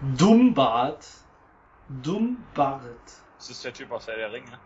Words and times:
Dummbart, 0.00 1.04
Dummbart, 1.88 3.24
Das 3.36 3.50
ist 3.50 3.64
der 3.64 3.72
Typ 3.72 3.90
aus 3.90 4.06
der 4.06 4.32
Ringe. 4.32 4.56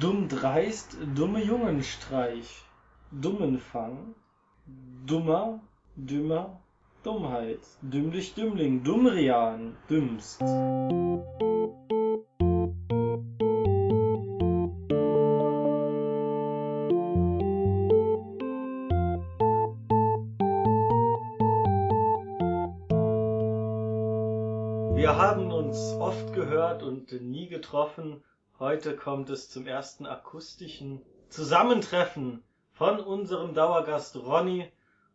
Dummdreist, 0.00 0.96
dumme 1.14 1.44
Jungenstreich, 1.44 2.64
Dummenfang, 3.12 4.16
Dummer, 5.06 5.60
Dümmer, 5.94 6.60
Dummheit, 7.04 7.60
Dümmlich 7.82 8.34
Dümmling, 8.34 8.82
Dummrian, 8.82 9.76
Dümmst. 9.88 10.42
Gehört 26.50 26.82
und 26.82 27.12
nie 27.12 27.46
getroffen. 27.48 28.22
Heute 28.58 28.96
kommt 28.96 29.30
es 29.30 29.48
zum 29.48 29.66
ersten 29.66 30.06
akustischen 30.06 31.00
Zusammentreffen 31.28 32.42
von 32.72 33.00
unserem 33.00 33.54
Dauergast 33.54 34.16
Ronny 34.16 34.70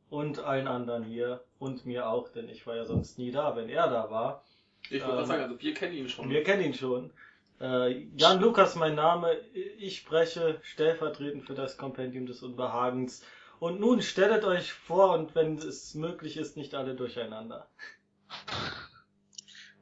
und 0.10 0.40
allen 0.40 0.68
anderen 0.68 1.04
hier 1.04 1.44
und 1.60 1.86
mir 1.86 2.08
auch, 2.08 2.30
denn 2.30 2.48
ich 2.48 2.66
war 2.66 2.76
ja 2.76 2.86
sonst 2.86 3.18
nie 3.18 3.32
da, 3.32 3.56
wenn 3.56 3.70
er 3.70 3.90
da 3.90 4.10
war. 4.10 4.44
Ich 4.90 5.04
wollte 5.06 5.22
Ähm, 5.22 5.26
sagen, 5.26 5.44
also 5.44 5.62
wir 5.62 5.74
kennen 5.74 5.94
ihn 5.94 6.10
schon. 6.10 6.30
Wir 6.30 6.44
kennen 6.44 6.64
ihn 6.64 6.74
schon. 6.74 7.12
Äh, 7.60 8.06
Jan 8.16 8.40
Lukas, 8.40 8.76
mein 8.76 8.96
Name. 8.96 9.34
Ich 9.78 9.98
spreche 9.98 10.60
stellvertretend 10.62 11.46
für 11.46 11.54
das 11.56 11.78
Kompendium 11.78 12.26
des 12.28 12.44
Unbehagens. 12.44 13.24
Und 13.60 13.80
nun 13.80 14.02
stellt 14.02 14.44
euch 14.44 14.74
vor 14.74 15.14
und 15.14 15.34
wenn 15.34 15.58
es 15.58 15.96
möglich 15.96 16.38
ist, 16.38 16.56
nicht 16.58 16.76
alle 16.76 16.94
durcheinander. 16.96 17.68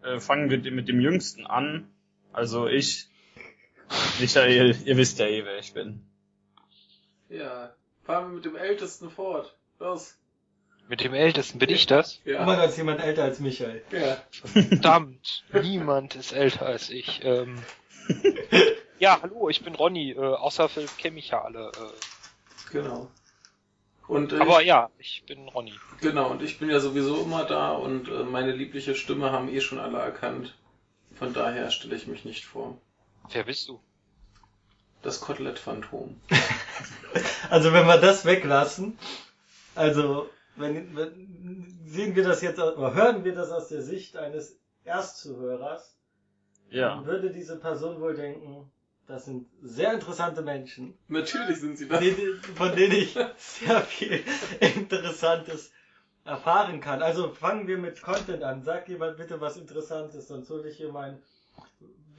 Äh, 0.03 0.19
fangen 0.19 0.49
wir 0.49 0.59
mit 0.71 0.87
dem 0.87 0.99
Jüngsten 0.99 1.45
an. 1.45 1.89
Also 2.31 2.67
ich, 2.67 3.07
Michael, 4.19 4.75
ihr 4.85 4.97
wisst 4.97 5.19
ja 5.19 5.25
eh, 5.27 5.45
wer 5.45 5.59
ich 5.59 5.73
bin. 5.73 6.05
Ja, 7.29 7.73
fahren 8.03 8.29
wir 8.29 8.35
mit 8.35 8.45
dem 8.45 8.55
Ältesten 8.55 9.09
fort. 9.09 9.55
Los. 9.79 10.17
Mit 10.89 11.01
dem 11.03 11.13
Ältesten 11.13 11.59
bin 11.59 11.69
ich 11.69 11.85
das? 11.87 12.19
Immer 12.25 12.53
Ja. 12.55 12.59
als 12.59 12.75
jemand 12.77 12.99
älter 13.01 13.23
als 13.23 13.39
Michael. 13.39 13.81
ja. 13.91 14.17
Verdammt, 14.31 15.45
niemand 15.53 16.15
ist 16.15 16.33
älter 16.33 16.65
als 16.65 16.89
ich. 16.89 17.21
Ähm, 17.23 17.59
ja, 18.99 19.19
hallo, 19.21 19.49
ich 19.49 19.63
bin 19.63 19.75
Ronny, 19.75 20.11
äh, 20.11 20.17
außer 20.19 20.67
Philipp 20.69 20.97
kenne 20.97 21.15
mich 21.15 21.29
ja 21.29 21.41
alle. 21.41 21.71
Äh, 21.75 22.71
Genau. 22.71 23.09
Und 24.07 24.33
aber 24.33 24.61
ja, 24.61 24.89
ich 24.97 25.23
bin 25.25 25.47
Ronny. 25.47 25.73
genau, 26.01 26.29
und 26.31 26.41
ich 26.41 26.59
bin 26.59 26.69
ja 26.69 26.79
sowieso 26.79 27.21
immer 27.23 27.45
da 27.45 27.71
und 27.71 28.09
äh, 28.09 28.23
meine 28.23 28.51
liebliche 28.51 28.95
Stimme 28.95 29.31
haben 29.31 29.47
eh 29.49 29.61
schon 29.61 29.79
alle 29.79 29.97
erkannt. 29.99 30.53
Von 31.15 31.33
daher 31.33 31.71
stelle 31.71 31.95
ich 31.95 32.07
mich 32.07 32.25
nicht 32.25 32.45
vor. 32.45 32.77
Wer 33.31 33.43
bist 33.45 33.67
du? 33.69 33.79
Das 35.01 35.19
Kotelett-Phantom. 35.21 36.19
Also 37.51 37.71
wenn 37.73 37.85
wir 37.85 37.97
das 37.97 38.25
weglassen, 38.25 38.97
also 39.75 40.29
wenn, 40.55 40.95
wenn 40.95 41.77
sehen 41.85 42.15
wir 42.15 42.23
das 42.23 42.41
jetzt 42.41 42.59
oder 42.59 42.95
hören 42.95 43.23
wir 43.23 43.35
das 43.35 43.51
aus 43.51 43.67
der 43.67 43.83
Sicht 43.83 44.17
eines 44.17 44.57
Erstzuhörers, 44.83 45.95
Ja. 46.71 46.95
dann 46.95 47.05
würde 47.05 47.29
diese 47.29 47.59
Person 47.59 48.01
wohl 48.01 48.15
denken, 48.15 48.71
das 49.07 49.25
sind 49.25 49.47
sehr 49.61 49.93
interessante 49.93 50.41
Menschen, 50.41 50.97
Natürlich 51.07 51.59
sind 51.59 51.77
sie 51.77 51.87
das. 51.87 52.03
von 52.55 52.75
denen 52.75 52.93
ich 52.93 53.13
sehr 53.37 53.81
viel 53.81 54.23
Interessantes 54.59 55.71
erfahren 56.25 56.79
kann. 56.79 57.01
Also 57.01 57.29
fangen 57.33 57.67
wir 57.67 57.77
mit 57.77 58.01
Content 58.01 58.43
an. 58.43 58.63
Sag 58.63 58.87
jemand 58.87 59.17
bitte 59.17 59.41
was 59.41 59.57
Interessantes, 59.57 60.27
sonst 60.27 60.49
hole 60.49 60.69
ich 60.69 60.77
hier 60.77 60.91
mein 60.91 61.21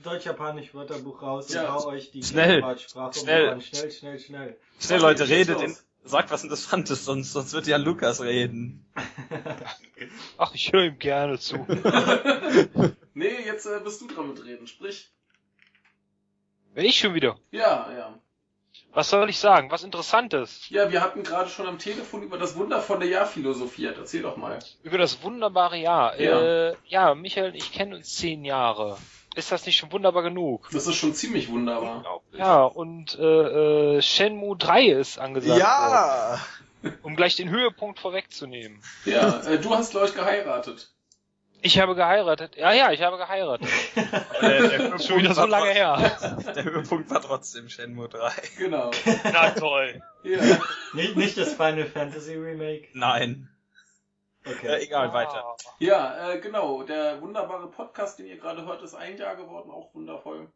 Deutsch-Japanisch 0.02 0.74
Wörterbuch 0.74 1.22
raus 1.22 1.48
und 1.48 1.54
Ja, 1.54 1.72
hau 1.72 1.86
euch 1.86 2.10
die 2.10 2.22
schnell, 2.22 2.62
Sprache 2.78 3.18
um 3.18 3.24
schnell. 3.24 3.48
Ohren. 3.48 3.60
Schnell, 3.62 3.90
schnell, 3.90 4.18
schnell. 4.18 4.56
Schnell, 4.78 4.98
Okay, 4.98 5.06
Leute, 5.08 5.28
redet, 5.28 5.62
in, 5.62 5.74
sagt 6.04 6.30
was 6.30 6.42
Interessantes, 6.44 7.06
sonst, 7.06 7.32
sonst 7.32 7.54
wird 7.54 7.66
ja 7.66 7.78
Lukas 7.78 8.20
reden. 8.20 8.84
Ach, 10.36 10.54
ich 10.54 10.70
höre 10.72 10.84
ihm 10.84 10.98
gerne 10.98 11.38
zu. 11.38 11.56
nee, 13.14 13.36
jetzt 13.46 13.64
äh, 13.64 13.80
bist 13.82 14.02
du 14.02 14.08
dran 14.08 14.28
mit 14.28 14.44
reden. 14.44 14.66
Sprich. 14.66 15.10
Bin 16.74 16.84
ich 16.84 16.98
schon 16.98 17.14
wieder? 17.14 17.36
Ja, 17.52 17.88
ja. 17.96 18.14
Was 18.92 19.10
soll 19.10 19.28
ich 19.28 19.38
sagen? 19.38 19.70
Was 19.70 19.82
Interessantes? 19.82 20.68
Ja, 20.70 20.90
wir 20.90 21.00
hatten 21.00 21.24
gerade 21.24 21.48
schon 21.50 21.66
am 21.66 21.78
Telefon 21.78 22.22
über 22.22 22.38
das 22.38 22.56
wundervolle 22.56 23.06
Jahr 23.06 23.26
philosophiert. 23.26 23.96
Erzähl 23.98 24.22
doch 24.22 24.36
mal. 24.36 24.58
Über 24.84 24.98
das 24.98 25.22
wunderbare 25.22 25.76
Jahr. 25.76 26.18
Ja. 26.20 26.40
Äh, 26.40 26.76
ja, 26.86 27.14
Michael 27.14 27.56
ich 27.56 27.72
kennen 27.72 27.94
uns 27.94 28.14
zehn 28.16 28.44
Jahre. 28.44 28.96
Ist 29.34 29.50
das 29.50 29.66
nicht 29.66 29.76
schon 29.76 29.90
wunderbar 29.90 30.22
genug? 30.22 30.68
Das 30.72 30.86
ist 30.86 30.94
schon 30.94 31.12
ziemlich 31.12 31.48
wunderbar. 31.50 32.22
Ja, 32.32 32.64
und 32.64 33.18
äh, 33.18 33.96
äh, 33.96 34.02
Shenmue 34.02 34.56
3 34.56 34.86
ist 34.86 35.18
angesagt. 35.18 35.58
Ja! 35.58 36.40
worden, 36.82 36.98
Um 37.02 37.16
gleich 37.16 37.34
den 37.34 37.50
Höhepunkt 37.50 37.98
vorwegzunehmen. 37.98 38.80
Ja, 39.04 39.40
äh, 39.40 39.58
du 39.58 39.74
hast, 39.74 39.90
glaube 39.90 40.06
ich, 40.06 40.14
geheiratet. 40.14 40.93
Ich 41.64 41.78
habe 41.80 41.94
geheiratet. 41.94 42.56
Ja, 42.56 42.72
ja, 42.72 42.92
ich 42.92 43.00
habe 43.00 43.16
geheiratet. 43.16 43.66
Aber 43.96 44.48
der, 44.48 44.68
der 44.68 44.98
schon 45.02 45.20
wieder 45.20 45.32
so 45.32 45.46
lange 45.46 45.70
her. 45.70 45.96
Der 46.54 46.62
Höhepunkt 46.62 47.10
war 47.10 47.22
trotzdem 47.22 47.70
Shenmue 47.70 48.06
3. 48.06 48.32
Genau. 48.58 48.90
Na 49.24 49.48
toll. 49.48 50.02
Ja. 50.24 50.40
Nicht, 50.92 51.16
nicht 51.16 51.38
das 51.38 51.54
Final 51.54 51.86
Fantasy 51.86 52.34
Remake. 52.34 52.88
Nein. 52.92 53.48
Okay. 54.46 54.66
Ja, 54.66 54.76
egal, 54.76 55.14
weiter. 55.14 55.56
Ja, 55.78 56.32
äh, 56.32 56.38
genau. 56.38 56.82
Der 56.82 57.22
wunderbare 57.22 57.70
Podcast, 57.70 58.18
den 58.18 58.26
ihr 58.26 58.36
gerade 58.36 58.66
hört, 58.66 58.82
ist 58.82 58.94
ein 58.94 59.16
Jahr 59.16 59.34
geworden, 59.34 59.70
auch 59.70 59.94
wundervoll. 59.94 60.50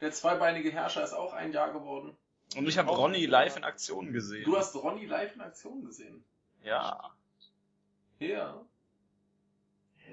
Der 0.00 0.12
zweibeinige 0.12 0.70
Herrscher 0.70 1.02
ist 1.02 1.12
auch 1.12 1.32
ein 1.32 1.52
Jahr 1.52 1.72
geworden. 1.72 2.16
Und 2.56 2.68
ich 2.68 2.78
habe 2.78 2.92
Ronny 2.92 3.26
live 3.26 3.56
in 3.56 3.64
Aktion 3.64 4.12
gesehen. 4.12 4.44
Du 4.44 4.56
hast 4.56 4.76
Ronny 4.76 5.06
live 5.06 5.34
in 5.34 5.40
Aktion 5.40 5.84
gesehen. 5.84 6.22
Ja. 6.62 7.10
Ja. 8.20 8.64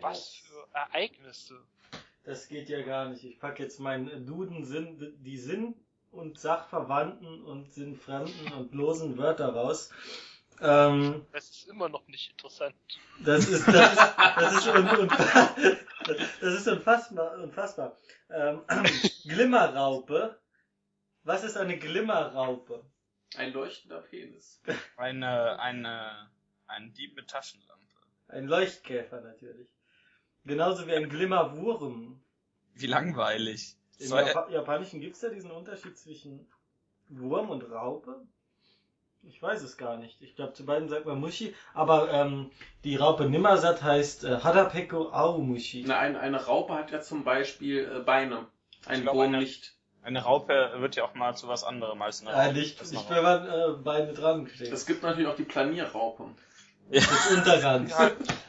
Was 0.01 0.35
für 0.35 0.67
Ereignisse. 0.73 1.59
Das 2.23 2.47
geht 2.47 2.69
ja 2.69 2.81
gar 2.81 3.09
nicht. 3.09 3.23
Ich 3.23 3.39
pack 3.39 3.59
jetzt 3.59 3.79
meinen 3.79 4.25
Duden 4.25 4.65
Sinn, 4.65 5.15
die 5.23 5.37
Sinn- 5.37 5.75
und 6.11 6.39
Sachverwandten 6.39 7.43
und 7.43 7.71
sinnfremden 7.73 8.53
und 8.53 8.73
losen 8.73 9.17
Wörter 9.17 9.49
raus. 9.49 9.89
Ähm, 10.59 11.25
Das 11.31 11.49
ist 11.49 11.67
immer 11.67 11.87
noch 11.87 12.07
nicht 12.07 12.31
interessant. 12.31 12.75
das 13.23 13.47
ist, 13.47 13.67
das 13.67 13.91
ist, 13.93 14.15
das 14.17 14.53
ist, 14.55 14.67
un, 14.67 14.89
un, 14.89 15.07
das 16.41 16.53
ist 16.53 16.67
unfassbar, 16.67 17.33
unfassbar. 17.37 17.95
Ähm, 18.29 18.61
Glimmerraupe. 19.27 20.39
Was 21.23 21.43
ist 21.43 21.57
eine 21.57 21.77
Glimmerraupe? 21.77 22.83
Ein 23.35 23.53
leuchtender 23.53 24.01
Penis. 24.01 24.61
Eine, 24.95 25.59
eine, 25.59 26.29
ein 26.67 26.93
Dieb 26.93 27.15
mit 27.15 27.29
Taschenlampe. 27.29 27.83
Ein 28.29 28.47
Leuchtkäfer 28.47 29.21
natürlich. 29.21 29.69
Genauso 30.47 30.87
wie 30.87 30.93
ein 30.93 31.09
Glimmerwurm. 31.09 32.19
Wie 32.73 32.87
langweilig. 32.87 33.75
Im 33.99 34.09
Japa 34.11 34.49
Japanischen 34.49 35.01
gibt's 35.01 35.19
da 35.19 35.29
diesen 35.29 35.51
Unterschied 35.51 35.97
zwischen 35.97 36.47
Wurm 37.09 37.49
und 37.49 37.63
Raupe? 37.71 38.15
Ich 39.23 39.41
weiß 39.41 39.61
es 39.63 39.75
gar 39.77 39.97
nicht. 39.97 40.21
Ich 40.21 40.35
glaube, 40.35 40.53
zu 40.53 40.65
beiden 40.65 40.87
sagt 40.87 41.05
man 41.05 41.19
Mushi, 41.19 41.53
aber 41.73 42.11
ähm, 42.13 42.51
die 42.83 42.95
Raupe 42.95 43.27
Nimmersatt 43.29 43.81
heißt 43.83 44.23
äh, 44.23 44.39
Hadapeko 44.39 45.09
Aumushi. 45.11 45.83
Na, 45.85 45.99
ein, 45.99 46.15
eine 46.15 46.45
Raupe 46.45 46.73
hat 46.75 46.91
ja 46.91 47.01
zum 47.01 47.23
Beispiel 47.23 47.91
äh, 47.93 47.99
Beine. 47.99 48.45
Ein 48.85 49.01
glaub, 49.01 49.15
Wurm 49.15 49.25
eine- 49.33 49.39
nicht. 49.39 49.75
eine 50.03 50.21
Raupe 50.23 50.75
wird 50.77 50.95
ja 50.95 51.03
auch 51.03 51.13
mal 51.15 51.35
zu 51.35 51.47
was 51.47 51.63
anderem 51.63 52.01
als 52.01 52.21
eine 52.25 52.31
Raupe. 52.33 52.53
nicht, 52.53 52.79
ist 52.81 52.91
nicht 52.93 53.11
eine 53.11 53.17
wenn 53.17 53.23
man 53.23 53.47
äh, 53.47 53.83
Beine 53.83 54.13
dran 54.13 54.47
steht. 54.47 54.71
Es 54.71 54.85
gibt 54.85 55.03
natürlich 55.03 55.27
auch 55.27 55.35
die 55.35 55.43
Planierraupe. 55.43 56.23
Des 56.91 57.31
Untergangs. 57.31 57.93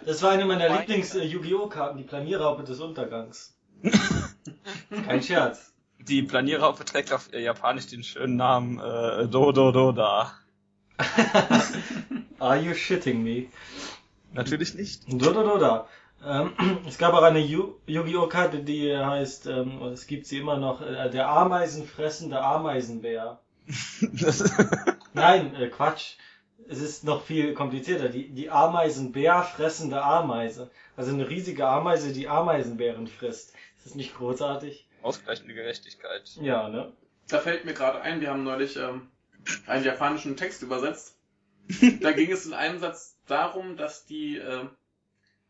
Das 0.04 0.22
war 0.22 0.30
eine 0.30 0.44
meiner 0.44 0.68
Meine- 0.68 0.80
Lieblings-Yu-Gi-Oh! 0.80 1.66
Karten, 1.68 1.98
die 1.98 2.04
Planierraupe 2.04 2.62
des 2.64 2.80
Untergangs. 2.80 3.56
Kein 5.06 5.22
Scherz. 5.22 5.72
Die 5.98 6.22
Planierraupe 6.22 6.84
trägt 6.84 7.12
auf 7.12 7.32
Japanisch 7.32 7.88
den 7.88 8.02
schönen 8.02 8.36
Namen 8.36 8.78
äh, 8.78 9.26
Do 9.28 9.52
Do 9.52 9.72
Do 9.72 9.92
Da. 9.92 10.32
Are 12.38 12.56
you 12.60 12.74
shitting 12.74 13.22
me? 13.22 13.46
Natürlich 14.32 14.74
nicht. 14.74 15.02
Do, 15.08 15.32
do, 15.32 15.42
do, 15.42 15.58
da. 15.58 15.86
Ähm, 16.24 16.52
es 16.88 16.98
gab 16.98 17.14
auch 17.14 17.22
eine 17.22 17.38
Yu- 17.40 17.74
Yu-Gi-Oh! 17.86 18.26
Karte, 18.28 18.58
die 18.62 18.96
heißt, 18.96 19.46
ähm, 19.46 19.82
es 19.92 20.06
gibt 20.06 20.26
sie 20.26 20.38
immer 20.38 20.56
noch, 20.56 20.80
äh, 20.80 21.10
der 21.10 21.28
Ameisenfressende 21.28 22.40
Ameisenbär. 22.40 23.40
Nein, 25.12 25.54
äh, 25.54 25.68
Quatsch. 25.68 26.16
Es 26.68 26.80
ist 26.80 27.04
noch 27.04 27.24
viel 27.24 27.54
komplizierter. 27.54 28.08
Die, 28.08 28.28
die 28.28 28.50
Ameisenbär 28.50 29.42
fressende 29.42 30.02
Ameise. 30.02 30.70
Also 30.96 31.12
eine 31.12 31.28
riesige 31.28 31.66
Ameise, 31.66 32.12
die 32.12 32.28
Ameisenbären 32.28 33.06
frisst. 33.06 33.54
Ist 33.76 33.86
das 33.86 33.94
nicht 33.94 34.16
großartig? 34.16 34.88
ausgleichende 35.02 35.54
Gerechtigkeit. 35.54 36.30
Ja, 36.40 36.68
ne? 36.68 36.92
Da 37.28 37.38
fällt 37.38 37.64
mir 37.64 37.74
gerade 37.74 38.00
ein, 38.00 38.20
wir 38.20 38.30
haben 38.30 38.44
neulich 38.44 38.76
ähm, 38.76 39.10
einen 39.66 39.84
japanischen 39.84 40.36
Text 40.36 40.62
übersetzt. 40.62 41.14
Da 42.00 42.12
ging 42.12 42.32
es 42.32 42.46
in 42.46 42.54
einem 42.54 42.78
Satz 42.78 43.18
darum, 43.26 43.76
dass 43.76 44.06
die 44.06 44.38
äh, 44.38 44.64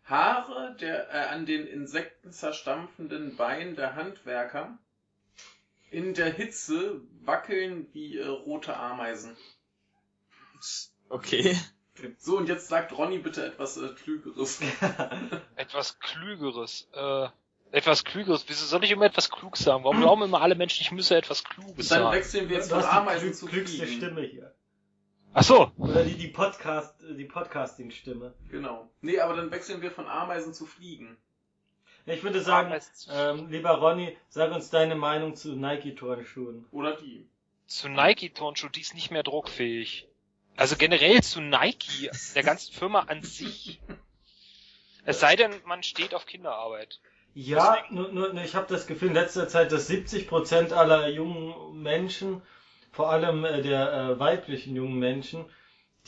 Haare 0.05 0.77
der 0.81 1.09
äh, 1.11 1.29
an 1.29 1.47
den 1.47 1.67
Insekten 1.67 2.33
zerstampfenden 2.33 3.37
Beinen 3.37 3.77
der 3.77 3.95
Handwerker 3.95 4.77
in 5.91 6.15
der 6.15 6.33
Hitze 6.33 7.01
wackeln 7.21 7.87
wie 7.93 8.19
äh, 8.19 8.27
rote 8.27 8.77
Ameisen. 8.77 9.37
Okay. 11.09 11.57
So, 12.19 12.39
und 12.39 12.49
jetzt 12.49 12.69
sagt 12.69 12.97
Ronny 12.97 13.19
bitte 13.19 13.45
etwas 13.45 13.77
äh, 13.77 13.89
Klügeres. 13.89 14.61
Etwas 15.57 15.99
Klügeres. 15.99 16.89
Äh, 16.93 17.29
etwas 17.73 18.05
Klügeres. 18.05 18.45
Wieso 18.49 18.67
soll 18.67 18.85
ich 18.85 18.91
immer 18.91 19.07
etwas 19.07 19.31
klug 19.31 19.57
sagen? 19.57 19.85
Warum 19.85 20.01
glauben 20.01 20.23
immer 20.23 20.41
alle 20.41 20.55
Menschen, 20.55 20.83
ich 20.83 20.93
müsse 20.93 21.17
etwas 21.17 21.45
Kluges 21.45 21.89
Dann 21.89 22.03
sagen? 22.03 22.17
wechseln 22.17 22.49
wir 22.49 22.57
jetzt 22.57 22.71
von 22.71 22.85
Ameisen 22.85 23.35
zu 23.35 23.47
klügste 23.47 23.85
Fliegen. 23.85 23.97
Stimme 23.97 24.23
hier. 24.23 24.55
Ach 25.35 25.43
so. 25.43 25.71
Oder 25.77 26.05
die, 26.05 26.15
die 26.15 26.29
Podcast, 26.29 26.95
die 27.03 27.25
Podcasting-Stimme. 27.25 28.35
Genau. 28.51 28.89
Nee, 29.03 29.21
aber 29.21 29.37
dann 29.37 29.51
wechseln 29.51 29.83
wir 29.83 29.91
von 29.91 30.07
Ameisen 30.07 30.55
zu 30.55 30.67
Fliegen. 30.67 31.17
Ich 32.07 32.23
würde 32.23 32.41
sagen, 32.41 32.75
ähm, 33.13 33.49
lieber 33.51 33.73
Ronny, 33.73 34.17
sag 34.31 34.53
uns 34.53 34.71
deine 34.71 34.95
Meinung 34.95 35.37
zu 35.37 35.55
Nike-Turnschuhen. 35.55 36.65
Oder 36.71 36.97
die. 36.97 37.29
Zu 37.67 37.91
Nike 37.91 38.31
Turnschuh, 38.31 38.71
die 38.71 38.81
ist 38.81 38.95
nicht 38.95 39.11
mehr 39.11 39.23
druckfähig. 39.23 40.09
Also 40.59 40.75
generell 40.77 41.23
zu 41.23 41.41
Nike, 41.41 42.11
der 42.35 42.43
ganzen 42.43 42.73
Firma 42.75 43.01
an 43.07 43.23
sich. 43.23 43.81
Es 45.05 45.21
sei 45.21 45.37
denn, 45.37 45.55
man 45.67 45.85
steht 45.85 46.15
auf 46.15 46.27
Kinderarbeit. 46.27 47.01
Ja, 47.33 47.77
nur, 47.91 48.09
nur, 48.09 48.33
nur 48.33 48.43
ich 48.43 48.57
habe 48.57 48.67
das 48.69 48.89
Gefühl 48.89 49.09
in 49.09 49.15
letzter 49.15 49.47
Zeit, 49.47 49.71
dass 49.71 49.89
70% 49.89 50.73
aller 50.73 51.09
jungen 51.11 51.81
Menschen, 51.81 52.43
vor 52.91 53.09
allem 53.11 53.45
äh, 53.45 53.63
der 53.63 53.93
äh, 53.93 54.19
weiblichen 54.19 54.75
jungen 54.75 54.99
Menschen, 54.99 55.45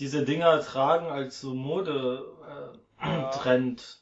diese 0.00 0.24
Dinger 0.24 0.60
tragen 0.64 1.06
als 1.06 1.40
so 1.40 1.54
Mode-Trend. 1.54 2.80
Äh, 3.00 3.06
Ja. 3.06 3.30
Trend. 3.42 4.00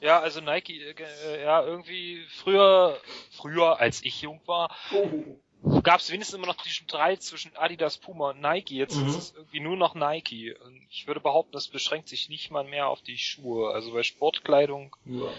Ja, 0.00 0.20
also 0.20 0.42
Nike, 0.42 0.82
äh, 0.82 0.92
äh, 0.92 1.42
ja, 1.42 1.64
irgendwie 1.64 2.22
früher, 2.28 3.00
früher 3.30 3.80
als 3.80 4.04
ich 4.04 4.20
jung 4.20 4.42
war, 4.44 4.76
Oh. 4.92 5.40
Gab 5.82 6.00
es 6.00 6.10
wenigstens 6.10 6.36
immer 6.36 6.46
noch 6.46 6.56
diesen 6.56 6.70
Streit 6.86 7.22
zwischen 7.22 7.54
Adidas, 7.56 7.98
Puma 7.98 8.30
und 8.30 8.40
Nike. 8.40 8.76
Jetzt 8.76 8.96
Mhm. 9.00 9.06
ist 9.08 9.16
es 9.16 9.34
irgendwie 9.34 9.60
nur 9.60 9.76
noch 9.76 9.94
Nike. 9.94 10.54
Und 10.64 10.80
ich 10.90 11.06
würde 11.06 11.20
behaupten, 11.20 11.52
das 11.52 11.68
beschränkt 11.68 12.08
sich 12.08 12.28
nicht 12.28 12.50
mal 12.50 12.64
mehr 12.64 12.88
auf 12.88 13.02
die 13.02 13.18
Schuhe. 13.18 13.72
Also 13.72 13.92
bei 13.92 14.02
Sportkleidung, 14.02 14.94
Ja. 15.04 15.32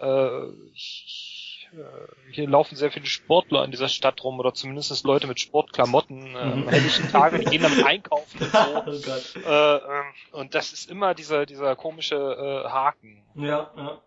äh, 0.00 0.48
ich, 0.74 1.68
äh, 1.72 2.32
hier 2.32 2.48
laufen 2.48 2.76
sehr 2.76 2.90
viele 2.92 3.06
Sportler 3.06 3.64
in 3.64 3.70
dieser 3.72 3.88
Stadt 3.88 4.22
rum 4.24 4.38
oder 4.38 4.54
zumindest 4.54 5.04
Leute 5.04 5.26
mit 5.26 5.40
Sportklamotten 5.40 6.18
äh, 6.18 6.28
Mhm. 6.28 6.36
am 6.52 6.68
helllichen 6.68 7.08
Tage, 7.08 7.38
die 7.38 7.46
gehen 7.46 7.62
damit 7.62 7.82
einkaufen 7.84 8.40
und 8.40 8.52
so. 8.52 8.58
oh 8.86 9.00
Gott. 9.00 9.36
Äh, 9.44 9.76
ähm, 9.76 10.04
und 10.32 10.54
das 10.54 10.72
ist 10.72 10.88
immer 10.90 11.14
dieser, 11.14 11.46
dieser 11.46 11.74
komische 11.76 12.16
äh, 12.16 12.68
Haken. 12.68 13.22
Ja, 13.34 13.70
ja. 13.76 14.00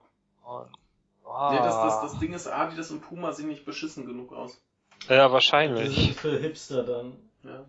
Und, 0.46 0.69
ah, 1.30 1.54
Ja, 1.54 1.62
das, 1.62 1.81
das, 1.81 2.02
das 2.12 2.19
Ding 2.19 2.34
ist, 2.34 2.48
Adidas 2.48 2.90
und 2.92 3.02
Puma 3.02 3.34
sehen 3.34 3.50
nicht 3.50 3.66
beschissen 3.66 4.06
genug 4.06 4.31
aus. 4.34 4.62
Ja, 5.10 5.24
Das 5.24 5.32
wahrscheinlich. 5.32 6.12
ist 6.12 6.20
für 6.20 6.40
Hipster 6.40 6.84
dann. 6.84 7.14
Ja. 7.44 7.66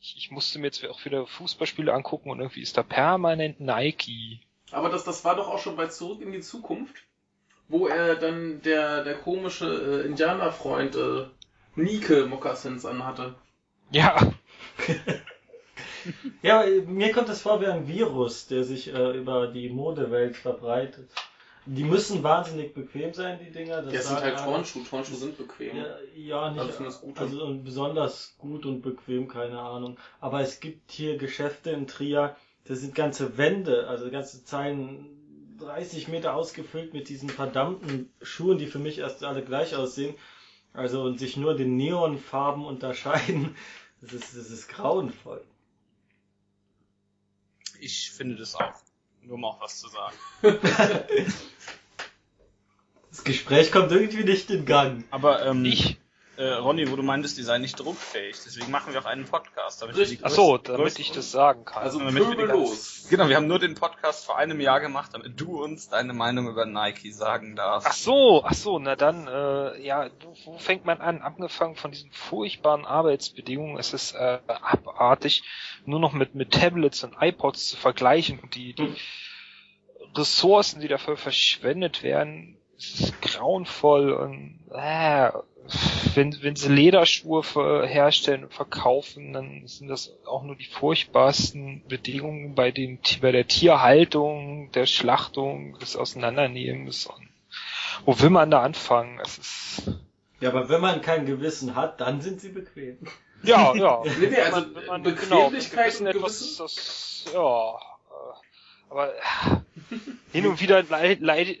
Ich, 0.00 0.16
ich 0.16 0.30
musste 0.30 0.58
mir 0.58 0.66
jetzt 0.66 0.84
auch 0.86 1.04
wieder 1.04 1.26
Fußballspiele 1.26 1.92
angucken 1.92 2.30
und 2.30 2.40
irgendwie 2.40 2.62
ist 2.62 2.76
da 2.76 2.82
permanent 2.82 3.60
Nike. 3.60 4.40
Aber 4.72 4.88
das, 4.88 5.04
das 5.04 5.24
war 5.24 5.36
doch 5.36 5.48
auch 5.48 5.58
schon 5.58 5.76
bei 5.76 5.88
Zurück 5.88 6.22
in 6.22 6.32
die 6.32 6.40
Zukunft, 6.40 6.96
wo 7.68 7.86
er 7.86 8.16
dann 8.16 8.62
der, 8.62 9.04
der 9.04 9.14
komische 9.14 10.02
äh, 10.02 10.06
Indianerfreund 10.06 10.96
äh, 10.96 11.26
Nike 11.74 12.26
Mokassins 12.26 12.86
anhatte. 12.86 13.34
Ja, 13.90 14.16
Ja, 16.42 16.64
mir 16.86 17.12
kommt 17.12 17.28
das 17.28 17.42
vor 17.42 17.60
wie 17.60 17.66
ein 17.66 17.86
Virus, 17.86 18.46
der 18.46 18.64
sich 18.64 18.92
äh, 18.92 19.18
über 19.18 19.48
die 19.48 19.68
Modewelt 19.68 20.36
verbreitet. 20.36 21.10
Die 21.66 21.84
müssen 21.84 22.22
wahnsinnig 22.22 22.74
bequem 22.74 23.12
sein, 23.12 23.38
die 23.38 23.50
Dinger. 23.50 23.82
Das 23.82 23.92
Das 23.92 24.08
sind 24.08 24.20
halt 24.20 24.36
alle. 24.36 24.44
Turnschuhe. 24.44 24.84
Turnschuhe 24.84 25.16
sind 25.16 25.36
bequem. 25.36 25.76
Ja, 25.76 25.96
ja 26.14 26.50
nicht. 26.50 26.60
Also 26.60 26.84
das 26.84 27.00
Gute. 27.00 27.20
Also 27.20 27.54
besonders 27.62 28.34
gut 28.38 28.64
und 28.66 28.82
bequem, 28.82 29.28
keine 29.28 29.60
Ahnung. 29.60 29.98
Aber 30.20 30.40
es 30.40 30.60
gibt 30.60 30.90
hier 30.90 31.18
Geschäfte 31.18 31.70
in 31.70 31.86
Trier, 31.86 32.36
das 32.64 32.80
sind 32.80 32.94
ganze 32.94 33.36
Wände, 33.36 33.88
also 33.88 34.10
ganze 34.10 34.44
Zeilen 34.44 35.56
30 35.58 36.08
Meter 36.08 36.34
ausgefüllt 36.34 36.94
mit 36.94 37.08
diesen 37.08 37.28
verdammten 37.28 38.10
Schuhen, 38.22 38.58
die 38.58 38.66
für 38.66 38.78
mich 38.78 38.98
erst 38.98 39.22
alle 39.24 39.44
gleich 39.44 39.76
aussehen. 39.76 40.14
Also 40.72 41.02
und 41.02 41.18
sich 41.18 41.36
nur 41.36 41.54
den 41.56 41.76
Neonfarben 41.76 42.64
unterscheiden. 42.64 43.56
Das 44.02 44.14
ist, 44.14 44.34
das 44.34 44.48
ist 44.48 44.68
grauenvoll. 44.68 45.44
Ich 47.80 48.10
finde 48.12 48.36
das 48.36 48.54
auch. 48.54 48.72
Nur 49.22 49.34
um 49.34 49.44
auch 49.44 49.60
was 49.60 49.78
zu 49.78 49.88
sagen. 49.88 50.16
Das 53.10 53.24
Gespräch 53.24 53.72
kommt 53.72 53.90
irgendwie 53.90 54.22
nicht 54.22 54.50
in 54.50 54.64
Gang. 54.64 55.04
Aber 55.10 55.44
ähm, 55.44 55.64
ich. 55.64 55.99
Äh, 56.40 56.54
Ronny, 56.54 56.90
wo 56.90 56.96
du 56.96 57.02
meintest, 57.02 57.36
die 57.36 57.42
seien 57.42 57.60
nicht 57.60 57.78
druckfähig, 57.78 58.34
deswegen 58.44 58.70
machen 58.70 58.92
wir 58.94 59.00
auch 59.00 59.06
einen 59.06 59.26
Podcast. 59.26 59.82
Damit 59.82 59.96
wir 59.96 60.04
die 60.04 60.12
Richtig. 60.12 60.26
Ach 60.26 60.30
so, 60.30 60.56
damit 60.56 60.80
größten- 60.86 61.00
ich 61.00 61.12
das 61.12 61.30
sagen 61.30 61.64
kann. 61.66 61.82
Also 61.82 61.98
damit 61.98 62.38
wir 62.38 62.46
los. 62.46 63.06
Genau, 63.10 63.28
wir 63.28 63.36
haben 63.36 63.46
nur 63.46 63.58
den 63.58 63.74
Podcast 63.74 64.24
vor 64.24 64.38
einem 64.38 64.60
Jahr 64.60 64.80
gemacht, 64.80 65.10
damit 65.12 65.38
du 65.40 65.62
uns 65.62 65.88
deine 65.90 66.14
Meinung 66.14 66.48
über 66.48 66.64
Nike 66.64 67.12
sagen 67.12 67.56
darfst. 67.56 67.88
Ach 67.88 67.92
so, 67.94 68.42
ach 68.44 68.54
so, 68.54 68.78
na 68.78 68.96
dann, 68.96 69.26
äh, 69.26 69.84
ja, 69.84 70.08
wo, 70.44 70.56
fängt 70.58 70.84
man 70.84 71.00
an? 71.00 71.20
Angefangen 71.20 71.76
von 71.76 71.90
diesen 71.90 72.10
furchtbaren 72.12 72.86
Arbeitsbedingungen, 72.86 73.78
es 73.78 73.92
ist 73.92 74.14
äh, 74.14 74.38
abartig, 74.46 75.42
nur 75.84 76.00
noch 76.00 76.12
mit, 76.12 76.34
mit 76.34 76.52
Tablets 76.52 77.04
und 77.04 77.16
iPods 77.20 77.68
zu 77.68 77.76
vergleichen 77.76 78.38
und 78.40 78.54
die, 78.54 78.74
die 78.74 78.94
Ressourcen, 80.16 80.80
die 80.80 80.88
dafür 80.88 81.16
verschwendet 81.16 82.02
werden, 82.02 82.56
grauenvoll 83.20 84.12
und 84.12 84.60
äh, 84.72 85.30
wenn, 86.14 86.42
wenn 86.42 86.56
sie 86.56 86.68
Lederschuhe 86.72 87.42
ver- 87.42 87.86
herstellen 87.86 88.44
und 88.44 88.52
verkaufen, 88.54 89.32
dann 89.32 89.66
sind 89.66 89.88
das 89.88 90.12
auch 90.26 90.42
nur 90.42 90.56
die 90.56 90.64
furchtbarsten 90.64 91.82
Bedingungen 91.86 92.54
bei 92.54 92.70
den 92.70 92.98
bei 93.20 93.30
der 93.32 93.46
Tierhaltung, 93.46 94.70
der 94.72 94.86
Schlachtung, 94.86 95.78
des 95.78 95.96
Auseinandernehmens 95.96 97.06
und 97.06 97.28
wo 98.04 98.18
will 98.20 98.30
man 98.30 98.50
da 98.50 98.62
anfangen? 98.62 99.20
Es 99.22 99.38
ist 99.38 99.82
Ja, 100.40 100.48
aber 100.50 100.68
wenn 100.68 100.80
man 100.80 101.02
kein 101.02 101.26
Gewissen 101.26 101.76
hat, 101.76 102.00
dann 102.00 102.20
sind 102.20 102.40
sie 102.40 102.48
bequem. 102.48 102.98
ja, 103.42 103.74
ja. 103.76 104.02
Nee, 104.04 104.28
nee, 104.30 104.36
also 104.40 104.74
Wenn 104.74 104.86
man- 104.86 105.02
Bequemlichkeit 105.02 105.98
genau, 105.98 106.10
und 106.10 106.16
etwas, 106.16 106.38
Gewissen. 106.38 106.58
das, 106.58 107.24
ja, 107.34 107.74
äh, 107.74 108.90
aber 108.90 109.14
äh, 109.14 109.96
hin 110.32 110.46
und 110.46 110.60
wieder 110.60 110.82
leid, 110.84 111.20
leid, 111.20 111.58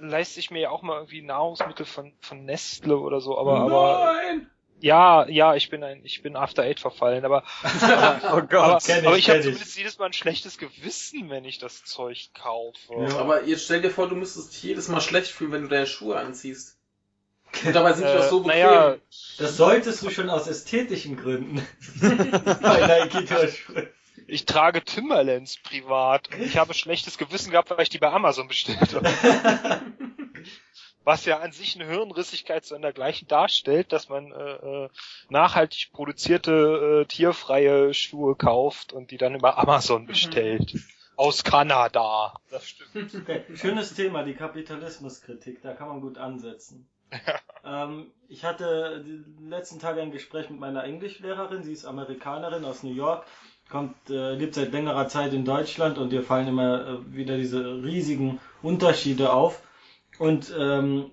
leiste 0.00 0.40
ich 0.40 0.50
mir 0.50 0.60
ja 0.60 0.70
auch 0.70 0.82
mal 0.82 0.96
irgendwie 0.96 1.22
Nahrungsmittel 1.22 1.86
von, 1.86 2.12
von 2.20 2.44
Nestle 2.44 2.96
oder 2.98 3.20
so, 3.20 3.38
aber, 3.38 3.60
aber, 3.60 4.12
Nein! 4.14 4.50
ja, 4.80 5.26
ja, 5.28 5.54
ich 5.54 5.70
bin 5.70 5.82
ein, 5.84 6.04
ich 6.04 6.22
bin 6.22 6.36
After 6.36 6.62
Eight 6.62 6.80
verfallen, 6.80 7.24
aber, 7.24 7.44
oh 8.32 8.40
Gott. 8.42 8.52
aber, 8.52 8.78
kenn 8.78 9.00
ich, 9.00 9.06
aber 9.06 9.18
ich 9.18 9.28
habe 9.30 9.40
zumindest 9.40 9.76
jedes 9.76 9.98
Mal 9.98 10.06
ein 10.06 10.12
schlechtes 10.12 10.58
Gewissen, 10.58 11.30
wenn 11.30 11.44
ich 11.44 11.58
das 11.58 11.84
Zeug 11.84 12.30
kaufe. 12.34 12.94
Ja. 12.94 13.18
Aber 13.18 13.44
jetzt 13.44 13.64
stell 13.64 13.82
dir 13.82 13.90
vor, 13.90 14.08
du 14.08 14.16
müsstest 14.16 14.52
dich 14.54 14.62
jedes 14.62 14.88
Mal 14.88 15.00
schlecht 15.00 15.30
fühlen, 15.30 15.52
wenn 15.52 15.62
du 15.62 15.68
deine 15.68 15.86
Schuhe 15.86 16.16
anziehst. 16.16 16.76
Und 17.64 17.74
dabei 17.74 17.94
sind 17.94 18.06
die 18.06 18.12
doch 18.12 18.22
so 18.28 18.38
Äh, 18.40 18.42
bequem. 18.44 18.60
naja, 18.62 18.96
Das 19.38 19.56
solltest 19.56 20.02
du 20.04 20.10
schon 20.10 20.30
aus 20.30 20.46
ästhetischen 20.46 21.16
Gründen. 21.16 21.66
Bei 22.62 22.86
Nike-Turnschuhen. 23.04 23.88
Ich 24.30 24.46
trage 24.46 24.82
Timberlands 24.82 25.58
privat 25.58 26.32
und 26.32 26.40
ich 26.40 26.56
habe 26.56 26.74
schlechtes 26.74 27.18
Gewissen 27.18 27.50
gehabt, 27.50 27.70
weil 27.70 27.82
ich 27.82 27.88
die 27.88 27.98
bei 27.98 28.10
Amazon 28.10 28.48
bestellt 28.48 28.94
habe. 28.94 29.82
Was 31.04 31.24
ja 31.24 31.38
an 31.38 31.50
sich 31.50 31.74
eine 31.74 31.90
Hirnrissigkeit 31.90 32.64
so 32.64 32.76
dergleichen 32.78 33.26
darstellt, 33.26 33.90
dass 33.92 34.08
man 34.08 34.32
äh, 34.32 34.84
äh, 34.84 34.88
nachhaltig 35.30 35.90
produzierte 35.92 37.02
äh, 37.02 37.04
tierfreie 37.06 37.94
Schuhe 37.94 38.36
kauft 38.36 38.92
und 38.92 39.10
die 39.10 39.16
dann 39.16 39.34
über 39.34 39.58
Amazon 39.58 40.06
bestellt. 40.06 40.74
Aus 41.16 41.42
Kanada. 41.42 42.34
das 42.50 42.68
stimmt. 42.68 43.12
Schönes 43.58 43.94
Thema, 43.94 44.22
die 44.22 44.34
Kapitalismuskritik, 44.34 45.60
da 45.62 45.74
kann 45.74 45.88
man 45.88 46.00
gut 46.00 46.16
ansetzen. 46.16 46.88
ähm, 47.64 48.12
ich 48.28 48.44
hatte 48.44 49.02
die 49.04 49.24
letzten 49.44 49.80
Tage 49.80 50.00
ein 50.00 50.12
Gespräch 50.12 50.48
mit 50.50 50.60
meiner 50.60 50.84
Englischlehrerin, 50.84 51.62
sie 51.62 51.72
ist 51.72 51.84
Amerikanerin 51.84 52.64
aus 52.64 52.82
New 52.82 52.94
York, 52.94 53.26
kommt, 53.70 53.94
äh, 54.10 54.34
lebt 54.34 54.54
seit 54.54 54.72
längerer 54.72 55.08
Zeit 55.08 55.32
in 55.32 55.44
Deutschland 55.44 55.98
und 55.98 56.12
ihr 56.12 56.22
fallen 56.22 56.48
immer 56.48 56.86
äh, 56.86 57.14
wieder 57.14 57.36
diese 57.36 57.82
riesigen 57.82 58.40
Unterschiede 58.62 59.32
auf. 59.32 59.62
Und 60.18 60.52
ähm, 60.58 61.10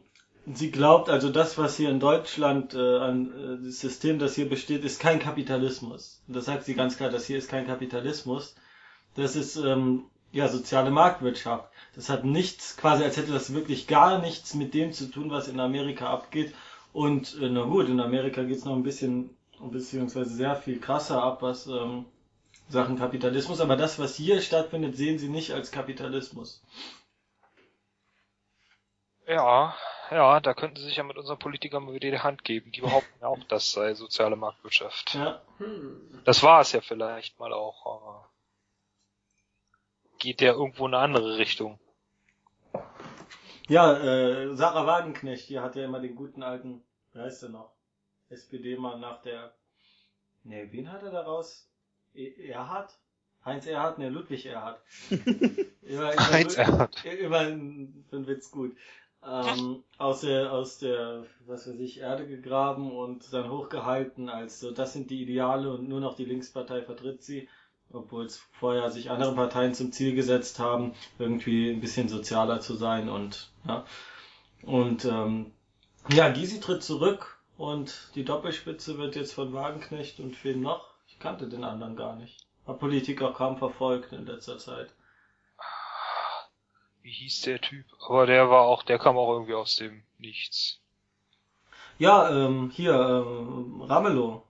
sie 0.53 0.71
glaubt, 0.71 1.09
also 1.09 1.29
das, 1.29 1.57
was 1.57 1.77
hier 1.77 1.89
in 1.89 1.99
Deutschland 1.99 2.73
äh, 2.73 2.97
an 2.97 3.31
äh, 3.31 3.65
das 3.65 3.79
System, 3.79 4.19
das 4.19 4.35
hier 4.35 4.49
besteht, 4.49 4.83
ist 4.83 4.99
kein 4.99 5.19
Kapitalismus. 5.19 6.21
Und 6.27 6.35
das 6.35 6.45
sagt 6.45 6.65
sie 6.65 6.73
ganz 6.73 6.97
klar, 6.97 7.09
das 7.09 7.25
hier 7.25 7.37
ist 7.37 7.49
kein 7.49 7.67
Kapitalismus. 7.67 8.55
Das 9.15 9.35
ist 9.35 9.55
ähm, 9.57 10.05
ja 10.31 10.47
soziale 10.47 10.91
Marktwirtschaft. 10.91 11.69
Das 11.95 12.09
hat 12.09 12.25
nichts, 12.25 12.77
quasi 12.77 13.03
als 13.03 13.17
hätte 13.17 13.31
das 13.31 13.53
wirklich 13.53 13.87
gar 13.87 14.19
nichts 14.19 14.53
mit 14.53 14.73
dem 14.73 14.91
zu 14.93 15.09
tun, 15.09 15.31
was 15.31 15.47
in 15.47 15.59
Amerika 15.59 16.09
abgeht. 16.09 16.53
Und 16.93 17.37
äh, 17.41 17.49
na 17.49 17.63
gut, 17.63 17.89
in 17.89 17.99
Amerika 17.99 18.43
geht's 18.43 18.65
noch 18.65 18.75
ein 18.75 18.83
bisschen, 18.83 19.29
beziehungsweise 19.59 20.33
sehr 20.33 20.55
viel 20.55 20.79
krasser 20.79 21.21
ab, 21.21 21.41
was 21.41 21.67
ähm, 21.67 22.05
Sachen 22.69 22.97
Kapitalismus. 22.97 23.62
Aber 23.62 23.75
das, 23.75 24.00
was 24.00 24.15
hier 24.15 24.41
stattfindet, 24.41 24.95
sehen 24.95 25.19
sie 25.19 25.29
nicht 25.29 25.53
als 25.53 25.71
Kapitalismus. 25.71 26.63
Ja, 29.27 29.75
ja, 30.09 30.39
da 30.39 30.53
könnten 30.53 30.77
sie 30.77 30.86
sich 30.86 30.95
ja 30.95 31.03
mit 31.03 31.17
unseren 31.17 31.39
Politikern 31.39 31.83
mal 31.83 31.93
wieder 31.93 32.09
die 32.09 32.19
Hand 32.19 32.43
geben. 32.43 32.71
Die 32.71 32.81
behaupten 32.81 33.19
ja 33.19 33.27
auch, 33.27 33.43
das 33.50 33.71
sei 33.74 33.93
soziale 33.93 34.38
Marktwirtschaft. 34.38 35.15
Ja. 35.15 35.41
Hm. 35.57 36.21
Das 36.24 36.43
war 36.43 36.62
es 36.62 36.71
ja 36.71 36.81
vielleicht 36.81 37.39
mal 37.39 37.51
auch, 37.51 37.86
aber 37.86 38.29
geht 40.19 40.41
ja 40.41 40.53
irgendwo 40.53 40.88
in 40.88 40.93
eine 40.93 41.03
andere 41.03 41.38
Richtung. 41.38 41.79
Ja, 43.67 43.97
äh, 43.97 44.55
Sarah 44.55 44.88
Wagenknecht, 44.88 45.50
die 45.50 45.59
hat 45.59 45.75
ja 45.75 45.83
immer 45.83 46.00
den 46.00 46.15
guten 46.15 46.41
alten, 46.41 46.83
wie 47.12 47.19
heißt 47.19 47.43
der 47.43 47.50
noch? 47.50 47.74
SPD-Mann 48.29 49.00
nach 49.01 49.21
der, 49.21 49.53
nee, 50.43 50.67
wen 50.71 50.91
hat 50.91 51.03
er 51.03 51.12
daraus? 51.12 51.69
Erhard? 52.17 52.97
Heinz 53.45 53.65
Erhard? 53.65 54.00
Ne, 54.00 54.09
Ludwig 54.09 54.45
Erhard. 54.45 54.81
Immer, 55.09 56.12
immer, 56.12 56.31
Heinz 56.31 56.57
Erhard. 56.57 57.00
Für 57.00 57.38
einen 57.38 58.03
Witz 58.12 58.51
gut. 58.51 58.75
Ähm, 59.25 59.83
aus 59.97 60.21
der, 60.21 60.53
aus 60.53 60.77
der, 60.79 61.25
was 61.45 61.67
weiß 61.67 61.79
ich, 61.79 62.00
Erde 62.00 62.27
gegraben 62.27 62.91
und 62.91 63.33
dann 63.33 63.50
hochgehalten 63.50 64.29
als 64.29 64.59
so, 64.59 64.71
das 64.71 64.93
sind 64.93 65.09
die 65.09 65.21
Ideale 65.21 65.71
und 65.74 65.89
nur 65.89 66.00
noch 66.00 66.15
die 66.15 66.25
Linkspartei 66.25 66.81
vertritt 66.81 67.24
sie. 67.24 67.50
Obwohl 67.91 68.25
es 68.25 68.38
vorher 68.51 68.91
sich 68.91 69.09
andere 69.09 69.33
Parteien 69.33 69.74
zum 69.74 69.93
Ziel 69.93 70.13
gesetzt 70.13 70.59
haben, 70.59 70.93
irgendwie 71.19 71.69
ein 71.69 71.79
bisschen 71.79 72.09
sozialer 72.09 72.59
zu 72.59 72.75
sein 72.75 73.07
und, 73.07 73.50
ja. 73.65 73.86
Und, 74.63 75.05
ähm, 75.05 75.51
ja, 76.12 76.29
Gysi 76.29 76.59
tritt 76.59 76.83
zurück 76.83 77.38
und 77.57 78.09
die 78.15 78.25
Doppelspitze 78.25 78.97
wird 78.97 79.15
jetzt 79.15 79.33
von 79.33 79.53
Wagenknecht 79.53 80.19
und 80.19 80.41
wen 80.43 80.62
noch? 80.62 80.87
Ich 81.17 81.24
kannte 81.24 81.50
den 81.50 81.63
anderen 81.63 81.95
gar 81.95 82.15
nicht. 82.15 82.45
Hab 82.67 82.79
Politik 82.79 83.24
auch 83.24 83.33
kaum 83.33 83.57
verfolgt 83.57 84.13
in 84.13 84.27
letzter 84.27 84.59
Zeit. 84.59 84.93
Wie 87.01 87.12
hieß 87.12 87.41
der 87.41 87.59
Typ? 87.59 87.88
Aber 88.07 88.27
der 88.27 88.51
war 88.51 88.62
auch, 88.62 88.83
der 88.83 89.00
kam 89.00 89.17
auch 89.17 89.31
irgendwie 89.33 89.55
aus 89.55 89.77
dem 89.77 90.03
Nichts. 90.19 90.79
Ja, 91.97 92.29
ähm, 92.29 92.69
hier, 92.69 92.93
ähm, 92.93 93.81
Ramelow. 93.81 94.43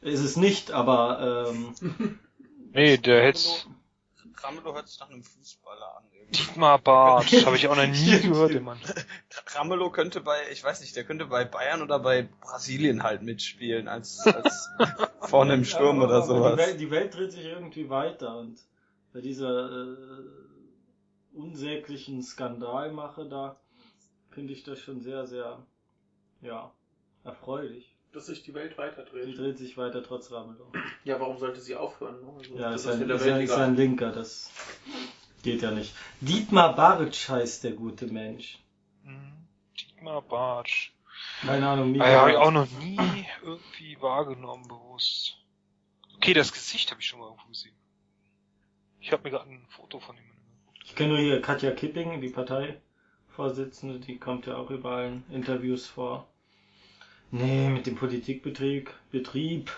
Ist 0.00 0.18
es 0.18 0.36
nicht, 0.36 0.72
aber 0.72 1.46
ähm, 1.48 2.18
Nee, 2.72 2.96
der 2.96 3.22
hätte 3.22 3.40
Ramelow 4.42 4.74
hört 4.74 4.88
sich 4.88 4.98
nach 4.98 5.10
einem 5.10 5.22
Fußballer 5.22 5.98
an. 5.98 6.04
irgendwie. 6.12 6.36
Dietmar 6.36 6.78
Bartsch, 6.80 7.46
habe 7.46 7.54
ich 7.54 7.68
auch 7.68 7.76
noch 7.76 7.86
nie 7.86 8.20
gehört, 8.20 8.54
den 8.54 8.64
Mann. 8.64 8.80
Ramelow 9.54 9.90
könnte 9.90 10.20
bei, 10.20 10.36
ich 10.50 10.64
weiß 10.64 10.80
nicht, 10.80 10.96
der 10.96 11.04
könnte 11.04 11.26
bei 11.26 11.44
Bayern 11.44 11.82
oder 11.82 12.00
bei 12.00 12.22
Brasilien 12.40 13.04
halt 13.04 13.22
mitspielen, 13.22 13.86
als, 13.86 14.26
als 14.26 14.68
vorne 15.20 15.54
im 15.54 15.64
Sturm 15.64 15.98
Ja, 15.98 16.04
oder 16.04 16.14
aber 16.16 16.26
sowas. 16.26 16.52
Die 16.52 16.58
Welt, 16.58 16.80
die 16.80 16.90
Welt 16.90 17.14
dreht 17.14 17.32
sich 17.32 17.44
irgendwie 17.44 17.88
weiter 17.90 18.38
und 18.38 18.58
bei 19.12 19.20
dieser 19.20 19.70
äh, 19.92 19.96
unsäglichen 21.32 22.22
Skandalmache 22.22 23.26
da 23.28 23.56
finde 24.30 24.52
ich 24.52 24.62
das 24.62 24.78
schon 24.78 25.00
sehr, 25.00 25.26
sehr, 25.26 25.58
ja, 26.40 26.72
erfreulich. 27.24 27.96
Dass 28.12 28.26
sich 28.26 28.42
die 28.42 28.54
Welt 28.54 28.72
Die 28.74 28.78
weiterdreht. 28.78 29.38
dreht 29.38 29.58
sich 29.58 29.76
weiter 29.76 30.02
trotz 30.02 30.32
Ramelow. 30.32 30.66
Ja, 31.04 31.20
warum 31.20 31.38
sollte 31.38 31.60
sie 31.60 31.76
aufhören? 31.76 32.20
ne? 32.20 32.32
Also, 32.38 32.54
Ja, 32.56 32.70
das 32.72 32.84
ist 32.84 32.88
ein, 32.90 33.08
ist, 33.10 33.22
ein, 33.22 33.40
ist 33.42 33.52
ein 33.52 33.76
Linker, 33.76 34.10
das 34.12 34.50
geht 35.42 35.62
ja 35.62 35.70
nicht. 35.70 35.94
Dietmar 36.20 36.74
Bartsch 36.74 37.28
heißt 37.28 37.64
der 37.64 37.72
gute 37.72 38.06
Mensch. 38.08 38.58
Mhm. 39.04 39.32
Dietmar 39.78 40.22
Bartsch. 40.22 40.92
Keine 41.46 41.68
Ahnung, 41.68 41.92
nie 41.92 42.00
Ah, 42.00 42.10
ja, 42.10 42.20
habe 42.20 42.30
ich 42.32 42.36
auch 42.36 42.50
noch 42.50 42.68
nie 42.80 43.26
irgendwie 43.42 44.00
wahrgenommen, 44.00 44.68
bewusst. 44.68 45.38
Okay, 46.16 46.34
das 46.34 46.52
Gesicht 46.52 46.90
habe 46.90 47.00
ich 47.00 47.06
schon 47.06 47.20
mal 47.20 47.26
irgendwo 47.26 47.48
gesehen. 47.48 47.74
Ich 49.00 49.12
habe 49.12 49.22
mir 49.22 49.30
gerade 49.30 49.50
ein 49.50 49.66
Foto 49.70 50.00
von 50.00 50.16
ihm 50.16 50.22
angeguckt. 50.22 50.84
Ich 50.84 50.94
kenne 50.94 51.10
nur 51.10 51.18
hier 51.18 51.40
Katja 51.40 51.70
Kipping, 51.70 52.20
die 52.20 52.28
Parteivorsitzende, 52.28 54.00
die 54.00 54.18
kommt 54.18 54.46
ja 54.46 54.56
auch 54.56 54.70
überall 54.70 55.06
in 55.06 55.24
Interviews 55.30 55.86
vor. 55.86 56.26
Nee, 57.30 57.70
mit 57.70 57.86
dem 57.86 57.96
Politikbetrieb 57.96 58.92
Betrieb 59.10 59.70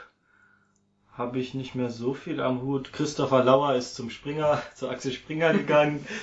habe 1.13 1.39
ich 1.39 1.55
nicht 1.55 1.75
mehr 1.75 1.91
so 1.91 2.15
viel 2.15 2.41
am 2.41 2.63
Hut. 2.63 2.93
Christopher 2.93 3.45
Lauer 3.45 3.75
ist 3.75 3.95
zum 3.95 4.11
Springer, 4.11 4.63
zur 4.75 4.91
Axel 4.91 5.13
Springer 5.13 5.53
gegangen. 5.53 6.07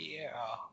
Yeah. 0.00 0.70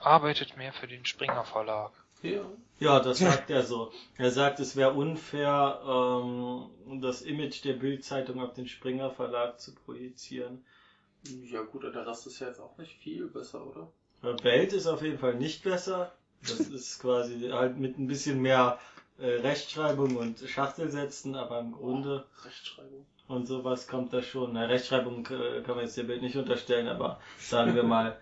Arbeitet 0.00 0.56
mehr 0.56 0.72
für 0.72 0.88
den 0.88 1.04
Springer 1.04 1.44
Verlag. 1.44 1.92
Ja. 2.24 2.50
Ja, 2.80 3.00
das 3.00 3.18
sagt 3.18 3.50
er 3.50 3.62
so. 3.62 3.92
Er 4.18 4.30
sagt, 4.30 4.58
es 4.60 4.74
wäre 4.76 4.92
unfair, 4.92 5.80
ähm, 5.86 7.00
das 7.00 7.22
Image 7.22 7.64
der 7.64 7.74
Bildzeitung 7.74 8.40
auf 8.40 8.52
den 8.52 8.66
Springer 8.66 9.10
Verlag 9.10 9.60
zu 9.60 9.74
projizieren. 9.74 10.64
ja, 11.24 11.62
gut, 11.62 11.84
der 11.84 12.06
Rest 12.06 12.26
ist 12.26 12.40
ja 12.40 12.48
jetzt 12.48 12.60
auch 12.60 12.76
nicht 12.76 12.96
viel 12.96 13.26
besser, 13.26 13.64
oder? 13.64 13.92
Äh, 14.22 14.42
Welt 14.42 14.72
ist 14.72 14.86
auf 14.86 15.02
jeden 15.02 15.18
Fall 15.18 15.34
nicht 15.34 15.62
besser. 15.62 16.12
Das 16.42 16.60
ist 16.60 17.00
quasi 17.00 17.48
halt 17.50 17.78
mit 17.78 17.98
ein 17.98 18.08
bisschen 18.08 18.42
mehr 18.42 18.78
äh, 19.18 19.26
Rechtschreibung 19.26 20.16
und 20.16 20.40
Schachtelsätzen, 20.40 21.36
aber 21.36 21.60
im 21.60 21.72
Grunde 21.72 22.26
Rechtschreibung. 22.44 23.06
und 23.28 23.46
sowas 23.46 23.86
kommt 23.86 24.12
da 24.12 24.20
schon. 24.20 24.52
Na, 24.52 24.64
Rechtschreibung 24.64 25.26
äh, 25.26 25.62
kann 25.62 25.76
man 25.76 25.84
jetzt 25.84 25.96
der 25.96 26.02
Bild 26.02 26.22
nicht 26.22 26.36
unterstellen, 26.36 26.88
aber 26.88 27.20
sagen 27.38 27.74
wir 27.76 27.84
mal 27.84 28.18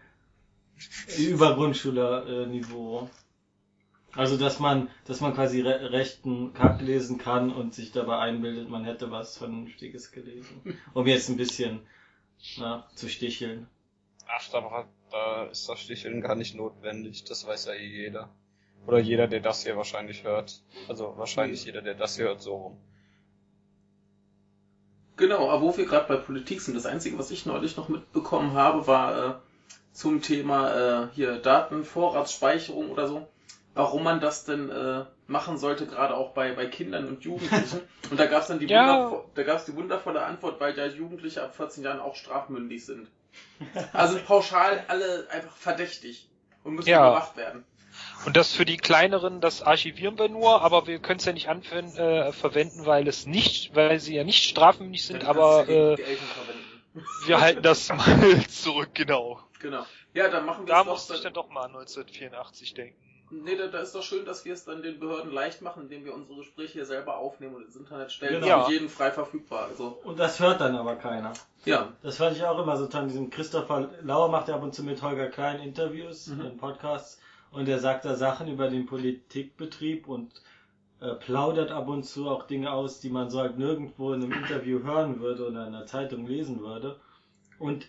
über 1.18 1.54
Grundschülerniveau. 1.54 3.08
Also 4.14 4.36
dass 4.36 4.58
man, 4.58 4.90
dass 5.06 5.20
man 5.20 5.34
quasi 5.34 5.62
re 5.62 5.90
rechten 5.90 6.52
Kack 6.52 6.82
lesen 6.82 7.16
kann 7.16 7.50
und 7.50 7.74
sich 7.74 7.92
dabei 7.92 8.18
einbildet, 8.18 8.68
man 8.68 8.84
hätte 8.84 9.10
was 9.10 9.38
Vernünftiges 9.38 10.12
gelesen. 10.12 10.78
Um 10.94 11.06
jetzt 11.06 11.30
ein 11.30 11.36
bisschen 11.36 11.80
na, 12.58 12.86
zu 12.94 13.08
sticheln. 13.08 13.68
Ach, 14.28 14.48
da, 14.50 14.86
da 15.10 15.44
ist 15.46 15.68
das 15.68 15.80
Sticheln 15.80 16.20
gar 16.20 16.34
nicht 16.34 16.54
notwendig, 16.54 17.24
das 17.24 17.46
weiß 17.46 17.66
ja 17.66 17.72
eh 17.72 17.86
jeder. 17.86 18.28
Oder 18.86 18.98
jeder, 18.98 19.28
der 19.28 19.40
das 19.40 19.62
hier 19.62 19.76
wahrscheinlich 19.76 20.24
hört. 20.24 20.60
Also 20.88 21.14
wahrscheinlich 21.16 21.64
jeder, 21.64 21.82
der 21.82 21.94
das 21.94 22.16
hier 22.16 22.26
hört, 22.26 22.42
so 22.42 22.56
rum. 22.56 22.78
Genau, 25.16 25.50
aber 25.50 25.62
wo 25.62 25.76
wir 25.76 25.86
gerade 25.86 26.08
bei 26.08 26.16
Politik 26.16 26.60
sind, 26.60 26.74
das 26.74 26.86
Einzige, 26.86 27.18
was 27.18 27.30
ich 27.30 27.46
neulich 27.46 27.76
noch 27.76 27.88
mitbekommen 27.88 28.54
habe, 28.54 28.86
war 28.86 29.28
äh, 29.28 29.34
zum 29.92 30.20
Thema 30.20 31.04
äh, 31.04 31.08
hier 31.14 31.38
Datenvorratsspeicherung 31.38 32.90
oder 32.90 33.06
so, 33.06 33.28
warum 33.74 34.02
man 34.04 34.20
das 34.20 34.44
denn 34.44 34.70
äh, 34.70 35.04
machen 35.26 35.56
sollte, 35.58 35.86
gerade 35.86 36.14
auch 36.16 36.32
bei, 36.34 36.52
bei 36.52 36.66
Kindern 36.66 37.08
und 37.08 37.24
Jugendlichen. 37.24 37.80
Und 38.10 38.18
da 38.20 38.26
gab 38.26 38.42
es 38.42 38.48
dann 38.48 38.58
die, 38.58 38.66
Ja. 38.66 38.80
wundervo 38.86 39.30
da 39.34 39.42
gab's 39.44 39.64
die 39.64 39.74
wundervolle 39.74 40.22
Antwort, 40.22 40.60
weil 40.60 40.76
ja 40.76 40.86
Jugendliche 40.86 41.42
ab 41.42 41.54
14 41.56 41.82
Jahren 41.84 42.00
auch 42.00 42.14
strafmündig 42.16 42.84
sind. 42.84 43.08
Also 43.92 44.18
pauschal 44.18 44.84
alle 44.88 45.26
einfach 45.30 45.56
verdächtig 45.56 46.28
und 46.64 46.74
müssen 46.74 46.90
Ja. 46.90 47.08
überwacht 47.08 47.36
werden. 47.36 47.64
Und 48.26 48.36
das 48.36 48.52
für 48.52 48.64
die 48.64 48.76
kleineren, 48.76 49.40
das 49.40 49.62
archivieren 49.62 50.18
wir 50.18 50.28
nur, 50.28 50.62
aber 50.62 50.86
wir 50.86 50.98
können 50.98 51.18
es 51.20 51.24
ja 51.24 51.32
nicht 51.32 51.48
anwenden, 51.48 51.96
äh, 51.96 52.32
verwenden, 52.32 52.86
weil 52.86 53.06
es 53.08 53.26
nicht, 53.26 53.74
weil 53.74 54.00
sie 54.00 54.14
ja 54.16 54.24
nicht 54.24 54.44
strafmündig 54.44 55.04
sind, 55.06 55.24
aber 55.24 55.68
äh, 55.68 55.96
wir 57.26 57.40
halten 57.40 57.62
das 57.62 57.88
mal 57.88 58.46
zurück, 58.48 58.90
genau. 58.94 59.40
Genau. 59.60 59.84
Ja, 60.14 60.28
dann 60.28 60.44
machen 60.44 60.66
wir 60.66 60.72
Da 60.72 60.80
es 60.80 60.86
doch. 60.86 60.92
musste 60.92 61.14
ich 61.14 61.20
dann 61.22 61.32
doch 61.34 61.48
mal 61.48 61.64
an 61.64 61.70
1984 61.76 62.74
denken. 62.74 62.96
Nee, 63.32 63.56
da, 63.56 63.66
da 63.68 63.78
ist 63.78 63.94
doch 63.94 64.02
schön, 64.02 64.24
dass 64.26 64.44
wir 64.44 64.52
es 64.52 64.64
dann 64.64 64.82
den 64.82 65.00
Behörden 65.00 65.32
leicht 65.32 65.62
machen, 65.62 65.84
indem 65.84 66.04
wir 66.04 66.14
unsere 66.14 66.36
Gespräche 66.38 66.74
hier 66.74 66.84
selber 66.86 67.16
aufnehmen 67.16 67.54
und 67.54 67.64
ins 67.64 67.76
Internet 67.76 68.12
stellen. 68.12 68.34
Genau. 68.34 68.46
Ja. 68.46 68.64
Für 68.64 68.72
jeden 68.72 68.88
frei 68.90 69.10
verfügbar. 69.10 69.68
Also, 69.70 69.98
Und 70.04 70.18
das 70.18 70.38
hört 70.38 70.60
dann 70.60 70.76
aber 70.76 70.96
keiner. 70.96 71.32
ja. 71.64 71.88
Das 72.02 72.18
fand 72.18 72.36
ich 72.36 72.44
auch 72.44 72.58
immer 72.62 72.76
so 72.76 72.86
toll. 72.86 73.06
Diesem 73.08 73.30
Christopher 73.30 73.90
Lauer 74.02 74.28
macht 74.28 74.48
ja 74.48 74.54
ab 74.56 74.62
und 74.62 74.74
zu 74.74 74.84
mit 74.84 75.00
Holger 75.02 75.28
Klein 75.28 75.60
Interviews 75.60 76.26
Mhm. 76.28 76.40
in 76.42 76.56
Podcasts 76.58 77.20
und 77.50 77.68
er 77.68 77.78
sagt 77.78 78.04
da 78.04 78.14
Sachen 78.16 78.48
über 78.48 78.68
den 78.68 78.84
Politikbetrieb 78.86 80.08
und 80.08 80.30
äh, 81.00 81.14
plaudert 81.14 81.70
ab 81.72 81.88
und 81.88 82.04
zu 82.04 82.28
auch 82.28 82.46
Dinge 82.46 82.70
aus, 82.70 83.00
die 83.00 83.10
man 83.10 83.30
so 83.30 83.40
halt 83.40 83.58
nirgendwo 83.58 84.12
in 84.12 84.22
einem 84.22 84.32
Interview 84.32 84.82
hören 84.84 85.20
würde 85.20 85.46
oder 85.48 85.66
in 85.66 85.74
einer 85.74 85.86
Zeitung 85.86 86.26
lesen 86.26 86.60
würde. 86.60 87.00
Und 87.58 87.86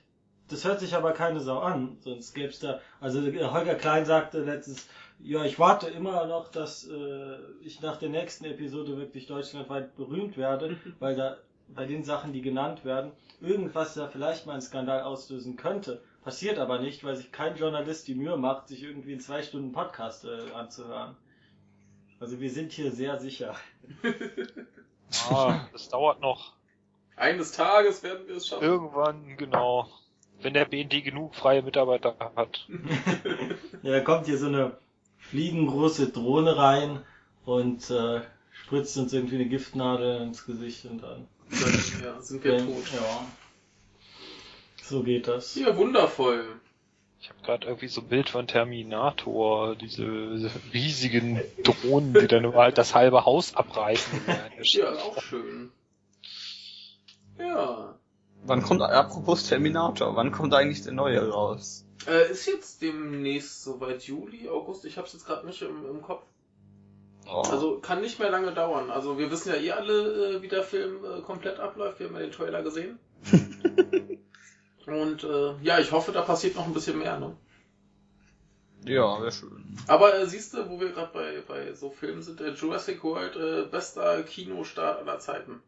das 0.50 0.66
hört 0.66 0.80
sich 0.80 0.96
aber 0.96 1.14
keine 1.14 1.40
Sau 1.40 1.60
an, 1.60 1.98
sonst 2.02 2.34
gäbe 2.34 2.50
es 2.50 2.60
da, 2.60 2.80
also 3.00 3.26
äh, 3.26 3.46
Holger 3.46 3.76
Klein 3.76 4.06
sagte 4.06 4.44
letztens, 4.44 4.88
ja, 5.20 5.46
ich 5.46 5.58
warte 5.58 5.88
immer 5.88 6.26
noch, 6.26 6.50
dass 6.50 6.88
äh, 6.88 7.38
ich 7.62 7.82
nach 7.82 7.98
der 7.98 8.10
nächsten 8.10 8.46
Episode 8.46 8.98
wirklich 8.98 9.28
deutschlandweit 9.28 9.96
berühmt 9.96 10.38
werde, 10.38 10.78
weil 11.00 11.16
da 11.16 11.38
bei 11.70 11.86
den 11.86 12.04
Sachen, 12.04 12.34
die 12.34 12.42
genannt 12.42 12.84
werden, 12.84 13.12
irgendwas 13.42 13.94
da 13.94 14.08
vielleicht 14.08 14.46
mal 14.46 14.54
einen 14.54 14.62
Skandal 14.62 15.02
auslösen 15.02 15.56
könnte. 15.56 16.04
Passiert 16.24 16.60
aber 16.60 16.80
nicht, 16.80 17.04
weil 17.04 17.16
sich 17.16 17.32
kein 17.32 17.56
Journalist 17.56 18.08
die 18.08 18.16
Mühe 18.16 18.38
macht, 18.38 18.68
sich 18.68 18.84
irgendwie 18.84 19.14
in 19.14 19.20
zwei 19.20 19.42
Stunden 19.42 19.72
Podcast 19.72 20.26
äh, 20.26 20.52
anzuhören. 20.54 21.16
Also 22.20 22.40
wir 22.40 22.50
sind 22.50 22.72
hier 22.72 22.92
sehr 22.92 23.20
sicher. 23.20 23.56
Ah, 25.30 25.68
das 25.72 25.90
dauert 25.90 26.22
noch. 26.22 26.54
Eines 27.16 27.52
Tages 27.52 28.02
werden 28.02 28.28
wir 28.28 28.38
es 28.38 28.48
schaffen. 28.48 28.64
Irgendwann, 28.64 29.38
genau. 29.38 29.88
Wenn 30.44 30.54
der 30.54 30.66
BND 30.66 31.04
genug 31.04 31.36
freie 31.36 31.62
Mitarbeiter 31.62 32.16
hat. 32.36 32.68
Ja, 33.82 33.92
da 33.92 34.00
kommt 34.00 34.28
hier 34.28 34.38
so 34.38 34.48
eine 34.48 34.78
fliegengroße 35.18 36.08
Drohne 36.08 36.56
rein 36.56 37.02
und 37.44 37.90
äh, 37.90 38.22
spritzt 38.52 38.98
uns 38.98 39.12
irgendwie 39.12 39.36
eine 39.36 39.48
Giftnadel 39.48 40.22
ins 40.22 40.46
Gesicht 40.46 40.86
und 40.86 41.04
dann. 41.04 41.28
ja, 42.02 42.22
sind 42.22 42.46
wir 42.46 42.60
tot. 42.60 42.94
Ja. 42.94 43.26
So 44.82 45.04
geht 45.04 45.28
das. 45.28 45.56
Ja, 45.56 45.76
wundervoll. 45.76 46.46
Ich 47.20 47.30
habe 47.30 47.42
gerade 47.42 47.68
irgendwie 47.68 47.88
so 47.88 48.02
ein 48.02 48.08
Bild 48.08 48.30
von 48.30 48.48
Terminator, 48.48 49.76
diese, 49.76 50.36
diese 50.36 50.52
riesigen 50.74 51.42
Drohnen, 51.64 52.14
die 52.14 52.28
dann 52.28 52.44
überall 52.46 52.72
das 52.72 52.96
halbe 52.96 53.26
Haus 53.26 53.56
abreißen. 53.56 54.22
Ja, 54.62 54.94
auch 54.94 55.22
schön. 55.22 55.72
Ja. 57.38 57.98
Wann 58.46 58.62
kommt, 58.62 58.82
apropos 58.82 59.48
Terminator, 59.48 60.16
wann 60.16 60.32
kommt 60.32 60.54
eigentlich 60.54 60.84
der 60.84 60.94
neue 60.94 61.30
raus? 61.30 61.86
Äh, 62.08 62.32
ist 62.32 62.46
jetzt 62.46 62.82
demnächst 62.82 63.64
soweit 63.64 64.04
Juli, 64.04 64.50
August? 64.50 64.84
Ich 64.86 64.98
hab's 64.98 65.14
jetzt 65.14 65.26
gerade 65.26 65.46
nicht 65.46 65.62
im, 65.62 65.86
im 65.86 66.02
Kopf. 66.02 66.24
Oh. 67.26 67.44
Also 67.50 67.80
kann 67.80 68.02
nicht 68.02 68.20
mehr 68.20 68.30
lange 68.30 68.54
dauern. 68.54 68.90
Also 68.90 69.18
wir 69.18 69.32
wissen 69.32 69.50
ja 69.50 69.56
eh 69.56 69.72
alle, 69.72 70.36
äh, 70.36 70.42
wie 70.42 70.50
der 70.50 70.64
Film 70.64 71.06
äh, 71.06 71.22
komplett 71.22 71.60
abläuft. 71.60 72.00
Wir 72.00 72.08
haben 72.08 72.16
ja 72.16 72.22
den 72.22 72.32
Trailer 72.32 72.64
gesehen. 72.64 73.00
Und 74.86 75.24
äh, 75.24 75.54
ja, 75.62 75.80
ich 75.80 75.94
hoffe, 75.94 76.12
da 76.12 76.22
passiert 76.22 76.56
noch 76.56 76.68
ein 76.68 76.74
bisschen 76.74 77.00
mehr. 77.00 77.18
Ne? 77.18 77.38
ja, 78.86 79.22
wäre 79.22 79.32
schön. 79.32 79.78
Aber 79.88 80.14
äh, 80.20 80.28
siehst 80.28 80.54
du, 80.54 80.70
wo 80.70 80.80
wir 80.82 80.92
gerade 80.92 81.14
bei, 81.14 81.42
bei 81.48 81.74
so 81.74 81.90
Filmen 81.90 82.22
sind, 82.22 82.42
der 82.42 82.54
Jurassic 82.54 83.02
World 83.04 83.38
äh, 83.38 83.70
bester 83.70 84.24
Kinostart 84.24 85.00
aller 85.00 85.20
Zeiten. 85.20 85.62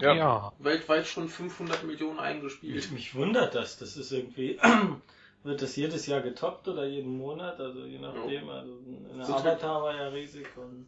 Ja. 0.00 0.14
ja. 0.14 0.52
Weltweit 0.58 1.06
schon 1.06 1.28
500 1.28 1.84
Millionen 1.84 2.18
eingespielt. 2.18 2.90
Mich 2.92 3.14
wundert 3.14 3.54
das. 3.54 3.78
Das 3.78 3.96
ist 3.96 4.10
irgendwie. 4.12 4.58
Wird 5.44 5.60
das 5.60 5.76
jedes 5.76 6.06
Jahr 6.06 6.22
getoppt 6.22 6.68
oder 6.68 6.86
jeden 6.86 7.18
Monat? 7.18 7.60
Also 7.60 7.80
je 7.84 7.98
nachdem. 7.98 8.48
Also 8.48 8.72
in 9.12 9.18
der 9.18 9.28
Avatar 9.28 9.82
war 9.82 9.94
ja 9.94 10.08
riesig 10.08 10.46
und. 10.56 10.86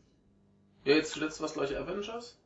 Ja, 0.85 0.95
jetzt 0.95 1.13
zuletzt 1.13 1.43
was 1.43 1.55
gleich 1.55 1.77
Avengers. 1.77 2.39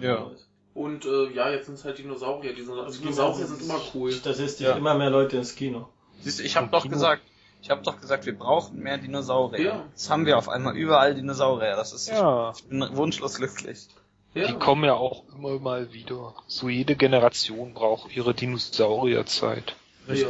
Ja. 0.00 0.30
Und 0.74 1.04
äh, 1.04 1.30
ja, 1.32 1.50
jetzt 1.50 1.66
sind 1.66 1.74
es 1.74 1.84
halt 1.84 1.98
Dinosaurier. 1.98 2.54
Die 2.54 2.62
Dino- 2.62 2.82
Also 2.82 3.00
Dinosaurier 3.00 3.46
sind 3.46 3.60
immer 3.62 3.80
cool. 3.94 4.12
Statistisch 4.12 4.66
Ja. 4.66 4.76
immer 4.76 4.94
mehr 4.94 5.10
Leute 5.10 5.36
ins 5.36 5.54
Kino. 5.56 5.88
Siehst 6.20 6.38
du, 6.38 6.42
ich 6.44 6.56
habe 6.56 6.68
doch 6.68 6.82
Kino. 6.82 6.94
gesagt, 6.94 7.22
ich 7.60 7.70
habe 7.70 7.82
doch 7.82 8.00
gesagt, 8.00 8.24
wir 8.26 8.38
brauchen 8.38 8.78
mehr 8.78 8.98
Dinosaurier. 8.98 9.60
Ja. 9.64 9.84
Jetzt 9.90 10.08
haben 10.10 10.24
wir 10.26 10.38
auf 10.38 10.48
einmal 10.48 10.76
überall 10.76 11.14
Dinosaurier. 11.14 11.74
Das 11.76 11.92
ist, 11.92 12.08
Ja. 12.08 12.52
ich 12.56 12.64
bin 12.64 12.88
wunschlos 12.96 13.34
glücklich. 13.36 13.88
Ja. 14.38 14.46
Die 14.46 14.54
kommen 14.54 14.84
ja 14.84 14.94
auch 14.94 15.24
immer 15.34 15.58
mal 15.58 15.92
wieder. 15.92 16.34
So 16.46 16.68
jede 16.68 16.94
Generation 16.94 17.74
braucht 17.74 18.14
ihre 18.16 18.34
Dinosaurierzeit. 18.34 19.74
Ja. 20.06 20.28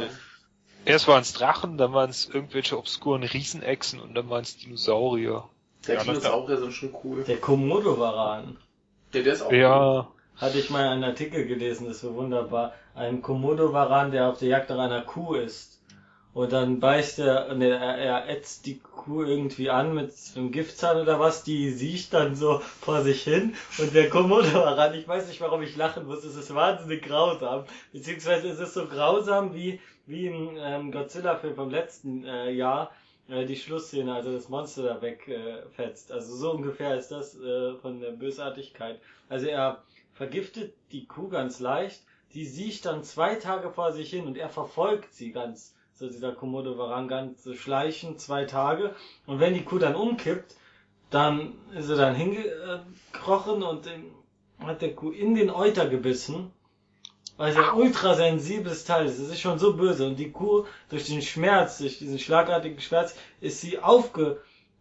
Erst 0.86 1.08
waren 1.08 1.20
es 1.20 1.34
Drachen, 1.34 1.76
dann 1.76 1.92
waren 1.92 2.08
es 2.08 2.26
irgendwelche 2.26 2.78
obskuren 2.78 3.22
Riesenechsen 3.22 4.00
und 4.00 4.14
dann 4.14 4.30
waren 4.30 4.42
es 4.42 4.56
Dinosaurier. 4.56 5.44
Der 5.86 5.96
Ja, 5.96 6.04
Dinosaurier 6.04 6.56
sind 6.56 6.72
schon 6.72 6.96
cool. 7.04 7.22
Der 7.24 7.36
Komodo-Varan. 7.36 8.56
Der, 9.12 9.22
der 9.22 9.32
ist 9.34 9.42
auch 9.42 9.50
cool. 9.50 9.58
Ja, 9.58 10.08
Hatte 10.36 10.58
ich 10.58 10.70
mal 10.70 10.88
einen 10.88 11.04
Artikel 11.04 11.46
gelesen, 11.46 11.86
das 11.86 11.96
ist 11.96 12.02
so 12.02 12.14
wunderbar. 12.14 12.72
Ein 12.94 13.20
Komodo-Varan, 13.20 14.10
der 14.10 14.30
auf 14.30 14.38
der 14.38 14.48
Jagd 14.48 14.70
nach 14.70 14.78
einer 14.78 15.02
Kuh 15.02 15.34
ist. 15.34 15.77
Und 16.38 16.52
dann 16.52 16.78
beißt 16.78 17.18
er, 17.18 17.52
ne, 17.56 17.70
er, 17.70 17.98
er 17.98 18.28
ätzt 18.28 18.64
die 18.66 18.78
Kuh 18.78 19.24
irgendwie 19.24 19.70
an 19.70 19.92
mit 19.92 20.12
einem 20.36 20.52
Giftzahn 20.52 21.00
oder 21.00 21.18
was, 21.18 21.42
die 21.42 21.72
siecht 21.72 22.14
dann 22.14 22.36
so 22.36 22.60
vor 22.60 23.02
sich 23.02 23.24
hin. 23.24 23.56
Und 23.78 23.92
der 23.92 24.08
Komodo-Varan, 24.08 24.94
ich 24.94 25.08
weiß 25.08 25.26
nicht, 25.26 25.40
warum 25.40 25.62
ich 25.62 25.74
lachen 25.74 26.06
muss, 26.06 26.22
es 26.22 26.36
ist 26.36 26.54
wahnsinnig 26.54 27.02
grausam. 27.02 27.64
Beziehungsweise 27.92 28.50
es 28.50 28.60
ist 28.60 28.74
so 28.74 28.86
grausam 28.86 29.52
wie, 29.52 29.80
wie 30.06 30.28
im 30.28 30.56
ähm, 30.58 30.92
Godzilla-Film 30.92 31.56
vom 31.56 31.70
letzten 31.70 32.24
äh, 32.24 32.52
Jahr, 32.52 32.92
äh, 33.28 33.44
die 33.44 33.56
Schlussszene, 33.56 34.14
also 34.14 34.30
das 34.30 34.48
Monster 34.48 34.84
da 34.84 35.02
wegfetzt. 35.02 36.10
Äh, 36.10 36.14
also 36.14 36.36
so 36.36 36.52
ungefähr 36.52 36.96
ist 36.96 37.08
das 37.08 37.34
äh, 37.34 37.74
von 37.82 37.98
der 38.00 38.12
Bösartigkeit. 38.12 39.00
Also 39.28 39.48
er 39.48 39.82
vergiftet 40.12 40.74
die 40.92 41.04
Kuh 41.04 41.30
ganz 41.30 41.58
leicht, 41.58 42.00
die 42.32 42.44
sieht 42.44 42.84
dann 42.84 43.02
zwei 43.02 43.34
Tage 43.34 43.70
vor 43.70 43.90
sich 43.90 44.10
hin 44.10 44.28
und 44.28 44.38
er 44.38 44.50
verfolgt 44.50 45.12
sie 45.12 45.32
ganz, 45.32 45.74
so 45.98 46.08
dieser 46.08 46.32
Komodo 46.32 46.78
Varan 46.78 47.08
ganz 47.08 47.42
so 47.42 47.54
schleichend 47.54 48.20
zwei 48.20 48.44
Tage 48.44 48.94
und 49.26 49.40
wenn 49.40 49.54
die 49.54 49.64
Kuh 49.64 49.78
dann 49.78 49.96
umkippt, 49.96 50.54
dann 51.10 51.54
ist 51.76 51.86
sie 51.88 51.96
dann 51.96 52.14
hingekrochen 52.14 53.62
und 53.64 53.86
ähm, 53.88 54.12
hat 54.60 54.80
der 54.80 54.94
Kuh 54.94 55.10
in 55.10 55.34
den 55.34 55.50
Euter 55.50 55.88
gebissen. 55.88 56.52
Also 57.36 57.62
ein 57.62 57.74
ultrasensibles 57.74 58.84
Teil 58.84 59.06
ist. 59.06 59.18
Es 59.18 59.28
ist 59.28 59.40
schon 59.40 59.58
so 59.58 59.76
böse. 59.76 60.06
Und 60.06 60.16
die 60.16 60.32
Kuh, 60.32 60.66
durch 60.88 61.06
den 61.06 61.22
Schmerz, 61.22 61.78
durch 61.78 61.98
diesen 61.98 62.18
schlagartigen 62.18 62.80
Schmerz, 62.80 63.14
ist 63.40 63.60
sie 63.60 63.78
aufge, 63.78 64.40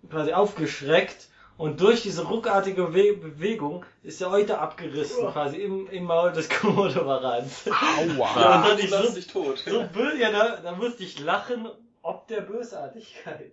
quasi 0.10 0.34
aufgeschreckt. 0.34 1.30
Und 1.58 1.82
durch 1.82 2.04
diese 2.04 2.24
ruckartige 2.26 2.94
We 2.94 3.14
Bewegung 3.14 3.84
ist 4.04 4.22
der 4.22 4.30
Euter 4.30 4.62
abgerissen, 4.62 5.28
quasi 5.32 5.58
im, 5.58 5.88
im 5.90 6.04
Maul 6.04 6.32
des 6.32 6.50
Komodo-Varans. 6.62 7.68
aua. 7.68 8.30
Ja, 8.36 8.68
dann 8.68 8.78
du 8.78 8.84
ich 8.84 8.90
so, 8.92 9.14
dich 9.14 9.28
tot. 9.28 9.58
so 9.68 9.84
böse, 9.92 10.18
ja, 10.20 10.32
da, 10.32 10.58
da 10.58 10.72
musste 10.74 11.04
ich 11.04 11.20
lachen, 11.20 11.68
ob 12.04 12.28
der 12.28 12.42
Bösartigkeit. 12.42 13.52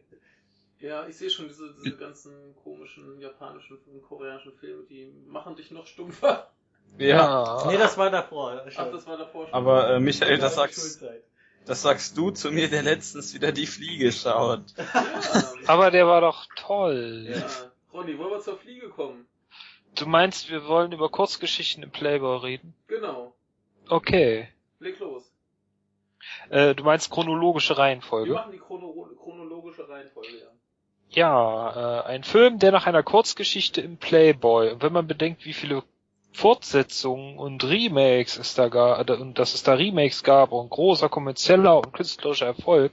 Ja, 0.80 1.06
ich 1.06 1.16
sehe 1.16 1.30
schon 1.30 1.48
diese, 1.48 1.72
diese 1.82 1.96
ganzen 1.96 2.54
komischen 2.62 3.18
japanischen 3.20 3.78
und 3.86 4.02
koreanischen 4.02 4.52
Filme, 4.52 4.82
die 4.84 5.10
machen 5.26 5.56
dich 5.56 5.70
noch 5.70 5.86
stumpfer. 5.86 6.50
Ja. 6.98 7.64
Nee, 7.66 7.78
das 7.78 7.96
war 7.96 8.10
davor. 8.10 8.62
Ach, 8.76 8.90
das 8.92 9.06
war 9.06 9.16
davor 9.16 9.46
schon. 9.46 9.54
Aber 9.54 9.88
äh, 9.94 9.98
Michael, 10.00 10.36
das 10.38 10.56
sagst, 10.56 10.78
Schulzeit. 10.78 11.24
das 11.64 11.80
sagst 11.80 12.18
du 12.18 12.30
zu 12.32 12.50
mir, 12.50 12.68
der 12.68 12.82
letztens 12.82 13.32
wieder 13.32 13.50
die 13.50 13.66
Fliege 13.66 14.12
schaut. 14.12 14.60
ja, 14.76 15.44
Aber 15.66 15.90
der 15.90 16.06
war 16.06 16.20
doch 16.20 16.44
toll. 16.54 17.28
ja. 17.30 17.42
Ronny, 17.94 18.18
wollen 18.18 18.32
wir 18.32 18.40
zur 18.40 18.58
Fliege 18.58 18.88
kommen? 18.90 19.26
Du 19.94 20.06
meinst, 20.06 20.50
wir 20.50 20.66
wollen 20.66 20.90
über 20.90 21.08
Kurzgeschichten 21.08 21.84
im 21.84 21.90
Playboy 21.90 22.38
reden? 22.38 22.74
Genau. 22.88 23.32
Okay. 23.88 24.48
Leg 24.80 24.98
los. 24.98 25.30
Äh, 26.50 26.74
du 26.74 26.82
meinst 26.82 27.10
chronologische 27.10 27.74
Wir 27.74 27.78
Reihenfolge? 27.78 28.32
machen 28.32 28.52
die 28.52 28.58
chrono 28.58 29.08
chronologische 29.22 29.88
Reihenfolge, 29.88 30.28
ja. 30.40 30.50
Ja, 31.10 32.00
äh, 32.00 32.06
ein 32.06 32.24
Film, 32.24 32.58
der 32.58 32.72
nach 32.72 32.86
einer 32.86 33.04
Kurzgeschichte 33.04 33.80
im 33.80 33.98
Playboy, 33.98 34.72
und 34.72 34.82
wenn 34.82 34.92
man 34.92 35.06
bedenkt, 35.06 35.44
wie 35.44 35.52
viele 35.52 35.84
Fortsetzungen 36.32 37.38
und 37.38 37.62
Remakes 37.62 38.36
es 38.36 38.54
da 38.54 38.68
gab, 38.68 39.08
und 39.10 39.38
dass 39.38 39.54
es 39.54 39.62
da 39.62 39.74
Remakes 39.74 40.24
gab 40.24 40.50
und 40.50 40.70
großer 40.70 41.08
kommerzieller 41.08 41.76
und 41.76 41.92
künstlerischer 41.92 42.46
Erfolg, 42.46 42.92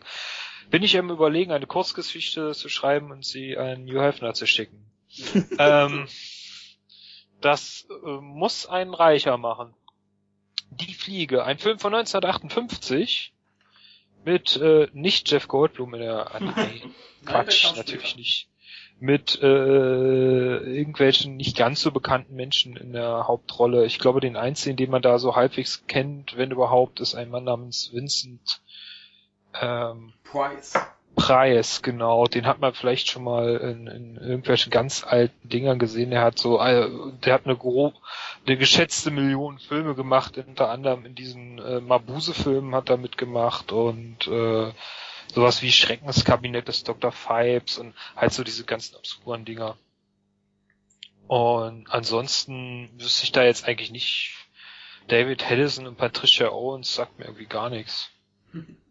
bin 0.70 0.84
ich 0.84 0.96
am 1.00 1.10
überlegen, 1.10 1.52
eine 1.52 1.66
Kurzgeschichte 1.66 2.52
zu 2.52 2.70
schreiben 2.70 3.12
und 3.12 3.26
sie 3.26 3.58
an 3.58 3.88
Hugh 3.88 4.02
Hefner 4.04 4.34
zu 4.36 4.46
schicken. 4.46 4.91
ähm, 5.60 6.08
das 7.42 7.88
äh, 7.90 8.10
muss 8.22 8.66
einen 8.66 8.94
reicher 8.94 9.38
machen. 9.38 9.74
Die 10.70 10.94
Fliege, 10.94 11.44
ein 11.44 11.58
Film 11.58 11.80
von 11.80 11.94
1958 11.94 13.34
mit 14.24 14.56
äh, 14.58 14.88
nicht 14.94 15.30
Jeff 15.30 15.48
Goldblum 15.48 15.94
in 15.96 16.02
der 16.02 16.34
Anime. 16.34 16.56
der 16.56 16.92
Quatsch, 17.26 17.76
natürlich 17.76 18.16
nicht. 18.16 18.48
Mit 19.00 19.40
äh, 19.42 19.46
irgendwelchen 19.48 21.36
nicht 21.36 21.58
ganz 21.58 21.82
so 21.82 21.92
bekannten 21.92 22.36
Menschen 22.36 22.78
in 22.78 22.94
der 22.94 23.28
Hauptrolle. 23.28 23.86
Ich 23.86 23.98
glaube, 23.98 24.20
den 24.20 24.38
einzigen, 24.38 24.78
den 24.78 24.92
man 24.92 25.02
da 25.02 25.18
so 25.18 25.36
halbwegs 25.36 25.88
kennt, 25.88 26.38
wenn 26.38 26.52
überhaupt, 26.52 27.00
ist 27.00 27.16
ein 27.16 27.32
Mann 27.32 27.46
namens 27.46 27.92
Vincent 27.92 28.62
ähm, 29.60 30.14
Price. 30.24 30.74
Price, 31.22 31.84
genau. 31.84 32.26
Den 32.26 32.48
hat 32.48 32.60
man 32.60 32.74
vielleicht 32.74 33.10
schon 33.10 33.24
mal 33.24 33.58
in, 33.58 33.86
in 33.86 34.16
irgendwelchen 34.18 34.72
ganz 34.72 35.04
alten 35.04 35.48
Dingern 35.48 35.78
gesehen. 35.78 36.10
Der 36.10 36.24
hat 36.24 36.40
so, 36.40 36.60
äh, 36.60 36.90
der 37.24 37.36
hat 37.36 37.46
eine 37.46 37.56
grob, 37.56 37.94
eine 38.48 38.58
geschätzte 38.58 39.12
Million 39.12 39.60
Filme 39.60 39.94
gemacht, 39.94 40.38
unter 40.40 40.70
anderem 40.70 41.06
in 41.06 41.14
diesen 41.14 41.60
äh, 41.60 41.80
Mabuse-Filmen 41.80 42.74
hat 42.74 42.90
er 42.90 42.98
mitgemacht 42.98 43.72
und 43.72 44.28
äh, 44.28 44.72
sowas 45.28 45.62
wie 45.62 45.72
Schreckenskabinett 45.72 46.68
des 46.68 46.84
Dr. 46.84 47.12
Fipes 47.12 47.78
und 47.78 47.94
halt 48.16 48.34
so 48.34 48.44
diese 48.44 48.66
ganzen 48.66 48.96
obskuren 48.96 49.46
Dinger. 49.46 49.78
Und 51.28 51.86
ansonsten 51.92 52.90
wüsste 52.98 53.26
ich 53.26 53.32
da 53.32 53.44
jetzt 53.44 53.68
eigentlich 53.68 53.92
nicht. 53.92 54.36
David 55.08 55.48
Hedison 55.48 55.86
und 55.86 55.98
Patricia 55.98 56.50
Owens 56.50 56.96
sagt 56.96 57.20
mir 57.20 57.26
irgendwie 57.26 57.46
gar 57.46 57.70
nichts. 57.70 58.10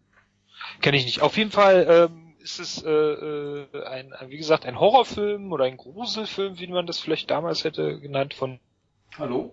Kenne 0.80 0.96
ich 0.96 1.04
nicht. 1.04 1.22
Auf 1.22 1.36
jeden 1.36 1.50
Fall 1.50 1.86
ähm, 2.10 2.34
ist 2.40 2.58
es 2.58 2.82
äh, 2.82 2.90
äh, 2.90 3.84
ein, 3.86 4.12
wie 4.28 4.36
gesagt, 4.38 4.64
ein 4.66 4.78
Horrorfilm 4.80 5.52
oder 5.52 5.64
ein 5.64 5.76
Gruselfilm, 5.76 6.58
wie 6.58 6.66
man 6.68 6.86
das 6.86 6.98
vielleicht 7.00 7.30
damals 7.30 7.64
hätte 7.64 8.00
genannt, 8.00 8.34
von 8.34 8.58
Hallo? 9.18 9.52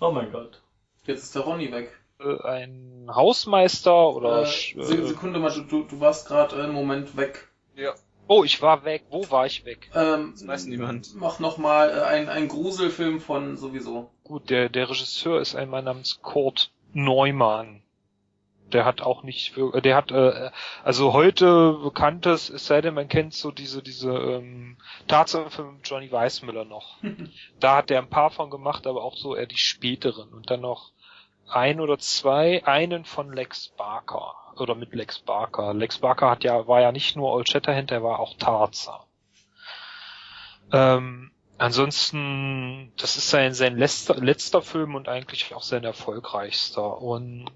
Oh 0.00 0.10
mein 0.10 0.32
Gott. 0.32 0.62
Jetzt 1.06 1.24
ist 1.24 1.34
der 1.34 1.42
Ronny 1.42 1.70
weg. 1.72 1.90
äh, 2.20 2.42
ein 2.46 3.08
Hausmeister 3.14 4.08
oder 4.14 4.42
Äh, 4.42 4.78
äh, 4.78 5.06
Sekunde 5.06 5.38
mal, 5.38 5.52
du, 5.52 5.62
du, 5.62 5.84
du 5.84 6.00
warst 6.00 6.26
gerade 6.28 6.56
einen 6.62 6.72
Moment 6.72 7.16
weg. 7.16 7.48
Ja, 7.76 7.94
Oh, 8.30 8.44
ich 8.44 8.60
war 8.60 8.84
weg. 8.84 9.04
Wo 9.08 9.30
war 9.30 9.46
ich 9.46 9.64
weg? 9.64 9.90
Ähm, 9.94 10.32
das 10.34 10.46
weiß 10.46 10.66
niemand. 10.66 11.14
Mach 11.14 11.38
nochmal 11.38 11.88
äh, 11.88 12.02
ein, 12.02 12.28
ein 12.28 12.48
Gruselfilm 12.48 13.20
von 13.20 13.56
sowieso. 13.56 14.10
Gut, 14.22 14.50
der, 14.50 14.68
der 14.68 14.90
Regisseur 14.90 15.40
ist 15.40 15.54
ein 15.54 15.70
Mann 15.70 15.84
namens 15.86 16.20
Kurt 16.20 16.70
Neumann. 16.92 17.82
Der 18.72 18.84
hat 18.84 19.00
auch 19.00 19.22
nicht, 19.22 19.56
wir- 19.56 19.80
der 19.80 19.96
hat, 19.96 20.10
äh, 20.10 20.50
also 20.84 21.12
heute 21.12 21.72
bekanntes, 21.82 22.50
es 22.50 22.66
sei 22.66 22.80
denn, 22.80 22.94
man 22.94 23.08
kennt 23.08 23.34
so 23.34 23.50
diese, 23.50 23.82
diese 23.82 24.10
ähm, 24.12 24.76
Tatsache 25.06 25.62
mit 25.62 25.88
Johnny 25.88 26.12
Weissmüller 26.12 26.64
noch. 26.64 26.98
da 27.60 27.76
hat 27.76 27.90
der 27.90 27.98
ein 27.98 28.10
paar 28.10 28.30
von 28.30 28.50
gemacht, 28.50 28.86
aber 28.86 29.02
auch 29.04 29.16
so 29.16 29.34
eher 29.34 29.46
die 29.46 29.56
späteren 29.56 30.32
und 30.32 30.50
dann 30.50 30.60
noch 30.60 30.92
ein 31.48 31.80
oder 31.80 31.98
zwei, 31.98 32.62
einen 32.66 33.04
von 33.06 33.32
Lex 33.32 33.68
Barker 33.68 34.34
oder 34.56 34.74
mit 34.74 34.94
Lex 34.94 35.20
Barker. 35.20 35.72
Lex 35.72 35.98
Barker 35.98 36.28
hat 36.30 36.44
ja 36.44 36.66
war 36.66 36.80
ja 36.82 36.92
nicht 36.92 37.16
nur 37.16 37.32
Old 37.32 37.48
Shatterhand, 37.50 37.90
er 37.90 38.02
war 38.02 38.18
auch 38.20 38.36
Tarzan. 38.36 39.00
Ähm, 40.72 41.30
ansonsten, 41.56 42.92
das 42.98 43.16
ist 43.16 43.30
sein 43.30 43.54
sein 43.54 43.78
letzter 43.78 44.16
letzter 44.16 44.60
Film 44.62 44.94
und 44.94 45.08
eigentlich 45.08 45.54
auch 45.54 45.62
sein 45.62 45.84
erfolgreichster 45.84 47.00
und 47.00 47.46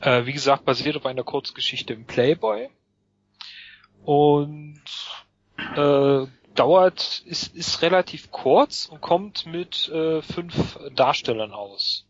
äh, 0.00 0.26
wie 0.26 0.32
gesagt 0.32 0.64
basiert 0.64 0.96
auf 0.96 1.06
einer 1.06 1.24
Kurzgeschichte 1.24 1.92
im 1.92 2.06
Playboy 2.06 2.70
und 4.04 4.82
äh, 5.76 6.26
dauert, 6.54 7.22
ist, 7.24 7.54
ist 7.54 7.82
relativ 7.82 8.30
kurz 8.30 8.86
und 8.86 9.00
kommt 9.00 9.46
mit 9.46 9.88
äh, 9.88 10.22
fünf 10.22 10.78
Darstellern 10.94 11.52
aus. 11.52 12.06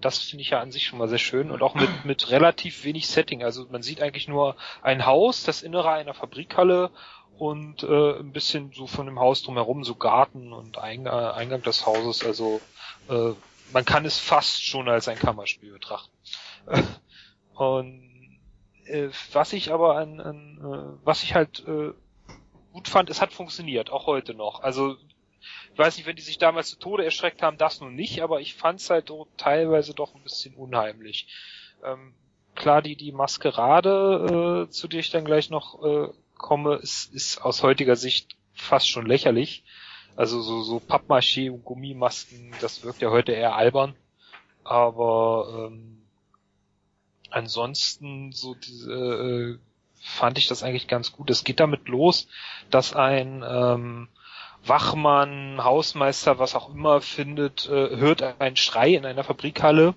Das 0.00 0.18
finde 0.18 0.42
ich 0.42 0.50
ja 0.50 0.60
an 0.60 0.72
sich 0.72 0.86
schon 0.86 0.98
mal 0.98 1.08
sehr 1.08 1.18
schön 1.18 1.50
und 1.50 1.62
auch 1.62 1.74
mit, 1.74 2.04
mit 2.04 2.30
relativ 2.30 2.84
wenig 2.84 3.08
Setting. 3.08 3.44
Also 3.44 3.66
man 3.70 3.82
sieht 3.82 4.02
eigentlich 4.02 4.28
nur 4.28 4.56
ein 4.82 5.06
Haus, 5.06 5.44
das 5.44 5.62
Innere 5.62 5.90
einer 5.90 6.14
Fabrikhalle 6.14 6.90
und 7.38 7.82
äh, 7.84 8.18
ein 8.18 8.32
bisschen 8.32 8.72
so 8.72 8.86
von 8.86 9.06
dem 9.06 9.20
Haus 9.20 9.42
drumherum, 9.42 9.84
so 9.84 9.94
Garten 9.94 10.52
und 10.52 10.78
Eingang, 10.78 11.32
Eingang 11.32 11.62
des 11.62 11.86
Hauses. 11.86 12.26
Also 12.26 12.60
äh, 13.08 13.32
man 13.72 13.84
kann 13.84 14.04
es 14.04 14.18
fast 14.18 14.64
schon 14.64 14.88
als 14.88 15.08
ein 15.08 15.18
Kammerspiel 15.18 15.72
betrachten. 15.72 16.11
und 17.54 18.40
äh, 18.86 19.08
was 19.32 19.52
ich 19.52 19.72
aber 19.72 19.96
an, 19.96 20.20
an 20.20 20.58
äh, 20.58 21.04
was 21.04 21.22
ich 21.22 21.34
halt 21.34 21.64
äh, 21.66 21.92
gut 22.72 22.88
fand, 22.88 23.10
es 23.10 23.20
hat 23.20 23.32
funktioniert, 23.32 23.90
auch 23.90 24.06
heute 24.06 24.34
noch. 24.34 24.60
Also 24.62 24.96
ich 25.72 25.78
weiß 25.78 25.96
nicht, 25.96 26.06
wenn 26.06 26.16
die 26.16 26.22
sich 26.22 26.38
damals 26.38 26.70
zu 26.70 26.78
Tode 26.78 27.04
erschreckt 27.04 27.42
haben, 27.42 27.58
das 27.58 27.80
nun 27.80 27.94
nicht, 27.94 28.22
aber 28.22 28.40
ich 28.40 28.54
fand 28.54 28.80
es 28.80 28.90
halt 28.90 29.12
teilweise 29.36 29.94
doch 29.94 30.14
ein 30.14 30.22
bisschen 30.22 30.54
unheimlich. 30.54 31.26
Ähm, 31.84 32.14
klar, 32.54 32.82
die, 32.82 32.96
die 32.96 33.12
Maskerade, 33.12 34.66
äh, 34.66 34.70
zu 34.70 34.88
der 34.88 35.00
ich 35.00 35.10
dann 35.10 35.24
gleich 35.24 35.50
noch 35.50 35.82
äh, 35.82 36.08
komme, 36.36 36.76
ist, 36.76 37.12
ist 37.12 37.42
aus 37.42 37.62
heutiger 37.62 37.96
Sicht 37.96 38.36
fast 38.52 38.88
schon 38.88 39.06
lächerlich. 39.06 39.64
Also 40.14 40.42
so, 40.42 40.62
so 40.62 40.76
Pappmaché 40.76 41.50
und 41.50 41.64
Gummimasken, 41.64 42.54
das 42.60 42.84
wirkt 42.84 43.00
ja 43.00 43.10
heute 43.10 43.32
eher 43.32 43.56
albern. 43.56 43.94
Aber 44.62 45.68
ähm, 45.70 46.01
ansonsten 47.32 48.32
so 48.32 48.54
diese 48.54 48.92
äh, 48.92 49.58
fand 50.00 50.38
ich 50.38 50.48
das 50.48 50.62
eigentlich 50.62 50.88
ganz 50.88 51.12
gut. 51.12 51.30
Es 51.30 51.44
geht 51.44 51.60
damit 51.60 51.88
los, 51.88 52.28
dass 52.70 52.94
ein 52.94 53.44
ähm, 53.48 54.08
Wachmann, 54.64 55.62
Hausmeister, 55.62 56.38
was 56.38 56.54
auch 56.54 56.72
immer 56.74 57.00
findet, 57.00 57.68
äh, 57.68 57.96
hört 57.96 58.22
einen 58.40 58.56
Schrei 58.56 58.94
in 58.94 59.06
einer 59.06 59.24
Fabrikhalle, 59.24 59.94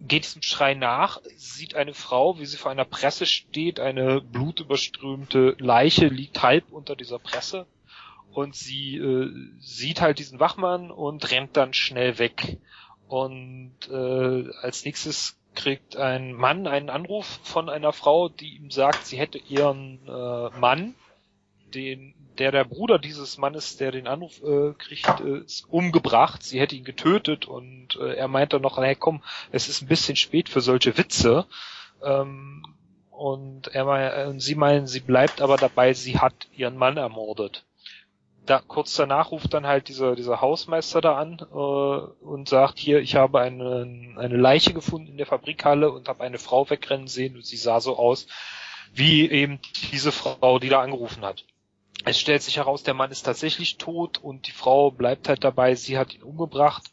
geht 0.00 0.24
diesem 0.24 0.42
Schrei 0.42 0.74
nach, 0.74 1.20
sieht 1.36 1.74
eine 1.74 1.94
Frau, 1.94 2.38
wie 2.38 2.46
sie 2.46 2.56
vor 2.56 2.70
einer 2.72 2.84
Presse 2.84 3.26
steht, 3.26 3.78
eine 3.78 4.20
blutüberströmte 4.20 5.56
Leiche 5.58 6.06
liegt 6.06 6.42
halb 6.42 6.70
unter 6.70 6.96
dieser 6.96 7.18
Presse 7.18 7.66
und 8.32 8.56
sie 8.56 8.96
äh, 8.96 9.30
sieht 9.60 10.00
halt 10.00 10.18
diesen 10.18 10.40
Wachmann 10.40 10.90
und 10.90 11.30
rennt 11.30 11.56
dann 11.56 11.74
schnell 11.74 12.18
weg. 12.18 12.58
Und 13.06 13.74
äh, 13.90 14.50
als 14.62 14.84
nächstes 14.84 15.36
kriegt 15.54 15.96
ein 15.96 16.32
Mann 16.32 16.66
einen 16.66 16.90
Anruf 16.90 17.40
von 17.42 17.68
einer 17.68 17.92
Frau, 17.92 18.28
die 18.28 18.56
ihm 18.56 18.70
sagt, 18.70 19.06
sie 19.06 19.18
hätte 19.18 19.38
ihren 19.38 20.00
äh, 20.06 20.58
Mann, 20.58 20.94
den 21.74 22.14
der 22.38 22.50
der 22.50 22.64
Bruder 22.64 22.98
dieses 22.98 23.38
Mannes, 23.38 23.76
der 23.76 23.92
den 23.92 24.06
Anruf 24.06 24.42
äh, 24.42 24.72
kriegt, 24.78 25.20
äh, 25.20 25.42
umgebracht. 25.68 26.42
Sie 26.42 26.60
hätte 26.60 26.76
ihn 26.76 26.84
getötet 26.84 27.46
und 27.46 27.96
äh, 28.00 28.14
er 28.14 28.28
meinte 28.28 28.58
noch, 28.58 28.78
hey 28.78 28.96
komm, 28.96 29.22
es 29.50 29.68
ist 29.68 29.82
ein 29.82 29.88
bisschen 29.88 30.16
spät 30.16 30.48
für 30.48 30.60
solche 30.60 30.96
Witze. 30.96 31.46
Ähm, 32.02 32.62
und 33.10 33.68
er 33.68 34.28
und 34.28 34.40
sie 34.40 34.54
meinen, 34.54 34.86
sie 34.86 35.00
bleibt 35.00 35.40
aber 35.42 35.56
dabei, 35.56 35.92
sie 35.92 36.18
hat 36.18 36.34
ihren 36.56 36.76
Mann 36.76 36.96
ermordet. 36.96 37.64
Da, 38.44 38.60
kurz 38.60 38.94
danach 38.94 39.30
ruft 39.30 39.54
dann 39.54 39.66
halt 39.66 39.88
dieser, 39.88 40.16
dieser 40.16 40.40
Hausmeister 40.40 41.00
da 41.00 41.16
an 41.16 41.38
äh, 41.38 42.24
und 42.24 42.48
sagt, 42.48 42.78
hier, 42.78 43.00
ich 43.00 43.14
habe 43.14 43.40
eine, 43.40 44.14
eine 44.16 44.36
Leiche 44.36 44.72
gefunden 44.72 45.12
in 45.12 45.16
der 45.16 45.26
Fabrikhalle 45.26 45.92
und 45.92 46.08
habe 46.08 46.24
eine 46.24 46.38
Frau 46.38 46.68
wegrennen 46.68 47.06
sehen 47.06 47.36
und 47.36 47.46
sie 47.46 47.56
sah 47.56 47.80
so 47.80 47.96
aus, 47.96 48.26
wie 48.92 49.30
eben 49.30 49.60
diese 49.92 50.10
Frau, 50.10 50.58
die 50.58 50.68
da 50.68 50.80
angerufen 50.80 51.24
hat 51.24 51.44
es 52.04 52.18
stellt 52.18 52.42
sich 52.42 52.56
heraus, 52.56 52.82
der 52.82 52.94
Mann 52.94 53.10
ist 53.10 53.22
tatsächlich 53.22 53.78
tot 53.78 54.18
und 54.18 54.46
die 54.46 54.52
Frau 54.52 54.90
bleibt 54.90 55.28
halt 55.28 55.44
dabei, 55.44 55.74
sie 55.74 55.98
hat 55.98 56.14
ihn 56.14 56.22
umgebracht. 56.22 56.84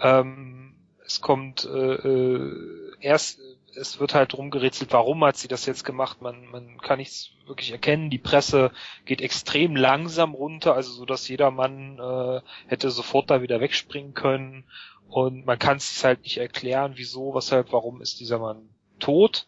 Ähm, 0.00 0.74
es 1.04 1.20
kommt 1.20 1.64
äh, 1.64 1.94
äh, 1.94 2.92
erst, 3.00 3.40
es 3.76 4.00
wird 4.00 4.14
halt 4.14 4.32
drum 4.32 4.50
gerätselt, 4.50 4.92
warum 4.92 5.24
hat 5.24 5.36
sie 5.36 5.48
das 5.48 5.66
jetzt 5.66 5.84
gemacht? 5.84 6.20
Man, 6.20 6.46
man 6.46 6.78
kann 6.78 6.98
nichts 6.98 7.30
wirklich 7.46 7.72
erkennen. 7.72 8.10
Die 8.10 8.18
Presse 8.18 8.70
geht 9.04 9.20
extrem 9.20 9.76
langsam 9.76 10.34
runter, 10.34 10.74
also 10.74 10.92
so, 10.92 11.04
dass 11.04 11.28
jeder 11.28 11.50
Mann 11.50 11.98
äh, 11.98 12.40
hätte 12.66 12.90
sofort 12.90 13.30
da 13.30 13.42
wieder 13.42 13.60
wegspringen 13.60 14.14
können. 14.14 14.64
Und 15.08 15.44
man 15.44 15.58
kann 15.58 15.76
es 15.76 16.02
halt 16.04 16.22
nicht 16.22 16.38
erklären, 16.38 16.92
wieso, 16.96 17.34
weshalb, 17.34 17.72
warum 17.72 18.00
ist 18.00 18.20
dieser 18.20 18.38
Mann 18.38 18.68
tot. 18.98 19.46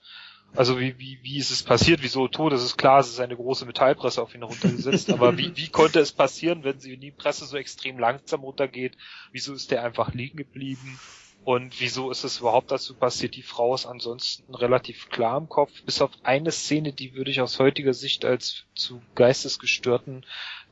Also 0.57 0.79
wie, 0.79 0.99
wie, 0.99 1.19
wie 1.23 1.39
ist 1.39 1.51
es 1.51 1.65
passiert, 1.65 2.03
wieso 2.03 2.29
tot? 2.29 2.53
Es 2.53 2.63
ist 2.63 2.77
klar, 2.77 3.01
es 3.01 3.09
ist 3.09 3.19
eine 3.19 3.35
große 3.35 3.67
Metallpresse 3.67 4.23
auf 4.23 4.35
ihn 4.35 4.43
heruntergesetzt, 4.43 5.11
aber 5.11 5.37
wie, 5.37 5.57
wie 5.57 5.69
konnte 5.69 5.99
es 5.99 6.13
passieren, 6.13 6.63
wenn 6.63 6.79
sie 6.79 6.97
die 6.97 7.11
Presse 7.11 7.45
so 7.47 7.57
extrem 7.57 7.99
langsam 7.99 8.43
runtergeht? 8.43 8.97
Wieso 9.33 9.53
ist 9.53 9.73
der 9.73 9.83
einfach 9.83 10.15
liegen 10.15 10.37
geblieben? 10.37 11.01
Und 11.44 11.78
wieso 11.78 12.11
ist 12.11 12.24
es 12.24 12.40
überhaupt 12.40 12.70
dazu 12.70 12.94
passiert? 12.94 13.37
Die 13.37 13.42
Frau 13.42 13.74
ist 13.74 13.85
ansonsten 13.85 14.54
relativ 14.54 15.11
klar 15.11 15.37
im 15.37 15.48
Kopf, 15.48 15.70
bis 15.85 16.00
auf 16.00 16.11
eine 16.22 16.50
Szene, 16.50 16.94
die 16.94 17.14
würde 17.14 17.30
ich 17.30 17.42
aus 17.42 17.59
heutiger 17.59 17.92
Sicht 17.92 18.24
als 18.24 18.64
zu 18.74 19.02
geistesgestörten 19.14 20.24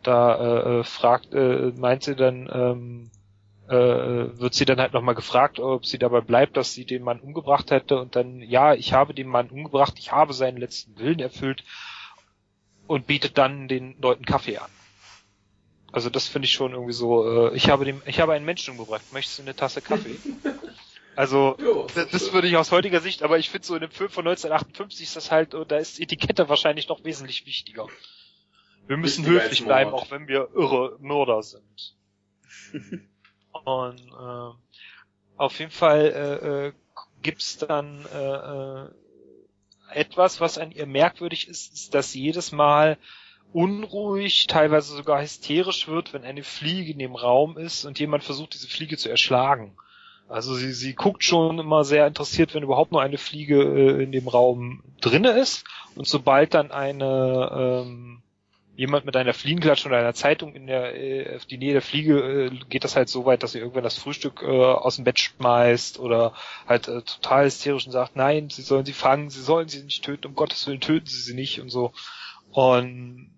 da 0.02 0.34
äh, 0.34 0.80
äh 0.80 0.84
fragt, 0.84 1.34
äh, 1.34 1.72
meint 1.76 2.04
sie 2.04 2.16
dann, 2.16 2.48
ähm, 2.52 3.10
äh, 3.68 4.40
wird 4.40 4.54
sie 4.54 4.64
dann 4.64 4.80
halt 4.80 4.94
nochmal 4.94 5.14
gefragt, 5.14 5.60
ob 5.60 5.84
sie 5.84 5.98
dabei 5.98 6.22
bleibt, 6.22 6.56
dass 6.56 6.72
sie 6.72 6.86
den 6.86 7.02
Mann 7.02 7.20
umgebracht 7.20 7.70
hätte 7.70 8.00
und 8.00 8.16
dann, 8.16 8.40
ja, 8.40 8.72
ich 8.72 8.94
habe 8.94 9.12
den 9.12 9.28
Mann 9.28 9.50
umgebracht, 9.50 9.94
ich 9.98 10.10
habe 10.10 10.32
seinen 10.32 10.56
letzten 10.56 10.98
Willen 10.98 11.20
erfüllt 11.20 11.64
und 12.86 13.06
bietet 13.06 13.36
dann 13.36 13.68
den 13.68 13.94
Leuten 14.00 14.24
Kaffee 14.24 14.56
an. 14.56 14.70
Also 15.92 16.08
das 16.08 16.26
finde 16.26 16.46
ich 16.46 16.52
schon 16.52 16.72
irgendwie 16.72 16.94
so, 16.94 17.50
äh, 17.50 17.56
ich 17.56 17.68
habe 17.68 17.84
dem, 17.84 18.02
ich 18.06 18.18
habe 18.18 18.32
einen 18.32 18.46
Menschen 18.46 18.72
umgebracht, 18.72 19.02
möchtest 19.12 19.38
du 19.38 19.42
eine 19.42 19.54
Tasse 19.54 19.82
Kaffee? 19.82 20.16
Also, 21.14 21.56
jo, 21.60 21.86
das, 21.94 22.08
das 22.08 22.32
würde 22.32 22.48
ich 22.48 22.56
aus 22.56 22.70
heutiger 22.70 23.00
Sicht, 23.00 23.22
aber 23.22 23.38
ich 23.38 23.50
finde 23.50 23.66
so 23.66 23.74
in 23.74 23.82
dem 23.82 23.90
Film 23.90 24.08
von 24.08 24.26
1958 24.26 25.02
ist 25.06 25.14
das 25.14 25.30
halt, 25.30 25.52
da 25.52 25.76
ist 25.76 26.00
Etikette 26.00 26.48
wahrscheinlich 26.48 26.88
noch 26.88 27.04
wesentlich 27.04 27.44
wichtiger. 27.44 27.86
Wir 28.86 28.96
müssen 28.96 29.24
Wichtiger 29.24 29.42
höflich 29.42 29.62
bleiben, 29.62 29.92
auch 29.92 30.10
wenn 30.10 30.26
wir 30.26 30.48
irre 30.54 30.96
Mörder 31.00 31.42
sind. 31.42 31.96
Und 33.64 34.00
äh, 34.00 34.56
auf 35.36 35.58
jeden 35.58 35.70
Fall 35.70 36.00
äh, 36.00 36.66
äh, 36.68 36.72
gibt's 37.20 37.58
dann 37.58 38.06
äh, 38.06 38.18
äh, 38.18 38.88
etwas, 39.90 40.40
was 40.40 40.56
an 40.56 40.72
ihr 40.72 40.86
merkwürdig 40.86 41.46
ist, 41.46 41.74
ist, 41.74 41.94
dass 41.94 42.14
jedes 42.14 42.52
Mal 42.52 42.96
unruhig, 43.52 44.46
teilweise 44.46 44.94
sogar 44.94 45.22
hysterisch 45.22 45.88
wird, 45.88 46.12
wenn 46.12 46.24
eine 46.24 46.42
Fliege 46.42 46.92
in 46.92 46.98
dem 46.98 47.14
Raum 47.14 47.58
ist 47.58 47.84
und 47.84 47.98
jemand 47.98 48.24
versucht, 48.24 48.54
diese 48.54 48.68
Fliege 48.68 48.96
zu 48.96 49.08
erschlagen. 49.08 49.76
Also 50.28 50.54
sie, 50.54 50.72
sie 50.72 50.94
guckt 50.94 51.24
schon 51.24 51.58
immer 51.58 51.84
sehr 51.84 52.06
interessiert, 52.06 52.54
wenn 52.54 52.62
überhaupt 52.62 52.92
nur 52.92 53.02
eine 53.02 53.18
Fliege 53.18 53.62
äh, 53.62 54.02
in 54.02 54.12
dem 54.12 54.28
Raum 54.28 54.82
drinne 55.00 55.32
ist. 55.32 55.64
Und 55.94 56.06
sobald 56.06 56.54
dann 56.54 56.70
eine 56.70 57.84
ähm, 57.84 58.22
jemand 58.74 59.04
mit 59.04 59.16
einer 59.16 59.34
Fliegenklatsche 59.34 59.88
oder 59.88 59.98
einer 59.98 60.14
Zeitung 60.14 60.54
in 60.54 60.66
der 60.66 60.94
äh, 60.98 61.36
auf 61.36 61.44
die 61.44 61.58
Nähe 61.58 61.74
der 61.74 61.82
Fliege 61.82 62.18
äh, 62.46 62.50
geht 62.70 62.84
das 62.84 62.96
halt 62.96 63.10
so 63.10 63.26
weit, 63.26 63.42
dass 63.42 63.52
sie 63.52 63.58
irgendwann 63.58 63.84
das 63.84 63.98
Frühstück 63.98 64.42
äh, 64.42 64.46
aus 64.46 64.96
dem 64.96 65.04
Bett 65.04 65.20
schmeißt 65.20 65.98
oder 65.98 66.32
halt 66.66 66.88
äh, 66.88 67.02
total 67.02 67.44
hysterisch 67.44 67.84
und 67.84 67.92
sagt, 67.92 68.16
nein, 68.16 68.48
sie 68.48 68.62
sollen 68.62 68.86
sie 68.86 68.94
fangen, 68.94 69.28
sie 69.28 69.42
sollen 69.42 69.68
sie 69.68 69.82
nicht 69.82 70.02
töten, 70.02 70.28
um 70.28 70.34
Gottes 70.34 70.66
Willen 70.66 70.80
töten 70.80 71.06
sie 71.06 71.20
sie 71.20 71.34
nicht 71.34 71.60
und 71.60 71.68
so. 71.68 71.92
Und 72.52 73.30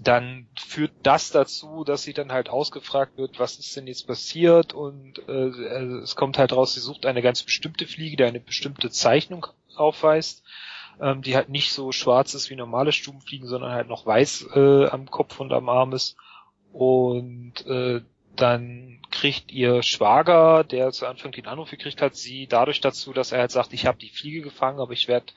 dann 0.00 0.48
führt 0.58 0.92
das 1.02 1.30
dazu, 1.30 1.84
dass 1.84 2.02
sie 2.02 2.12
dann 2.12 2.32
halt 2.32 2.48
ausgefragt 2.48 3.16
wird, 3.16 3.38
was 3.38 3.58
ist 3.58 3.76
denn 3.76 3.86
jetzt 3.86 4.06
passiert 4.06 4.74
und 4.74 5.18
äh, 5.28 5.48
es 6.02 6.16
kommt 6.16 6.38
halt 6.38 6.52
raus, 6.52 6.74
sie 6.74 6.80
sucht 6.80 7.06
eine 7.06 7.22
ganz 7.22 7.42
bestimmte 7.42 7.86
Fliege, 7.86 8.16
die 8.16 8.24
eine 8.24 8.40
bestimmte 8.40 8.90
Zeichnung 8.90 9.46
aufweist 9.76 10.42
ähm, 11.00 11.22
die 11.22 11.36
halt 11.36 11.48
nicht 11.48 11.72
so 11.72 11.92
schwarz 11.92 12.34
ist 12.34 12.50
wie 12.50 12.56
normale 12.56 12.92
Stubenfliegen, 12.92 13.48
sondern 13.48 13.72
halt 13.72 13.88
noch 13.88 14.06
weiß 14.06 14.48
äh, 14.54 14.86
am 14.86 15.10
Kopf 15.10 15.40
und 15.40 15.52
am 15.52 15.68
Arm 15.68 15.92
ist. 15.92 16.16
Und 16.72 17.66
äh, 17.66 18.02
dann 18.36 19.00
kriegt 19.10 19.50
ihr 19.52 19.82
Schwager, 19.82 20.64
der 20.64 20.92
zu 20.92 21.06
Anfang 21.06 21.32
den 21.32 21.46
Anruf 21.46 21.70
gekriegt 21.70 22.02
hat, 22.02 22.14
sie 22.14 22.46
dadurch 22.46 22.80
dazu, 22.80 23.12
dass 23.12 23.32
er 23.32 23.40
halt 23.40 23.50
sagt, 23.50 23.72
ich 23.72 23.86
habe 23.86 23.98
die 23.98 24.10
Fliege 24.10 24.42
gefangen, 24.42 24.80
aber 24.80 24.92
ich 24.92 25.08
werde 25.08 25.32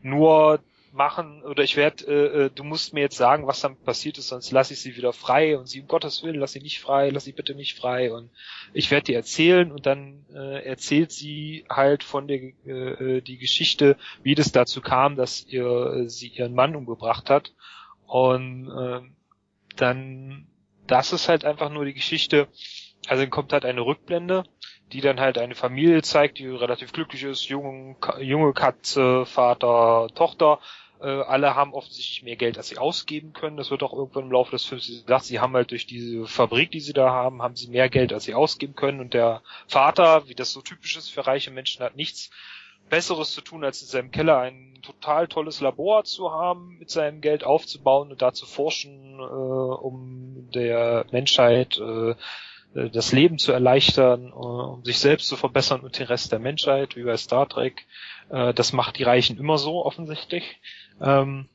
nur 0.00 0.60
machen 0.92 1.42
oder 1.42 1.62
ich 1.62 1.76
werde, 1.76 2.04
äh, 2.04 2.44
äh, 2.44 2.50
du 2.54 2.64
musst 2.64 2.92
mir 2.92 3.00
jetzt 3.00 3.16
sagen, 3.16 3.46
was 3.46 3.60
damit 3.60 3.84
passiert 3.84 4.18
ist, 4.18 4.28
sonst 4.28 4.52
lasse 4.52 4.74
ich 4.74 4.80
sie 4.80 4.96
wieder 4.96 5.12
frei 5.12 5.56
und 5.58 5.66
sie 5.66 5.80
um 5.80 5.88
Gottes 5.88 6.22
Willen, 6.22 6.38
lass 6.38 6.52
sie 6.52 6.60
nicht 6.60 6.80
frei, 6.80 7.10
lass 7.10 7.24
sie 7.24 7.32
bitte 7.32 7.54
nicht 7.54 7.78
frei 7.78 8.12
und 8.12 8.30
ich 8.72 8.90
werde 8.90 9.04
dir 9.04 9.16
erzählen 9.16 9.72
und 9.72 9.86
dann 9.86 10.24
äh, 10.34 10.64
erzählt 10.64 11.12
sie 11.12 11.64
halt 11.68 12.04
von 12.04 12.28
der 12.28 12.40
äh, 12.66 13.20
die 13.22 13.38
Geschichte, 13.38 13.96
wie 14.22 14.34
das 14.34 14.52
dazu 14.52 14.80
kam, 14.80 15.16
dass 15.16 15.44
ihr 15.46 16.08
sie 16.08 16.28
ihren 16.28 16.54
Mann 16.54 16.76
umgebracht 16.76 17.30
hat 17.30 17.54
und 18.06 18.68
äh, 18.70 19.00
dann 19.76 20.46
das 20.86 21.12
ist 21.12 21.28
halt 21.28 21.44
einfach 21.44 21.70
nur 21.70 21.84
die 21.84 21.94
Geschichte. 21.94 22.48
Also 23.08 23.22
dann 23.22 23.30
kommt 23.30 23.52
halt 23.52 23.64
eine 23.64 23.80
Rückblende 23.80 24.44
die 24.92 25.00
dann 25.00 25.20
halt 25.20 25.38
eine 25.38 25.54
Familie 25.54 26.02
zeigt, 26.02 26.38
die 26.38 26.48
relativ 26.48 26.92
glücklich 26.92 27.24
ist, 27.24 27.44
junge, 27.44 27.96
junge 28.20 28.52
Katze, 28.52 29.24
Vater, 29.24 30.08
Tochter. 30.14 30.60
Äh, 31.02 31.22
alle 31.22 31.56
haben 31.56 31.74
offensichtlich 31.74 32.22
mehr 32.22 32.36
Geld, 32.36 32.56
als 32.56 32.68
sie 32.68 32.78
ausgeben 32.78 33.32
können. 33.32 33.56
Das 33.56 33.70
wird 33.70 33.82
auch 33.82 33.92
irgendwann 33.92 34.24
im 34.24 34.32
Laufe 34.32 34.52
des 34.52 34.64
Films 34.64 34.86
gesagt. 34.86 35.24
Sie 35.24 35.40
haben 35.40 35.54
halt 35.54 35.72
durch 35.72 35.86
diese 35.86 36.26
Fabrik, 36.26 36.70
die 36.70 36.80
sie 36.80 36.92
da 36.92 37.10
haben, 37.10 37.42
haben 37.42 37.56
sie 37.56 37.68
mehr 37.68 37.88
Geld, 37.88 38.12
als 38.12 38.24
sie 38.24 38.34
ausgeben 38.34 38.74
können. 38.74 39.00
Und 39.00 39.12
der 39.12 39.42
Vater, 39.66 40.28
wie 40.28 40.34
das 40.34 40.52
so 40.52 40.60
typisch 40.60 40.96
ist 40.96 41.10
für 41.10 41.26
reiche 41.26 41.50
Menschen, 41.50 41.82
hat 41.82 41.96
nichts 41.96 42.30
Besseres 42.88 43.32
zu 43.32 43.40
tun, 43.40 43.64
als 43.64 43.82
in 43.82 43.88
seinem 43.88 44.10
Keller 44.10 44.38
ein 44.38 44.78
total 44.82 45.26
tolles 45.26 45.60
Labor 45.60 46.04
zu 46.04 46.30
haben, 46.30 46.76
mit 46.78 46.90
seinem 46.90 47.20
Geld 47.20 47.42
aufzubauen 47.42 48.10
und 48.10 48.22
da 48.22 48.32
zu 48.32 48.46
forschen, 48.46 49.18
äh, 49.18 49.22
um 49.22 50.50
der 50.52 51.06
Menschheit 51.10 51.78
äh, 51.78 52.14
äh, 52.74 52.90
das 52.90 53.12
Leben 53.12 53.38
zu 53.38 53.52
erleichtern, 53.52 54.28
äh, 54.28 54.34
um 54.34 54.84
sich 54.84 54.98
selbst 54.98 55.28
zu 55.28 55.36
verbessern 55.36 55.80
und 55.80 55.98
den 55.98 56.06
Rest 56.06 56.32
der 56.32 56.38
Menschheit, 56.38 56.96
wie 56.96 57.04
bei 57.04 57.16
Star 57.16 57.48
Trek. 57.48 57.86
Äh, 58.30 58.54
das 58.54 58.72
macht 58.72 58.98
die 58.98 59.04
Reichen 59.04 59.38
immer 59.38 59.58
so 59.58 59.84
offensichtlich. 59.84 60.60
Ähm, 61.02 61.48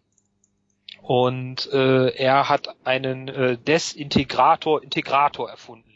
und 1.01 1.67
er 1.71 2.49
hat 2.49 2.75
einen 2.83 3.63
Desintegrator 3.63 4.83
Integrator 4.83 5.49
erfunden. 5.49 5.93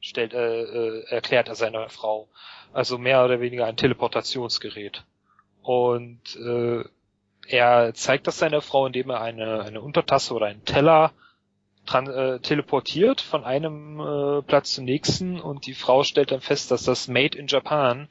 Stellt, 0.00 0.32
erklärt 0.32 1.46
er 1.46 1.54
seiner 1.54 1.88
Frau. 1.88 2.26
Also 2.72 2.98
mehr 2.98 3.24
oder 3.24 3.40
weniger 3.40 3.66
ein 3.66 3.76
Teleportationsgerät. 3.76 5.04
Und 5.62 6.18
er 7.46 7.94
zeigt 7.94 8.26
das 8.26 8.38
seiner 8.38 8.62
Frau, 8.62 8.86
indem 8.86 9.10
er 9.10 9.20
eine, 9.20 9.62
eine 9.62 9.80
Untertasse 9.80 10.34
oder 10.34 10.46
einen 10.46 10.64
Teller 10.64 11.12
äh, 11.94 12.38
teleportiert 12.40 13.22
von 13.22 13.44
einem 13.44 13.98
äh, 13.98 14.42
Platz 14.42 14.74
zum 14.74 14.84
nächsten 14.84 15.40
und 15.40 15.66
die 15.66 15.72
Frau 15.72 16.04
stellt 16.04 16.30
dann 16.30 16.42
fest, 16.42 16.70
dass 16.70 16.84
das 16.84 17.08
Made 17.08 17.38
in 17.38 17.46
Japan 17.46 18.08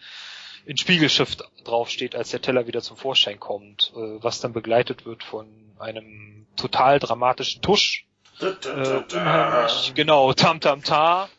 in 0.67 0.75
Spiegelschrift 0.75 1.45
draufsteht, 1.63 2.13
als 2.13 2.31
der 2.31 2.41
Teller 2.41 2.67
wieder 2.67 2.81
zum 2.81 2.97
Vorschein 2.97 3.39
kommt, 3.39 3.93
äh, 3.95 4.21
was 4.21 4.41
dann 4.41 4.51
begleitet 4.51 5.05
wird 5.05 5.23
von 5.23 5.47
einem 5.79 6.45
total 6.57 6.99
dramatischen 6.99 7.61
Tusch. 7.61 8.05
Äh, 8.41 8.47
unheimlich, 9.13 9.93
genau, 9.95 10.33
Tam 10.33 10.59
Tam 10.59 10.83
Ta. 10.83 11.29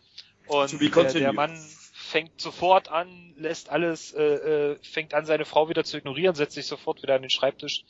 Und 0.47 0.81
der, 0.81 1.05
der 1.05 1.33
Mann 1.35 1.55
fängt 1.93 2.41
sofort 2.41 2.91
an, 2.91 3.35
lässt 3.37 3.69
alles, 3.69 4.15
äh, 4.15 4.23
äh, 4.23 4.79
fängt 4.83 5.13
an, 5.13 5.27
seine 5.27 5.45
Frau 5.45 5.69
wieder 5.69 5.85
zu 5.85 5.99
ignorieren, 5.99 6.35
setzt 6.35 6.55
sich 6.55 6.67
sofort 6.67 7.03
wieder 7.03 7.15
an 7.15 7.21
den 7.21 7.31
Schreibtisch, 7.31 7.85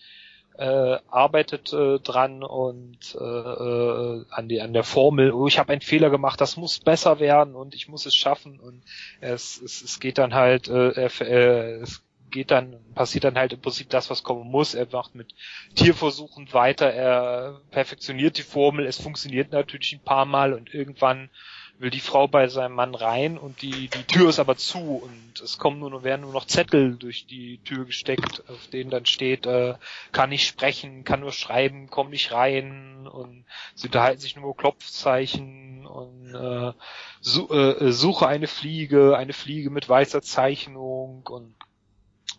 äh, 0.59 0.99
arbeitet 1.09 1.73
äh, 1.73 2.01
dran 2.01 2.43
und 2.43 2.99
äh, 3.15 3.25
äh, 3.25 4.25
an, 4.29 4.49
die, 4.49 4.61
an 4.61 4.73
der 4.73 4.83
Formel, 4.83 5.33
oh, 5.33 5.47
ich 5.47 5.59
habe 5.59 5.73
einen 5.73 5.81
Fehler 5.81 6.11
gemacht, 6.11 6.41
das 6.41 6.57
muss 6.57 6.81
besser 6.81 7.21
werden 7.21 7.55
und 7.55 7.77
ich 7.77 7.89
muss 7.89 8.07
es 8.07 8.17
schaffen 8.17 8.59
und 8.59 8.83
es, 9.21 9.63
es, 9.63 9.81
es 9.83 10.01
geht 10.01 10.19
dann 10.19 10.35
halt, 10.35 10.69
äh, 10.69 10.91
äh, 10.91 11.81
es 11.81 12.03
geht 12.31 12.51
dann, 12.51 12.77
passiert 12.95 13.25
dann 13.25 13.39
halt 13.39 13.53
im 13.53 13.61
Prinzip 13.61 13.89
das, 13.89 14.11
was 14.11 14.25
kommen 14.25 14.51
muss. 14.51 14.75
Er 14.75 14.87
macht 14.91 15.15
mit 15.15 15.33
Tierversuchen 15.77 16.53
weiter, 16.53 16.93
er 16.93 17.61
perfektioniert 17.71 18.37
die 18.37 18.43
Formel, 18.43 18.85
es 18.87 19.01
funktioniert 19.01 19.53
natürlich 19.53 19.93
ein 19.93 20.05
paar 20.05 20.25
Mal 20.25 20.53
und 20.53 20.75
irgendwann 20.75 21.31
will 21.79 21.91
die 21.91 22.01
Frau 22.01 22.27
bei 22.27 22.49
seinem 22.49 22.75
Mann 22.75 22.95
rein 22.95 23.39
und 23.39 23.63
die, 23.63 23.89
die 23.89 24.05
Tür 24.05 24.29
ist 24.31 24.41
aber 24.41 24.57
zu 24.57 25.01
und 25.03 25.41
es 25.41 25.59
kommen 25.59 25.79
nur, 25.79 26.03
werden 26.03 26.23
nur 26.23 26.33
noch 26.33 26.47
Zettel 26.47 26.97
durch 26.97 27.27
die 27.27 27.59
Tür 27.59 27.85
gesteckt, 27.85 28.43
auf 28.49 28.67
denen 28.69 28.91
dann 28.91 29.07
steht, 29.07 29.47
äh, 29.47 29.75
kann 30.11 30.31
nicht 30.31 30.47
sprechen, 30.47 31.05
kann 31.05 31.21
nur 31.21 31.33
schreiben, 31.33 31.89
komm 31.89 32.11
nicht 32.11 32.33
rein 32.33 33.07
und 33.07 33.45
sie 33.75 33.87
unterhalten 33.87 34.21
sich 34.21 34.37
nur 34.37 34.57
Klopfzeichen 34.57 35.87
und 35.87 36.35
äh, 36.35 36.73
su 37.21 37.49
äh, 37.53 37.93
suche 37.93 38.27
eine 38.27 38.49
Fliege, 38.49 39.17
eine 39.17 39.33
Fliege 39.33 39.71
mit 39.71 39.89
weißer 39.89 40.23
Zeichnung 40.23 41.27
und 41.29 41.55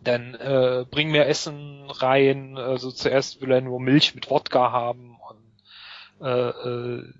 dann 0.04 0.36
äh, 0.36 0.86
bring 0.90 1.12
mir 1.12 1.26
Essen 1.26 1.90
rein, 1.90 2.58
also 2.58 2.92
zuerst 2.92 3.42
will 3.42 3.52
er 3.52 3.62
nur 3.62 3.80
Milch 3.80 4.16
mit 4.16 4.30
Wodka 4.30 4.72
haben 4.72 5.18
und 5.30 6.26
äh, 6.26 6.50
äh, 6.50 7.14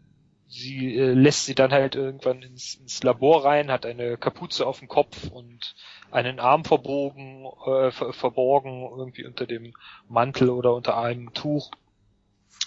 sie 0.50 0.98
äh, 0.98 1.14
lässt 1.14 1.46
sie 1.46 1.56
dann 1.56 1.72
halt 1.72 1.96
irgendwann 1.96 2.42
ins, 2.42 2.76
ins 2.76 3.04
Labor 3.04 3.46
rein, 3.46 3.72
hat 3.72 3.86
eine 3.86 4.18
Kapuze 4.18 4.66
auf 4.66 4.80
dem 4.80 4.88
Kopf 4.88 5.30
und 5.30 5.76
einen 6.12 6.40
Arm 6.40 6.66
verbogen, 6.66 7.46
äh, 7.66 7.92
ver 7.92 8.14
verborgen 8.14 8.82
irgendwie 8.82 9.26
unter 9.26 9.46
dem 9.46 9.74
Mantel 10.08 10.50
oder 10.50 10.74
unter 10.74 10.98
einem 10.98 11.34
Tuch, 11.34 11.72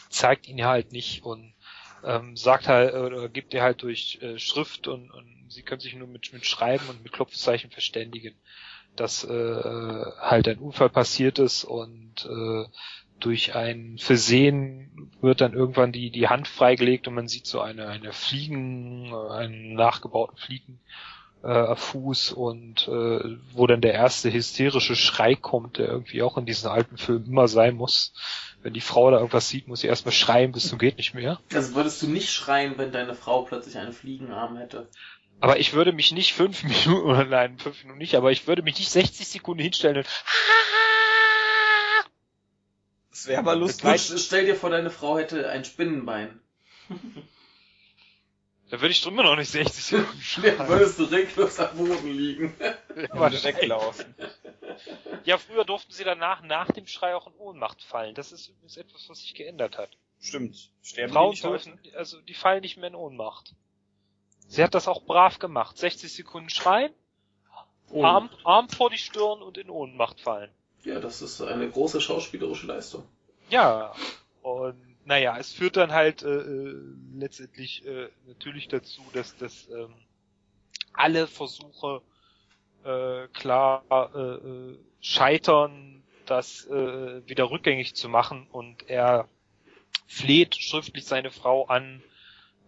zeigt 0.08 0.48
ihn 0.48 0.64
halt 0.64 0.92
nicht 0.92 1.24
und 1.24 1.54
ähm, 2.04 2.36
sagt 2.36 2.68
halt 2.68 2.94
oder 2.94 3.28
gibt 3.28 3.52
ihr 3.52 3.62
halt 3.62 3.82
durch 3.82 4.18
äh, 4.22 4.38
Schrift 4.38 4.86
und, 4.86 5.10
und 5.10 5.46
sie 5.48 5.62
können 5.62 5.80
sich 5.80 5.94
nur 5.94 6.08
mit, 6.08 6.32
mit 6.32 6.46
Schreiben 6.46 6.88
und 6.88 7.02
mit 7.02 7.12
Klopfzeichen 7.12 7.70
verständigen, 7.70 8.34
dass 8.94 9.24
äh, 9.24 10.04
halt 10.20 10.46
ein 10.46 10.58
Unfall 10.58 10.90
passiert 10.90 11.38
ist 11.40 11.64
und 11.64 12.26
äh, 12.26 12.64
durch 13.24 13.54
ein 13.54 13.98
Versehen 13.98 15.10
wird 15.20 15.40
dann 15.40 15.52
irgendwann 15.52 15.92
die, 15.92 16.10
die 16.10 16.28
Hand 16.28 16.48
freigelegt 16.48 17.08
und 17.08 17.14
man 17.14 17.28
sieht 17.28 17.46
so 17.46 17.60
eine, 17.60 17.88
eine 17.88 18.12
Fliegen, 18.12 19.14
einen 19.14 19.74
nachgebauten 19.74 20.36
Fliegen 20.36 20.80
äh, 21.42 21.74
Fuß 21.74 22.32
und 22.32 22.88
äh, 22.88 23.36
wo 23.52 23.66
dann 23.66 23.80
der 23.80 23.94
erste 23.94 24.32
hysterische 24.32 24.96
Schrei 24.96 25.34
kommt, 25.34 25.78
der 25.78 25.88
irgendwie 25.88 26.22
auch 26.22 26.36
in 26.36 26.46
diesen 26.46 26.68
alten 26.68 26.98
Filmen 26.98 27.26
immer 27.26 27.48
sein 27.48 27.74
muss. 27.74 28.14
Wenn 28.62 28.74
die 28.74 28.80
Frau 28.80 29.10
da 29.10 29.18
irgendwas 29.18 29.48
sieht, 29.48 29.66
muss 29.66 29.80
sie 29.80 29.88
erstmal 29.88 30.12
schreien, 30.12 30.52
bis 30.52 30.68
zum 30.68 30.78
geht 30.78 30.96
nicht 30.96 31.14
mehr. 31.14 31.40
Also 31.52 31.74
würdest 31.74 32.00
du 32.02 32.08
nicht 32.08 32.30
schreien, 32.30 32.74
wenn 32.78 32.92
deine 32.92 33.14
Frau 33.14 33.42
plötzlich 33.42 33.76
einen 33.76 33.92
Fliegenarm 33.92 34.56
hätte? 34.56 34.88
Aber 35.40 35.58
ich 35.58 35.72
würde 35.72 35.92
mich 35.92 36.12
nicht 36.12 36.32
fünf 36.32 36.62
Minuten, 36.86 37.28
nein, 37.30 37.58
fünf 37.58 37.82
Minuten 37.82 37.98
nicht, 37.98 38.14
aber 38.14 38.30
ich 38.30 38.46
würde 38.46 38.62
mich 38.62 38.78
nicht 38.78 38.90
60 38.90 39.26
Sekunden 39.26 39.62
hinstellen 39.62 39.96
und 39.96 40.06
das 43.12 43.26
wäre 43.28 43.38
aber 43.38 43.54
lustig. 43.54 44.12
Stell 44.16 44.46
dir 44.46 44.56
vor, 44.56 44.70
deine 44.70 44.90
Frau 44.90 45.18
hätte 45.18 45.48
ein 45.48 45.64
Spinnenbein. 45.64 46.40
Da 48.70 48.80
würde 48.80 48.92
ich 48.92 49.02
drüber 49.02 49.22
noch 49.22 49.36
nicht 49.36 49.50
60 49.50 49.84
Sekunden 49.84 50.22
Ja, 50.42 50.66
würdest 50.66 50.98
du 50.98 51.04
reglos 51.04 51.60
am 51.60 51.76
Boden 51.76 52.10
liegen. 52.10 52.54
Immer 53.12 53.30
weglaufen. 53.30 54.14
Ja, 55.24 55.36
früher 55.36 55.66
durften 55.66 55.92
sie 55.92 56.04
danach 56.04 56.40
nach 56.40 56.70
dem 56.70 56.86
Schrei 56.86 57.14
auch 57.14 57.26
in 57.26 57.34
Ohnmacht 57.34 57.82
fallen. 57.82 58.14
Das 58.14 58.32
ist 58.32 58.48
übrigens 58.48 58.78
etwas, 58.78 59.10
was 59.10 59.18
sich 59.18 59.34
geändert 59.34 59.76
hat. 59.76 59.90
Stimmt. 60.20 60.70
Sterben 60.82 61.12
Frauen 61.12 61.34
die 61.34 61.42
dürfen, 61.42 61.78
also 61.96 62.18
die 62.22 62.32
fallen 62.32 62.62
nicht 62.62 62.78
mehr 62.78 62.88
in 62.88 62.94
Ohnmacht. 62.94 63.54
Sie 64.48 64.62
hat 64.62 64.74
das 64.74 64.88
auch 64.88 65.04
brav 65.04 65.38
gemacht. 65.38 65.76
60 65.76 66.10
Sekunden 66.10 66.48
schreien, 66.48 66.94
Arm, 67.92 68.30
Arm 68.42 68.70
vor 68.70 68.88
die 68.88 68.96
Stirn 68.96 69.42
und 69.42 69.58
in 69.58 69.68
Ohnmacht 69.68 70.18
fallen. 70.18 70.50
Ja, 70.84 70.98
das 71.00 71.22
ist 71.22 71.40
eine 71.40 71.68
große 71.68 72.00
schauspielerische 72.00 72.66
Leistung. 72.66 73.04
Ja, 73.50 73.94
und 74.42 74.76
naja, 75.04 75.36
es 75.38 75.52
führt 75.52 75.76
dann 75.76 75.92
halt 75.92 76.22
äh, 76.22 76.28
äh, 76.28 76.74
letztendlich 77.14 77.84
äh, 77.86 78.08
natürlich 78.26 78.68
dazu, 78.68 79.02
dass 79.12 79.36
dass 79.36 79.68
ähm, 79.68 79.94
alle 80.92 81.26
Versuche 81.26 82.02
äh, 82.84 83.28
klar 83.28 83.84
äh, 83.90 84.18
äh, 84.18 84.78
scheitern, 85.00 86.02
das 86.26 86.66
äh, 86.66 87.26
wieder 87.28 87.50
rückgängig 87.50 87.94
zu 87.94 88.08
machen 88.08 88.46
und 88.50 88.88
er 88.88 89.28
fleht 90.06 90.56
schriftlich 90.56 91.04
seine 91.04 91.30
Frau 91.30 91.66
an, 91.66 92.02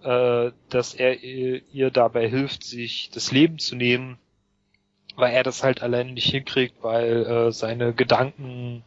äh, 0.03 0.53
dass 0.71 0.95
er 0.95 1.23
ihr 1.23 1.91
dabei 1.91 2.29
hilft, 2.29 2.65
sich 2.65 3.11
das 3.11 3.33
Leben 3.33 3.59
zu 3.59 3.77
nehmen 3.77 4.19
weil 5.17 5.33
er 5.33 5.43
das 5.43 5.63
halt 5.63 5.83
alleine 5.83 6.13
nicht 6.13 6.31
hinkriegt, 6.31 6.83
weil 6.83 7.27
äh, 7.27 7.53
seine 7.53 7.93
Gedanken 7.93 8.85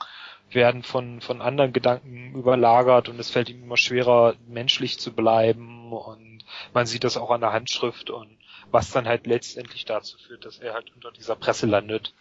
werden 0.52 0.84
von, 0.84 1.22
von 1.22 1.42
anderen 1.42 1.74
Gedanken 1.74 2.34
überlagert 2.34 3.10
und 3.10 3.20
es 3.20 3.30
fällt 3.30 3.50
ihm 3.50 3.64
immer 3.64 3.78
schwerer, 3.78 4.36
menschlich 4.48 5.00
zu 5.00 5.14
bleiben 5.14 5.92
und 5.92 6.46
man 6.74 6.86
sieht 6.86 7.04
das 7.04 7.18
auch 7.18 7.32
an 7.32 7.42
der 7.42 7.54
Handschrift 7.54 8.10
und 8.10 8.38
was 8.72 8.92
dann 8.92 9.08
halt 9.08 9.28
letztendlich 9.28 9.86
dazu 9.86 10.18
führt, 10.18 10.46
dass 10.46 10.60
er 10.60 10.74
halt 10.74 10.94
unter 10.94 11.12
dieser 11.12 11.36
Presse 11.36 11.66
landet. 11.66 12.14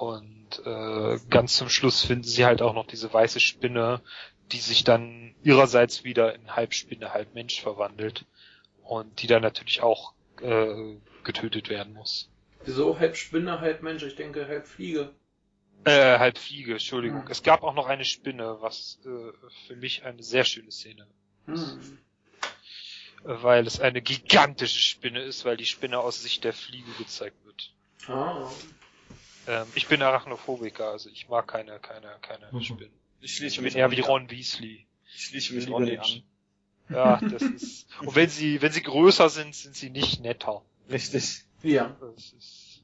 Und 0.00 0.62
äh, 0.64 1.18
ganz 1.30 1.56
zum 1.56 1.68
Schluss 1.68 2.04
finden 2.04 2.24
sie 2.24 2.44
halt 2.44 2.62
auch 2.62 2.74
noch 2.74 2.86
diese 2.86 3.12
weiße 3.12 3.40
Spinne, 3.40 4.00
die 4.52 4.58
sich 4.58 4.84
dann 4.84 5.34
ihrerseits 5.42 6.04
wieder 6.04 6.34
in 6.34 6.54
halb 6.54 6.74
Spinne, 6.74 7.12
halb 7.12 7.34
Mensch 7.34 7.60
verwandelt 7.60 8.26
und 8.84 9.22
die 9.22 9.26
dann 9.26 9.42
natürlich 9.42 9.82
auch 9.82 10.12
äh, 10.40 10.96
getötet 11.24 11.68
werden 11.68 11.94
muss. 11.94 12.31
Wieso 12.64 12.98
halb 12.98 13.16
Spinne, 13.16 13.60
halb 13.60 13.82
Mensch? 13.82 14.02
Ich 14.02 14.16
denke 14.16 14.46
halb 14.46 14.66
Fliege. 14.66 15.12
Äh, 15.84 16.18
halb 16.18 16.38
Fliege, 16.38 16.72
Entschuldigung. 16.72 17.22
Hm. 17.22 17.30
Es 17.30 17.42
gab 17.42 17.62
auch 17.62 17.74
noch 17.74 17.86
eine 17.86 18.04
Spinne, 18.04 18.58
was 18.60 19.00
äh, 19.04 19.32
für 19.66 19.76
mich 19.76 20.04
eine 20.04 20.22
sehr 20.22 20.44
schöne 20.44 20.70
Szene 20.70 21.06
Hm. 21.46 21.98
weil 23.24 23.66
es 23.66 23.80
eine 23.80 24.00
gigantische 24.00 24.80
Spinne 24.80 25.20
ist, 25.22 25.44
weil 25.44 25.56
die 25.56 25.66
Spinne 25.66 25.98
aus 25.98 26.22
Sicht 26.22 26.44
der 26.44 26.52
Fliege 26.52 26.90
gezeigt 26.98 27.36
wird. 27.44 27.72
Ah. 28.08 28.48
Ähm, 29.48 29.66
ich 29.74 29.88
bin 29.88 30.02
Arachnophobiker, 30.02 30.88
also 30.88 31.08
ich 31.10 31.28
mag 31.28 31.48
keine, 31.48 31.80
keine, 31.80 32.16
keine 32.22 32.48
Mhm. 32.52 32.62
Spinnen. 32.62 32.92
Ich 33.20 33.34
schließe 33.36 33.54
Ich 33.54 33.56
bin 33.56 33.64
mich 33.64 33.76
eher 33.76 33.86
auch 33.88 33.90
wie 33.90 34.00
Ron 34.00 34.30
Weasley. 34.30 34.86
Ich 35.14 35.24
schließe 35.26 35.54
mich 35.54 35.72
an. 35.74 36.22
Ja, 36.88 37.16
das 37.20 37.42
ist. 37.42 37.86
Und 38.00 38.14
wenn 38.14 38.28
sie, 38.28 38.62
wenn 38.62 38.72
sie 38.72 38.82
größer 38.82 39.28
sind, 39.30 39.54
sind 39.54 39.74
sie 39.74 39.90
nicht 39.90 40.20
netter. 40.20 40.62
Richtig. 40.90 41.44
Ja. 41.62 41.96
Das 42.00 42.32
ist. 42.32 42.82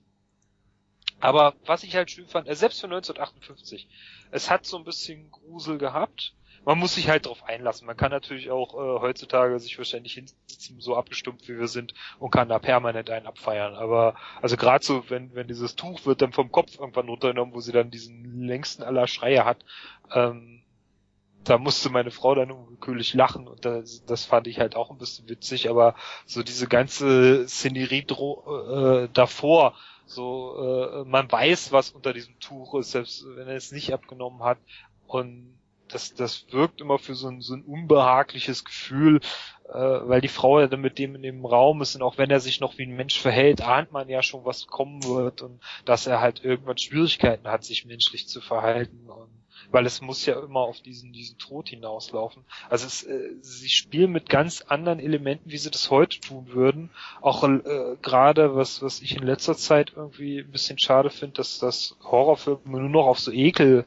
Aber 1.21 1.55
was 1.67 1.83
ich 1.83 1.97
halt 1.97 2.11
schön 2.11 2.29
fand, 2.29 2.49
äh, 2.49 2.55
selbst 2.55 2.81
für 2.81 2.87
1958, 2.87 3.89
es 4.31 4.51
hat 4.51 4.67
so 4.67 4.77
ein 4.77 4.85
bisschen 4.85 5.31
Grusel 5.31 5.79
gehabt. 5.79 6.35
Man 6.65 6.79
muss 6.79 6.97
sich 6.97 7.09
halt 7.09 7.25
darauf 7.25 7.45
einlassen. 7.45 7.87
Man 7.87 7.97
kann 7.97 8.11
natürlich 8.11 8.51
auch 8.51 8.75
äh, 8.75 9.01
heutzutage 9.01 9.59
sich 9.59 9.79
wahrscheinlich 9.79 10.15
hinsitzen, 10.15 10.81
so 10.81 10.97
abgestumpft 10.97 11.49
wie 11.49 11.59
wir 11.59 11.69
sind, 11.69 11.95
und 12.19 12.31
kann 12.31 12.49
da 12.49 12.59
permanent 12.59 13.11
einen 13.11 13.27
abfeiern. 13.27 13.75
Aber 13.75 14.17
also 14.43 14.57
gerade 14.57 14.85
so, 14.85 15.09
wenn 15.09 15.35
wenn 15.35 15.49
dieses 15.49 15.77
Tuch 15.77 16.05
wird 16.05 16.21
dann 16.21 16.33
vom 16.33 16.53
Kopf 16.53 16.79
irgendwann 16.79 17.09
runtergenommen, 17.09 17.55
wo 17.55 17.61
sie 17.61 17.73
dann 17.73 17.91
diesen 17.91 18.43
längsten 18.43 18.83
aller 18.83 19.07
Schreie 19.07 19.45
hat, 19.45 19.65
ähm, 20.13 20.63
da 21.49 21.59
musste 21.59 21.91
meine 21.91 22.11
Frau 22.11 22.35
dann 22.35 22.51
unwillkürlich 22.51 23.15
lachen 23.15 23.49
und 23.49 23.65
das, 23.65 24.05
das 24.05 24.25
fand 24.25 24.47
ich 24.47 24.59
halt 24.61 24.77
auch 24.77 24.91
ein 24.91 24.99
bisschen 24.99 25.29
witzig, 25.29 25.69
aber 25.71 25.95
so 26.27 26.43
diese 26.43 26.67
ganze 26.69 27.47
Szenerie 27.49 28.03
dro- 28.07 29.05
äh, 29.05 29.09
davor, 29.13 29.75
so 30.07 30.57
äh, 30.59 31.05
man 31.05 31.31
weiß, 31.31 31.73
was 31.73 31.91
unter 31.91 32.13
diesem 32.13 32.39
Tuch 32.41 32.75
ist, 32.75 32.93
selbst 32.93 33.25
wenn 33.37 33.49
er 33.49 33.57
es 33.57 33.73
nicht 33.73 33.93
abgenommen 33.93 34.43
hat 34.43 34.59
und 35.07 35.55
das, 35.89 36.13
das 36.15 36.45
wirkt 36.53 36.83
immer 36.83 36.99
für 36.99 37.15
so 37.15 37.29
ein, 37.29 37.41
so 37.41 37.55
ein 37.55 37.63
unbehagliches 37.65 38.65
Gefühl, 38.65 39.21
äh, 39.69 39.73
weil 39.73 40.21
die 40.21 40.29
Frau 40.29 40.61
ja 40.61 40.67
dann 40.67 40.83
mit 40.83 40.99
dem 40.99 41.15
in 41.15 41.23
dem 41.23 41.47
Raum 41.47 41.81
ist 41.81 41.95
und 41.97 42.03
auch 42.03 42.19
wenn 42.19 42.31
er 42.31 42.41
sich 42.41 42.61
noch 42.61 42.77
wie 42.77 42.83
ein 42.85 42.95
Mensch 42.97 43.19
verhält, 43.19 43.63
ahnt 43.63 43.91
man 43.93 44.09
ja 44.09 44.23
schon, 44.23 44.45
was 44.45 44.67
kommen 44.67 45.03
wird 45.05 45.41
und 45.43 45.61
dass 45.87 46.07
er 46.07 46.21
halt 46.21 46.45
irgendwann 46.45 46.77
Schwierigkeiten 46.79 47.49
hat, 47.49 47.65
sich 47.65 47.87
menschlich 47.87 48.29
zu 48.29 48.41
verhalten 48.43 49.09
und 49.09 49.31
weil 49.71 49.87
es 49.87 50.01
muss 50.01 50.25
ja 50.27 50.39
immer 50.41 50.61
auf 50.61 50.81
diesen 50.81 51.13
diesen 51.13 51.39
Tod 51.39 51.69
hinauslaufen. 51.69 52.45
Also 52.69 52.87
es, 52.87 53.03
äh, 53.03 53.35
sie 53.41 53.69
spielen 53.69 54.13
mit 54.13 54.29
ganz 54.29 54.63
anderen 54.63 55.01
Elementen, 55.01 55.51
wie 55.51 55.59
sie 55.59 55.71
das 55.71 55.91
heute 55.91 56.21
tun 56.21 56.49
würden. 56.49 56.91
Auch 57.21 57.45
äh, 57.45 57.97
gerade 58.03 58.55
was 58.55 58.83
was 58.83 59.01
ich 59.01 59.17
in 59.17 59.23
letzter 59.23 59.57
Zeit 59.57 59.93
irgendwie 59.97 60.41
ein 60.41 60.51
bisschen 60.51 60.79
schade 60.79 61.11
finde, 61.11 61.35
dass 61.35 61.59
das 61.59 61.97
Horrorfilme 62.03 62.81
nur 62.81 62.89
noch 62.89 63.07
auf 63.07 63.21
so 63.21 63.31
Ekel 63.33 63.85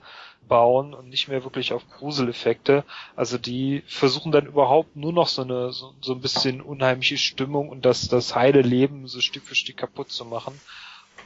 bauen 0.47 0.93
und 0.93 1.07
nicht 1.07 1.29
mehr 1.29 1.43
wirklich 1.45 1.71
auf 1.71 1.87
Gruseleffekte. 1.89 2.83
Also 3.15 3.37
die 3.37 3.83
versuchen 3.87 4.33
dann 4.33 4.47
überhaupt 4.47 4.95
nur 4.95 5.13
noch 5.13 5.27
so 5.27 5.43
eine 5.43 5.71
so, 5.71 5.93
so 6.01 6.13
ein 6.13 6.21
bisschen 6.21 6.61
unheimliche 6.61 7.17
Stimmung 7.17 7.69
und 7.69 7.85
das 7.85 8.09
das 8.09 8.35
heile 8.35 8.61
Leben 8.61 9.07
so 9.07 9.21
Stück 9.21 9.43
für 9.43 9.55
Stück 9.55 9.77
kaputt 9.77 10.11
zu 10.11 10.25
machen. 10.25 10.59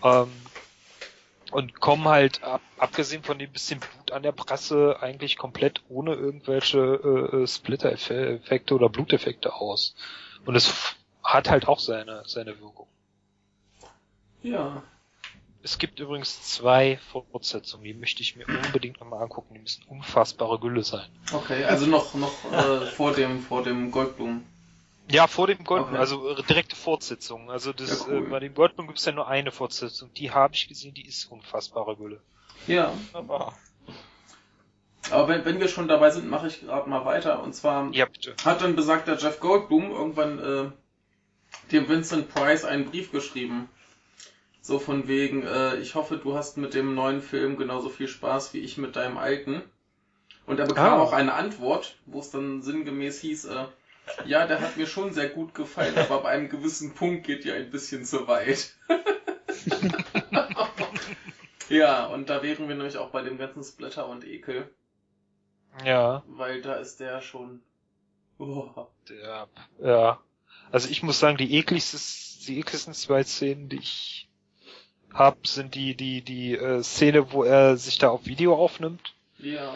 Ähm, 0.04 0.28
und 1.52 1.80
kommen 1.80 2.06
halt, 2.06 2.44
ab, 2.44 2.62
abgesehen 2.78 3.24
von 3.24 3.40
dem 3.40 3.52
bisschen 3.52 3.80
Blut 3.80 4.12
an 4.12 4.24
der 4.24 4.32
Presse, 4.32 4.98
eigentlich 5.02 5.38
komplett 5.38 5.82
ohne 5.90 6.14
irgendwelche 6.14 6.80
äh, 6.80 7.44
äh, 7.44 7.48
Splitter-Effekte 7.48 8.74
oder 8.74 8.90
Bluteffekte 8.90 9.54
aus. 9.54 9.96
Und 10.46 10.56
es 10.56 10.96
hat 11.24 11.50
halt 11.50 11.68
auch 11.68 11.80
seine, 11.80 12.24
seine 12.26 12.60
Wirkung. 12.60 12.88
Ja. 14.44 14.84
Es 15.64 15.80
gibt 15.80 16.00
übrigens 16.00 16.44
zwei 16.44 17.00
Fortsetzungen, 17.12 17.84
die 17.84 17.96
möchte 17.96 18.22
ich 18.22 18.36
mir 18.36 18.46
unbedingt 18.48 19.00
nochmal 19.00 19.24
angucken. 19.24 19.56
Die 19.56 19.60
müssen 19.60 19.84
unfassbare 19.88 20.60
Gülle 20.60 20.84
sein. 20.84 21.10
Okay, 21.34 21.64
also 21.64 21.88
noch, 21.88 22.14
noch 22.14 22.32
äh, 22.52 22.86
vor 22.86 23.14
dem, 23.14 23.42
vor 23.42 23.64
dem 23.64 23.90
Goldblum. 23.90 24.44
Ja, 25.10 25.28
vor 25.28 25.48
dem 25.48 25.64
Goldblum, 25.64 25.94
Okay. 25.94 26.00
also 26.00 26.30
äh, 26.32 26.44
direkte 26.44 26.76
Fortsetzung. 26.76 27.52
Also 27.52 27.74
das, 27.74 27.90
Ja, 28.00 28.06
cool. 28.08 28.26
äh, 28.26 28.30
bei 28.30 28.40
dem 28.40 28.54
Goldblum 28.56 28.88
gibt 28.88 29.00
es 29.00 29.06
ja 29.06 29.12
nur 29.12 29.28
eine 29.28 29.52
Fortsetzung. 29.52 30.12
Die 30.16 30.32
habe 30.32 30.54
ich 30.56 30.68
gesehen, 30.68 30.94
die 30.96 31.06
ist 31.06 31.26
unfassbare 31.32 31.96
Gülle. 31.96 32.22
Ja. 32.68 32.92
Aber 33.14 33.54
Aber 35.12 35.28
wenn, 35.28 35.46
wenn 35.46 35.60
wir 35.60 35.68
schon 35.68 35.88
dabei 35.88 36.10
sind, 36.10 36.28
mache 36.30 36.48
ich 36.48 36.62
gerade 36.62 36.90
mal 36.90 37.06
weiter. 37.06 37.44
Und 37.44 37.54
zwar 37.54 37.92
Ja, 37.94 38.06
bitte. 38.06 38.36
hat 38.44 38.62
dann 38.62 38.76
besagter 38.76 39.18
Jeff 39.18 39.40
Goldblum 39.40 39.92
irgendwann 39.92 40.40
äh, 40.40 40.72
dem 41.72 41.88
Vincent 41.88 42.30
Price 42.34 42.66
einen 42.66 42.86
Brief 42.90 43.12
geschrieben. 43.12 43.70
So 44.62 44.80
von 44.80 45.08
wegen, 45.08 45.44
äh, 45.44 45.76
ich 45.76 45.94
hoffe, 45.94 46.18
du 46.18 46.34
hast 46.36 46.58
mit 46.58 46.74
dem 46.74 46.96
neuen 46.96 47.22
Film 47.22 47.56
genauso 47.58 47.90
viel 47.90 48.08
Spaß 48.08 48.56
wie 48.56 48.60
ich 48.62 48.78
mit 48.80 48.96
deinem 48.96 49.18
alten. 49.20 49.62
Und 50.48 50.60
er 50.60 50.66
bekam 50.66 51.00
Ah. 51.00 51.04
auch 51.04 51.14
eine 51.14 51.34
Antwort, 51.34 51.96
wo 52.08 52.20
es 52.20 52.32
dann 52.32 52.64
sinngemäß 52.64 53.20
hieß, 53.22 53.46
äh, 53.46 53.66
ja, 54.26 54.48
der 54.48 54.62
hat 54.62 54.78
mir 54.78 54.88
schon 54.88 55.14
sehr 55.14 55.30
gut 55.30 55.54
gefallen, 55.54 55.98
aber 55.98 56.22
bei 56.22 56.30
einem 56.30 56.50
gewissen 56.50 56.94
Punkt 56.94 57.26
geht 57.26 57.46
ja 57.46 57.56
ein 57.56 57.70
bisschen 57.70 58.06
zu 58.06 58.28
weit. 58.28 58.74
ja, 61.70 62.06
und 62.08 62.30
da 62.30 62.44
wären 62.44 62.68
wir 62.68 62.76
nämlich 62.76 62.98
auch 62.98 63.10
bei 63.10 63.22
dem 63.22 63.38
ganzen 63.38 63.64
Splatter 63.64 64.08
und 64.08 64.26
Ekel, 64.26 64.70
Ja. 65.84 66.24
weil 66.28 66.62
da 66.62 66.76
ist 66.76 67.00
der 67.00 67.22
schon. 67.22 67.62
Oh. 68.38 68.88
Der, 69.10 69.48
ja. 69.82 70.20
Also 70.72 70.90
ich 70.90 71.04
muss 71.04 71.20
sagen, 71.20 71.38
die 71.38 71.58
ekligsten, 71.58 72.00
die 72.48 72.60
ekligsten 72.60 72.94
zwei 72.94 73.24
Szenen, 73.24 73.70
die 73.70 73.78
ich 73.78 74.30
hab, 75.14 75.48
sind 75.48 75.76
die, 75.76 75.96
die, 75.96 76.22
die 76.22 76.56
äh, 76.56 76.84
Szene, 76.84 77.32
wo 77.32 77.44
er 77.44 77.78
sich 77.78 77.98
da 77.98 78.10
auf 78.10 78.26
Video 78.26 78.56
aufnimmt. 78.56 79.14
Ja. 79.38 79.74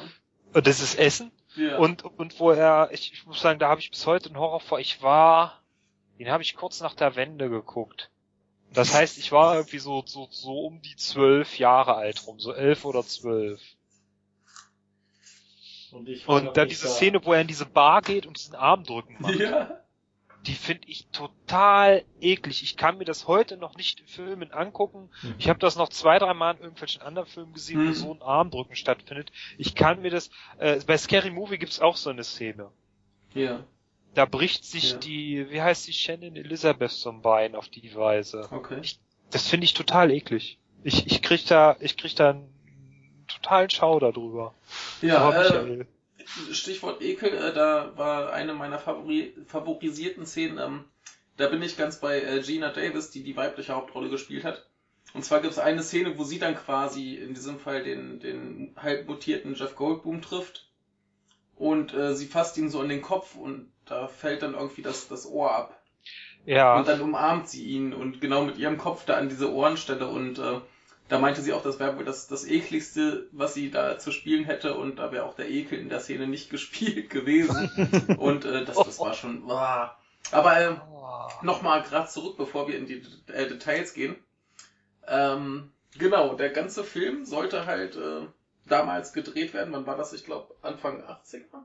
Und 0.54 0.68
das 0.68 0.82
ist 0.82 1.00
Essen. 1.00 1.32
Ja. 1.56 1.78
Und, 1.78 2.04
und 2.04 2.40
wo 2.40 2.52
er, 2.52 2.90
ich, 2.92 3.14
ich 3.14 3.26
muss 3.26 3.42
sagen, 3.42 3.60
da 3.60 3.70
habe 3.70 3.82
ich 3.82 3.92
bis 3.92 4.06
heute 4.06 4.30
einen 4.30 4.38
Horror 4.38 4.60
vor. 4.60 4.80
Ich 4.80 5.02
war, 5.02 5.62
den 6.20 6.30
habe 6.30 6.44
ich 6.44 6.56
kurz 6.56 6.80
nach 6.80 6.94
der 6.94 7.16
Wende 7.16 7.50
geguckt. 7.50 8.10
Das 8.74 8.94
heißt, 8.94 9.18
ich 9.18 9.32
war 9.32 9.56
irgendwie 9.56 9.80
so, 9.80 10.04
so, 10.06 10.28
so 10.30 10.68
um 10.68 10.82
die 10.82 10.96
zwölf 10.96 11.58
Jahre 11.58 11.96
alt 11.96 12.28
rum, 12.28 12.40
so 12.40 12.54
elf 12.54 12.86
oder 12.86 13.04
zwölf. 13.04 13.60
Und, 15.92 16.08
ich 16.08 16.28
Und 16.28 16.56
da 16.56 16.66
diese 16.66 16.88
da. 16.88 16.94
Szene, 16.94 17.26
wo 17.26 17.34
er 17.34 17.42
in 17.42 17.48
diese 17.48 17.66
Bar 17.66 18.04
geht 18.04 18.28
und 18.28 18.38
diesen 18.38 18.54
Arm 18.54 18.84
drücken 18.84 19.18
macht. 19.20 19.36
ja. 19.40 19.82
Die 20.50 20.56
finde 20.56 20.88
ich 20.88 21.08
total 21.12 22.04
eklig. 22.20 22.64
Ich 22.64 22.76
kann 22.76 22.98
mir 22.98 23.06
das 23.06 23.28
heute 23.28 23.56
noch 23.56 23.76
nicht 23.78 24.00
in 24.02 24.08
Filmen 24.08 24.52
angucken. 24.52 25.10
Mhm. 25.22 25.36
Ich 25.38 25.48
habe 25.48 25.60
das 25.60 25.76
noch 25.78 25.90
zwei, 25.90 26.18
drei 26.20 26.34
Mal 26.34 26.56
in 26.56 26.62
irgendwelchen 26.64 27.02
anderen 27.04 27.28
Filmen 27.28 27.54
gesehen, 27.54 27.84
Mhm. 27.86 27.90
wo 27.90 27.94
so 27.94 28.14
ein 28.16 28.22
Armdrücken 28.22 28.76
stattfindet. 28.76 29.32
Ich 29.58 29.76
kann 29.76 30.02
mir 30.02 30.10
das, 30.12 30.30
äh, 30.58 30.80
bei 30.86 30.98
Scary 30.98 31.30
Movie 31.30 31.58
gibt's 31.60 31.80
auch 31.80 31.96
so 31.96 32.10
eine 32.10 32.24
Szene. 32.24 32.72
Ja. 33.34 33.64
Da 34.16 34.26
bricht 34.26 34.66
sich 34.66 34.94
Ja. 34.94 34.98
die, 34.98 35.48
wie 35.52 35.62
heißt 35.62 35.88
die 35.88 35.94
Shannon 35.94 36.36
Elizabeth 36.36 36.92
zum 36.92 37.22
Bein 37.22 37.56
auf 37.56 37.70
die 37.70 37.94
Weise. 37.96 38.48
Okay. 38.52 38.82
Das 39.30 39.48
finde 39.48 39.66
ich 39.66 39.74
total 39.76 40.10
eklig. 40.12 40.58
Ich, 40.84 41.06
ich 41.06 41.22
krieg 41.22 41.46
da, 41.46 41.78
ich 41.80 41.96
krieg 41.96 42.16
da 42.16 42.32
einen 42.32 42.50
totalen 43.28 43.70
Schauder 43.70 44.12
drüber. 44.12 44.56
Ja, 45.04 45.30
äh, 45.32 45.86
Stichwort 46.52 47.02
Ekel, 47.02 47.34
äh, 47.34 47.54
da 47.54 47.94
war 47.96 48.32
eine 48.34 48.54
meiner 48.54 48.80
Favori 48.80 49.34
favorisierten 49.46 50.26
Szenen, 50.26 50.58
ähm, 50.58 50.86
da 51.38 51.48
bin 51.48 51.62
ich 51.62 51.78
ganz 51.78 52.00
bei 52.00 52.22
äh, 52.22 52.42
Gina 52.42 52.70
Davis, 52.70 53.12
die 53.12 53.24
die 53.24 53.38
weibliche 53.38 53.74
Hauptrolle 53.74 54.10
gespielt 54.10 54.44
hat. 54.44 54.66
Und 55.14 55.24
zwar 55.26 55.42
gibt 55.42 55.54
es 55.54 55.60
eine 55.60 55.82
Szene, 55.82 56.18
wo 56.18 56.24
sie 56.24 56.38
dann 56.38 56.56
quasi 56.56 57.16
in 57.16 57.34
diesem 57.34 57.60
Fall 57.60 57.84
den, 57.84 58.20
den 58.20 58.76
halb 58.76 59.08
mutierten 59.08 59.56
Jeff 59.56 59.76
Goldblum 59.76 60.22
trifft. 60.22 60.68
Und 61.56 61.94
äh, 61.94 62.14
sie 62.14 62.28
fasst 62.28 62.58
ihn 62.58 62.70
so 62.70 62.80
an 62.80 62.90
den 62.90 63.02
Kopf 63.02 63.36
und 63.36 63.72
da 63.86 64.08
fällt 64.08 64.44
dann 64.44 64.54
irgendwie 64.54 64.82
das, 64.82 65.08
das 65.08 65.26
Ohr 65.26 65.52
ab. 65.52 65.82
ja, 66.46 66.78
Und 66.78 66.88
dann 66.88 67.02
umarmt 67.02 67.50
sie 67.50 67.66
ihn 67.66 67.94
und 67.94 68.22
genau 68.22 68.44
mit 68.44 68.58
ihrem 68.58 68.78
Kopf 68.78 69.06
da 69.06 69.16
an 69.16 69.30
diese 69.30 69.52
Ohrenstelle 69.52 70.08
und 70.08 70.40
äh, 70.40 70.62
da 71.10 71.18
meinte 71.18 71.42
sie 71.42 71.54
auch, 71.54 71.64
das 71.64 71.80
wäre 71.80 71.98
wohl 71.98 72.06
das, 72.06 72.28
das 72.28 72.48
ekligste, 72.48 73.28
was 73.32 73.56
sie 73.56 73.72
da 73.72 73.98
zu 73.98 74.12
spielen 74.12 74.46
hätte 74.46 74.76
und 74.76 74.98
da 74.98 75.12
wäre 75.12 75.26
auch 75.26 75.36
der 75.36 75.50
Ekel 75.50 75.80
in 75.80 75.90
der 75.90 76.00
Szene 76.00 76.28
nicht 76.28 76.50
gespielt 76.52 77.10
gewesen. 77.10 77.70
und 78.18 78.46
äh, 78.46 78.64
das, 78.64 78.78
das 78.78 79.00
war 79.00 79.14
schon. 79.14 79.48
Wow. 79.48 79.90
Aber 80.32 80.62
äh, 80.62 80.76
nochmal 81.42 81.82
gerade 81.82 82.08
zurück, 82.08 82.38
bevor 82.38 82.68
wir 82.68 82.78
in 82.78 82.86
die 82.86 83.04
äh, 83.28 83.48
Details 83.48 83.94
gehen. 83.94 84.16
Ähm, 85.08 85.72
genau, 85.98 86.36
der 86.36 86.52
ganze 86.52 86.84
Film 86.84 87.26
sollte 87.26 87.66
halt 87.66 87.96
äh, 87.96 88.28
damals 88.68 89.12
gedreht 89.12 89.56
werden. 89.56 89.74
Wann 89.74 89.88
war 89.88 89.98
das? 89.98 90.14
Ich 90.14 90.26
glaube 90.26 90.54
Anfang 90.62 91.04
80er? 91.04 91.64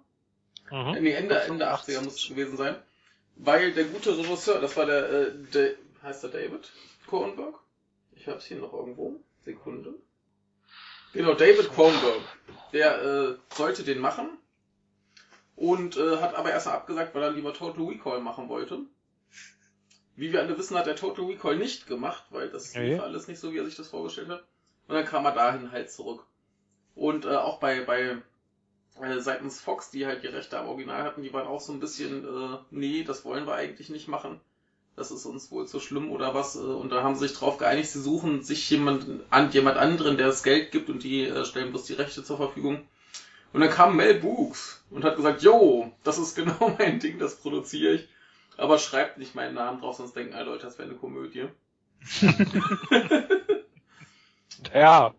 mhm. 0.71 1.03
Nee, 1.03 1.13
Ende, 1.13 1.39
Ende 1.43 1.71
80er 1.71 2.03
muss 2.03 2.15
es 2.15 2.29
gewesen 2.29 2.57
sein. 2.57 2.77
Weil 3.37 3.73
der 3.73 3.85
gute 3.85 4.17
Regisseur, 4.17 4.61
das 4.61 4.77
war 4.77 4.87
der, 4.87 5.11
äh, 5.11 5.33
der 5.53 5.75
heißt 6.03 6.23
der 6.23 6.31
David 6.31 6.73
Cronenberg? 7.07 7.57
Ich 8.13 8.27
hab's 8.27 8.47
hier 8.47 8.59
noch 8.59 8.73
irgendwo. 8.73 9.21
Sekunde. 9.45 9.95
Genau, 11.13 11.35
David 11.35 11.73
Cronenberg. 11.73 12.23
Der 12.73 13.03
äh, 13.03 13.37
sollte 13.55 13.85
den 13.85 13.99
machen. 14.01 14.39
Und 15.57 15.97
äh, 15.97 16.17
hat 16.17 16.35
aber 16.35 16.51
erst 16.51 16.67
abgesagt, 16.67 17.15
weil 17.15 17.23
er 17.23 17.31
lieber 17.31 17.55
Total 17.55 17.85
Recall 17.87 18.21
machen 18.21 18.49
wollte. 18.49 18.81
Wie 20.17 20.33
wir 20.33 20.41
alle 20.41 20.59
wissen, 20.59 20.77
hat 20.77 20.87
er 20.89 20.97
Total 20.97 21.25
Recall 21.27 21.57
nicht 21.57 21.87
gemacht, 21.87 22.25
weil 22.31 22.49
das 22.51 22.75
Nee. 22.75 22.95
lief 22.95 23.03
alles 23.03 23.29
nicht 23.29 23.39
so, 23.39 23.53
wie 23.53 23.59
er 23.59 23.65
sich 23.65 23.77
das 23.77 23.89
vorgestellt 23.89 24.29
hat. 24.29 24.45
Und 24.89 24.95
dann 24.97 25.05
kam 25.05 25.25
er 25.25 25.33
dahin 25.33 25.71
halt 25.71 25.91
zurück. 25.91 26.27
Und 26.97 27.25
äh, 27.25 27.37
auch 27.37 27.59
bei, 27.61 27.83
bei 27.85 28.19
äh, 29.01 29.21
seitens 29.21 29.61
Fox, 29.61 29.91
die 29.91 30.07
halt 30.07 30.23
die 30.23 30.29
Rechte 30.29 30.59
am 30.59 30.67
Original 30.69 31.03
hatten, 31.05 31.23
die 31.23 31.33
waren 31.33 31.47
auch 31.47 31.61
so 31.61 31.73
ein 31.73 31.81
bisschen, 31.81 32.25
äh, 32.25 32.59
nee, 32.71 33.05
das 33.05 33.25
wollen 33.25 33.47
wir 33.47 33.55
eigentlich 33.55 33.89
nicht 33.91 34.09
machen. 34.09 34.41
Das 34.97 35.11
ist 35.11 35.27
uns 35.27 35.51
wohl 35.51 35.67
zu 35.67 35.81
schlimm 35.81 36.11
oder 36.11 36.35
was. 36.35 36.57
Äh, 36.57 36.61
und 36.61 36.91
da 36.91 37.03
haben 37.03 37.15
sie 37.15 37.27
sich 37.27 37.37
drauf 37.37 37.59
geeinigt, 37.59 37.91
sie 37.91 38.01
suchen 38.01 38.43
sich 38.43 38.69
jemand 38.71 39.07
an 39.31 39.51
jemand 39.51 39.77
anderen, 39.77 40.17
der 40.17 40.29
das 40.29 40.43
Geld 40.43 40.71
gibt 40.73 40.89
und 40.89 41.03
die 41.03 41.25
äh, 41.25 41.45
stellen 41.45 41.71
bloß 41.71 41.85
die 41.85 41.95
Rechte 41.95 42.23
zur 42.23 42.37
Verfügung. 42.37 42.87
Und 43.53 43.61
dann 43.61 43.71
kam 43.71 43.97
Mel 43.97 44.15
Brooks 44.15 44.85
und 44.91 45.05
hat 45.05 45.17
gesagt, 45.17 45.43
jo, 45.43 45.93
das 46.03 46.19
ist 46.19 46.35
genau 46.37 46.77
mein 46.79 47.01
Ding, 47.01 47.19
das 47.19 47.37
produziere 47.37 47.95
ich. 47.95 48.09
Aber 48.57 48.79
schreibt 48.79 49.19
nicht 49.19 49.35
meinen 49.35 49.55
Namen 49.55 49.81
drauf, 49.81 49.97
sonst 49.97 50.15
denken 50.15 50.35
alle 50.35 50.45
Leute, 50.47 50.67
das 50.67 50.79
wäre 50.79 50.89
eine 50.89 50.99
Komödie. 50.99 51.49
Ja. 54.73 55.15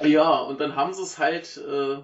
Ja, 0.00 0.40
und 0.40 0.60
dann 0.60 0.76
haben 0.76 0.94
sie 0.94 1.02
es 1.02 1.18
halt 1.18 1.56
äh, 1.58 1.98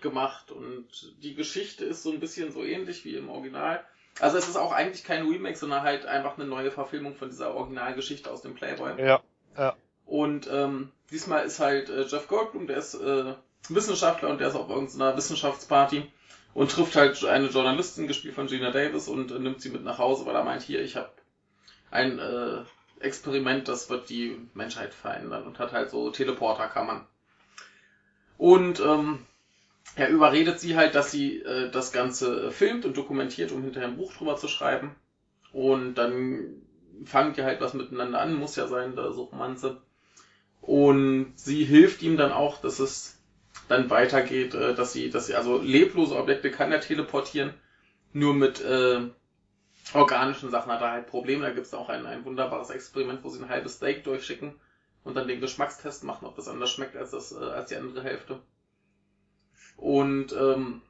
gemacht 0.00 0.50
und 0.50 0.86
die 1.22 1.34
Geschichte 1.34 1.84
ist 1.84 2.02
so 2.02 2.12
ein 2.12 2.20
bisschen 2.20 2.52
so 2.52 2.62
ähnlich 2.62 3.04
wie 3.04 3.16
im 3.16 3.28
Original. 3.28 3.84
Also 4.20 4.38
es 4.38 4.48
ist 4.48 4.56
auch 4.56 4.72
eigentlich 4.72 5.04
kein 5.04 5.28
Remake, 5.28 5.56
sondern 5.56 5.82
halt 5.82 6.06
einfach 6.06 6.38
eine 6.38 6.46
neue 6.46 6.70
Verfilmung 6.70 7.14
von 7.14 7.28
dieser 7.28 7.54
Originalgeschichte 7.54 8.30
aus 8.30 8.42
dem 8.42 8.54
Playboy. 8.54 9.00
Ja. 9.56 9.76
Und 10.06 10.48
ähm, 10.50 10.92
diesmal 11.10 11.44
ist 11.44 11.58
halt 11.58 11.90
äh, 11.90 12.02
Jeff 12.02 12.28
Goldblum, 12.28 12.66
der 12.66 12.78
ist 12.78 12.94
äh, 12.94 13.34
Wissenschaftler 13.68 14.28
und 14.28 14.40
der 14.40 14.48
ist 14.48 14.54
auf 14.54 14.70
irgendeiner 14.70 15.16
Wissenschaftsparty 15.16 16.10
und 16.54 16.70
trifft 16.70 16.96
halt 16.96 17.22
eine 17.24 17.48
Journalistin, 17.48 18.06
gespielt 18.06 18.34
von 18.34 18.46
Gina 18.46 18.70
Davis, 18.70 19.08
und 19.08 19.30
äh, 19.32 19.38
nimmt 19.38 19.60
sie 19.60 19.70
mit 19.70 19.84
nach 19.84 19.98
Hause, 19.98 20.24
weil 20.24 20.34
er 20.34 20.44
meint, 20.44 20.62
hier, 20.62 20.80
ich 20.80 20.96
habe 20.96 21.10
ein 21.90 22.18
äh, 22.18 22.62
Experiment, 23.00 23.68
das 23.68 23.90
wird 23.90 24.08
die 24.08 24.38
Menschheit 24.54 24.94
verändern 24.94 25.44
und 25.44 25.58
hat 25.58 25.72
halt 25.72 25.90
so 25.90 26.10
Teleporterkammern. 26.10 27.06
Und 28.38 28.80
ähm, 28.80 29.26
er 29.94 30.08
überredet 30.08 30.60
sie 30.60 30.76
halt, 30.76 30.94
dass 30.94 31.10
sie 31.10 31.42
äh, 31.42 31.70
das 31.70 31.92
Ganze 31.92 32.50
filmt 32.50 32.84
und 32.84 32.96
dokumentiert, 32.96 33.52
um 33.52 33.62
hinterher 33.62 33.88
ein 33.88 33.96
Buch 33.96 34.12
drüber 34.12 34.36
zu 34.36 34.48
schreiben. 34.48 34.94
Und 35.52 35.94
dann 35.94 36.62
fangen 37.04 37.34
die 37.34 37.42
halt 37.42 37.60
was 37.60 37.74
miteinander 37.74 38.20
an, 38.20 38.34
muss 38.34 38.56
ja 38.56 38.66
sein, 38.66 38.96
da 38.96 39.12
so 39.12 39.24
Romanze. 39.24 39.80
Und 40.60 41.34
sie 41.36 41.64
hilft 41.64 42.02
ihm 42.02 42.16
dann 42.16 42.32
auch, 42.32 42.60
dass 42.60 42.78
es 42.78 43.18
dann 43.68 43.88
weitergeht, 43.90 44.54
äh, 44.54 44.74
dass 44.74 44.92
sie, 44.92 45.10
dass 45.10 45.26
sie, 45.26 45.34
also 45.34 45.58
leblose 45.58 46.16
Objekte 46.16 46.50
kann 46.50 46.72
er 46.72 46.80
teleportieren, 46.80 47.54
nur 48.12 48.34
mit 48.34 48.60
äh, 48.62 49.00
organischen 49.94 50.50
Sachen 50.50 50.72
hat 50.72 50.80
er 50.80 50.92
halt 50.92 51.06
Probleme. 51.06 51.42
Da 51.42 51.52
gibt 51.52 51.66
es 51.66 51.74
auch 51.74 51.88
ein, 51.88 52.06
ein 52.06 52.24
wunderbares 52.24 52.70
Experiment, 52.70 53.22
wo 53.22 53.28
sie 53.28 53.42
ein 53.42 53.48
halbes 53.48 53.74
Steak 53.74 54.04
durchschicken 54.04 54.54
und 55.04 55.16
dann 55.16 55.28
den 55.28 55.40
Geschmackstest 55.40 56.04
machen, 56.04 56.26
ob 56.26 56.36
das 56.36 56.48
anders 56.48 56.70
schmeckt 56.70 56.96
als, 56.96 57.12
das, 57.12 57.32
äh, 57.32 57.36
als 57.36 57.68
die 57.68 57.76
andere 57.76 58.02
Hälfte. 58.02 58.40
Und 59.76 60.32
ähm, 60.32 60.82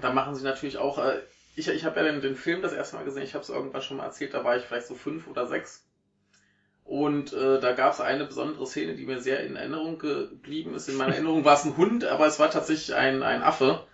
da 0.00 0.12
machen 0.12 0.34
sie 0.34 0.44
natürlich 0.44 0.78
auch, 0.78 0.98
äh, 0.98 1.20
ich, 1.54 1.68
ich 1.68 1.84
habe 1.84 2.00
ja 2.00 2.06
den, 2.10 2.20
den 2.20 2.36
Film 2.36 2.62
das 2.62 2.72
erste 2.72 2.96
Mal 2.96 3.04
gesehen, 3.04 3.22
ich 3.22 3.34
habe 3.34 3.42
es 3.42 3.50
irgendwann 3.50 3.82
schon 3.82 3.98
mal 3.98 4.04
erzählt, 4.04 4.34
da 4.34 4.44
war 4.44 4.56
ich 4.56 4.64
vielleicht 4.64 4.86
so 4.86 4.94
fünf 4.94 5.26
oder 5.28 5.46
sechs. 5.46 5.84
Und 6.84 7.32
äh, 7.32 7.60
da 7.60 7.72
gab 7.72 7.92
es 7.92 8.00
eine 8.00 8.24
besondere 8.24 8.66
Szene, 8.66 8.94
die 8.96 9.06
mir 9.06 9.20
sehr 9.20 9.44
in 9.44 9.56
Erinnerung 9.56 9.98
geblieben 9.98 10.74
ist. 10.74 10.88
In 10.88 10.96
meiner 10.96 11.14
Erinnerung 11.14 11.44
war 11.44 11.54
es 11.54 11.64
ein 11.64 11.76
Hund, 11.76 12.04
aber 12.04 12.26
es 12.26 12.38
war 12.38 12.50
tatsächlich 12.50 12.94
ein, 12.94 13.22
ein 13.22 13.42
Affe. 13.42 13.84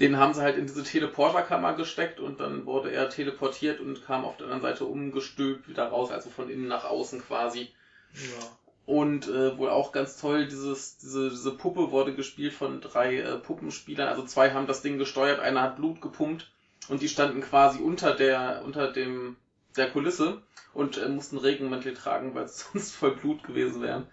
Den 0.00 0.16
haben 0.16 0.32
sie 0.32 0.42
halt 0.42 0.56
in 0.56 0.66
diese 0.66 0.84
Teleporterkammer 0.84 1.74
gesteckt 1.74 2.20
und 2.20 2.40
dann 2.40 2.66
wurde 2.66 2.92
er 2.92 3.10
teleportiert 3.10 3.80
und 3.80 4.04
kam 4.06 4.24
auf 4.24 4.36
der 4.36 4.46
anderen 4.46 4.62
Seite 4.62 4.84
umgestülpt 4.84 5.68
wieder 5.68 5.88
raus, 5.88 6.12
also 6.12 6.30
von 6.30 6.48
innen 6.48 6.68
nach 6.68 6.84
außen 6.84 7.20
quasi. 7.20 7.68
Ja. 8.14 8.46
Und 8.88 9.28
äh, 9.28 9.58
wohl 9.58 9.68
auch 9.68 9.92
ganz 9.92 10.16
toll, 10.16 10.46
dieses, 10.46 10.96
diese, 10.96 11.28
diese 11.28 11.50
Puppe 11.50 11.90
wurde 11.90 12.14
gespielt 12.14 12.54
von 12.54 12.80
drei 12.80 13.18
äh, 13.18 13.36
Puppenspielern. 13.36 14.08
Also 14.08 14.24
zwei 14.24 14.52
haben 14.52 14.66
das 14.66 14.80
Ding 14.80 14.96
gesteuert, 14.96 15.40
einer 15.40 15.60
hat 15.60 15.76
Blut 15.76 16.00
gepumpt 16.00 16.50
und 16.88 17.02
die 17.02 17.08
standen 17.10 17.42
quasi 17.42 17.80
unter 17.80 18.14
der, 18.14 18.62
unter 18.64 18.90
dem, 18.90 19.36
der 19.76 19.90
Kulisse 19.90 20.40
und 20.72 20.96
äh, 20.96 21.06
mussten 21.06 21.36
Regenmäntel 21.36 21.92
tragen, 21.92 22.34
weil 22.34 22.48
sie 22.48 22.64
sonst 22.72 22.94
voll 22.94 23.14
Blut 23.14 23.42
gewesen 23.42 23.82
wären. 23.82 24.06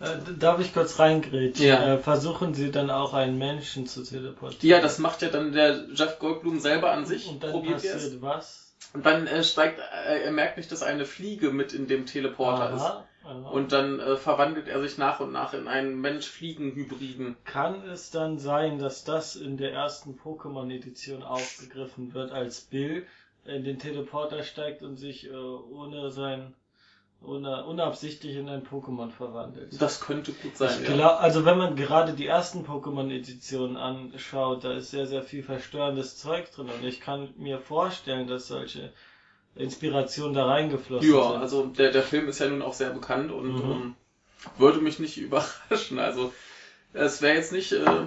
Äh, 0.00 0.16
darf 0.36 0.58
ich 0.58 0.74
kurz 0.74 0.98
reingrätschen? 0.98 1.64
Ja. 1.64 1.94
Äh, 1.94 1.98
versuchen 1.98 2.52
Sie 2.52 2.72
dann 2.72 2.90
auch 2.90 3.14
einen 3.14 3.38
Menschen 3.38 3.86
zu 3.86 4.02
teleportieren? 4.02 4.68
Ja, 4.68 4.80
das 4.80 4.98
macht 4.98 5.22
ja 5.22 5.28
dann 5.28 5.52
der 5.52 5.86
Jeff 5.94 6.18
Goldblum 6.18 6.58
selber 6.58 6.90
an 6.90 7.06
sich. 7.06 7.28
Und 7.28 7.44
dann 7.44 7.52
probiert 7.52 7.84
er 7.84 7.92
passiert 7.92 8.14
es. 8.14 8.22
was? 8.22 8.74
Und 8.92 9.06
dann 9.06 9.28
äh, 9.28 9.44
steigt, 9.44 9.78
äh, 9.78 10.24
er 10.24 10.32
merkt 10.32 10.56
nicht, 10.56 10.72
dass 10.72 10.82
eine 10.82 11.04
Fliege 11.04 11.52
mit 11.52 11.72
in 11.72 11.86
dem 11.86 12.06
Teleporter 12.06 12.74
ist. 12.74 12.80
Aha, 12.80 12.88
aha. 12.88 13.05
Und 13.50 13.72
dann 13.72 14.00
äh, 14.00 14.16
verwandelt 14.16 14.68
er 14.68 14.80
sich 14.80 14.98
nach 14.98 15.20
und 15.20 15.32
nach 15.32 15.54
in 15.54 15.68
einen 15.68 16.00
Mensch-Fliegen-Hybriden. 16.00 17.36
Kann 17.44 17.82
es 17.88 18.10
dann 18.10 18.38
sein, 18.38 18.78
dass 18.78 19.04
das 19.04 19.36
in 19.36 19.56
der 19.56 19.72
ersten 19.72 20.18
Pokémon-Edition 20.18 21.22
aufgegriffen 21.22 22.14
wird, 22.14 22.32
als 22.32 22.60
Bill 22.62 23.06
in 23.44 23.64
den 23.64 23.78
Teleporter 23.78 24.42
steigt 24.42 24.82
und 24.82 24.96
sich 24.96 25.26
äh, 25.26 25.34
ohne 25.34 26.10
sein 26.10 26.54
ohne, 27.22 27.64
unabsichtlich 27.64 28.36
in 28.36 28.48
ein 28.48 28.66
Pokémon 28.66 29.10
verwandelt? 29.10 29.80
Das 29.80 30.00
könnte 30.00 30.32
gut 30.32 30.56
sein, 30.56 30.82
Ich 30.82 30.88
ja. 30.88 30.94
glaub, 30.94 31.20
also 31.20 31.44
wenn 31.44 31.58
man 31.58 31.76
gerade 31.76 32.12
die 32.12 32.26
ersten 32.26 32.64
Pokémon-Editionen 32.64 33.76
anschaut, 33.76 34.64
da 34.64 34.74
ist 34.74 34.90
sehr, 34.90 35.06
sehr 35.06 35.22
viel 35.22 35.42
verstörendes 35.42 36.16
Zeug 36.18 36.50
drin 36.52 36.68
und 36.68 36.84
ich 36.84 37.00
kann 37.00 37.28
mir 37.36 37.58
vorstellen, 37.58 38.26
dass 38.26 38.48
solche 38.48 38.92
Inspirationen 39.56 40.34
da 40.34 40.46
reingeflossen 40.46 41.12
Ja, 41.14 41.22
sind. 41.32 41.40
also 41.40 41.66
der, 41.66 41.90
der 41.90 42.02
Film 42.02 42.28
ist 42.28 42.38
ja 42.40 42.48
nun 42.48 42.62
auch 42.62 42.74
sehr 42.74 42.90
bekannt 42.90 43.30
und 43.32 43.54
Mhm. 43.54 43.72
ähm, 43.72 43.94
würde 44.58 44.80
mich 44.80 44.98
nicht 44.98 45.16
überraschen. 45.18 45.98
Also 45.98 46.32
es 46.92 47.22
wäre 47.22 47.36
jetzt 47.36 47.52
nicht 47.52 47.72
äh, 47.72 48.06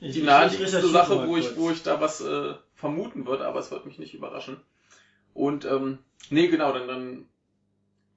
Ich- 0.00 0.14
die 0.14 0.22
naheliegendste 0.22 0.86
Sache, 0.88 1.26
wo 1.28 1.36
ich, 1.36 1.56
wo 1.56 1.70
ich 1.70 1.82
da 1.82 2.00
was 2.00 2.20
äh, 2.20 2.54
vermuten 2.74 3.26
würde, 3.26 3.46
aber 3.46 3.60
es 3.60 3.70
würde 3.70 3.86
mich 3.86 3.98
nicht 3.98 4.14
überraschen. 4.14 4.60
Und 5.34 5.64
ähm, 5.64 5.98
nee, 6.30 6.48
genau, 6.48 6.72
dann, 6.72 6.88
dann 6.88 7.28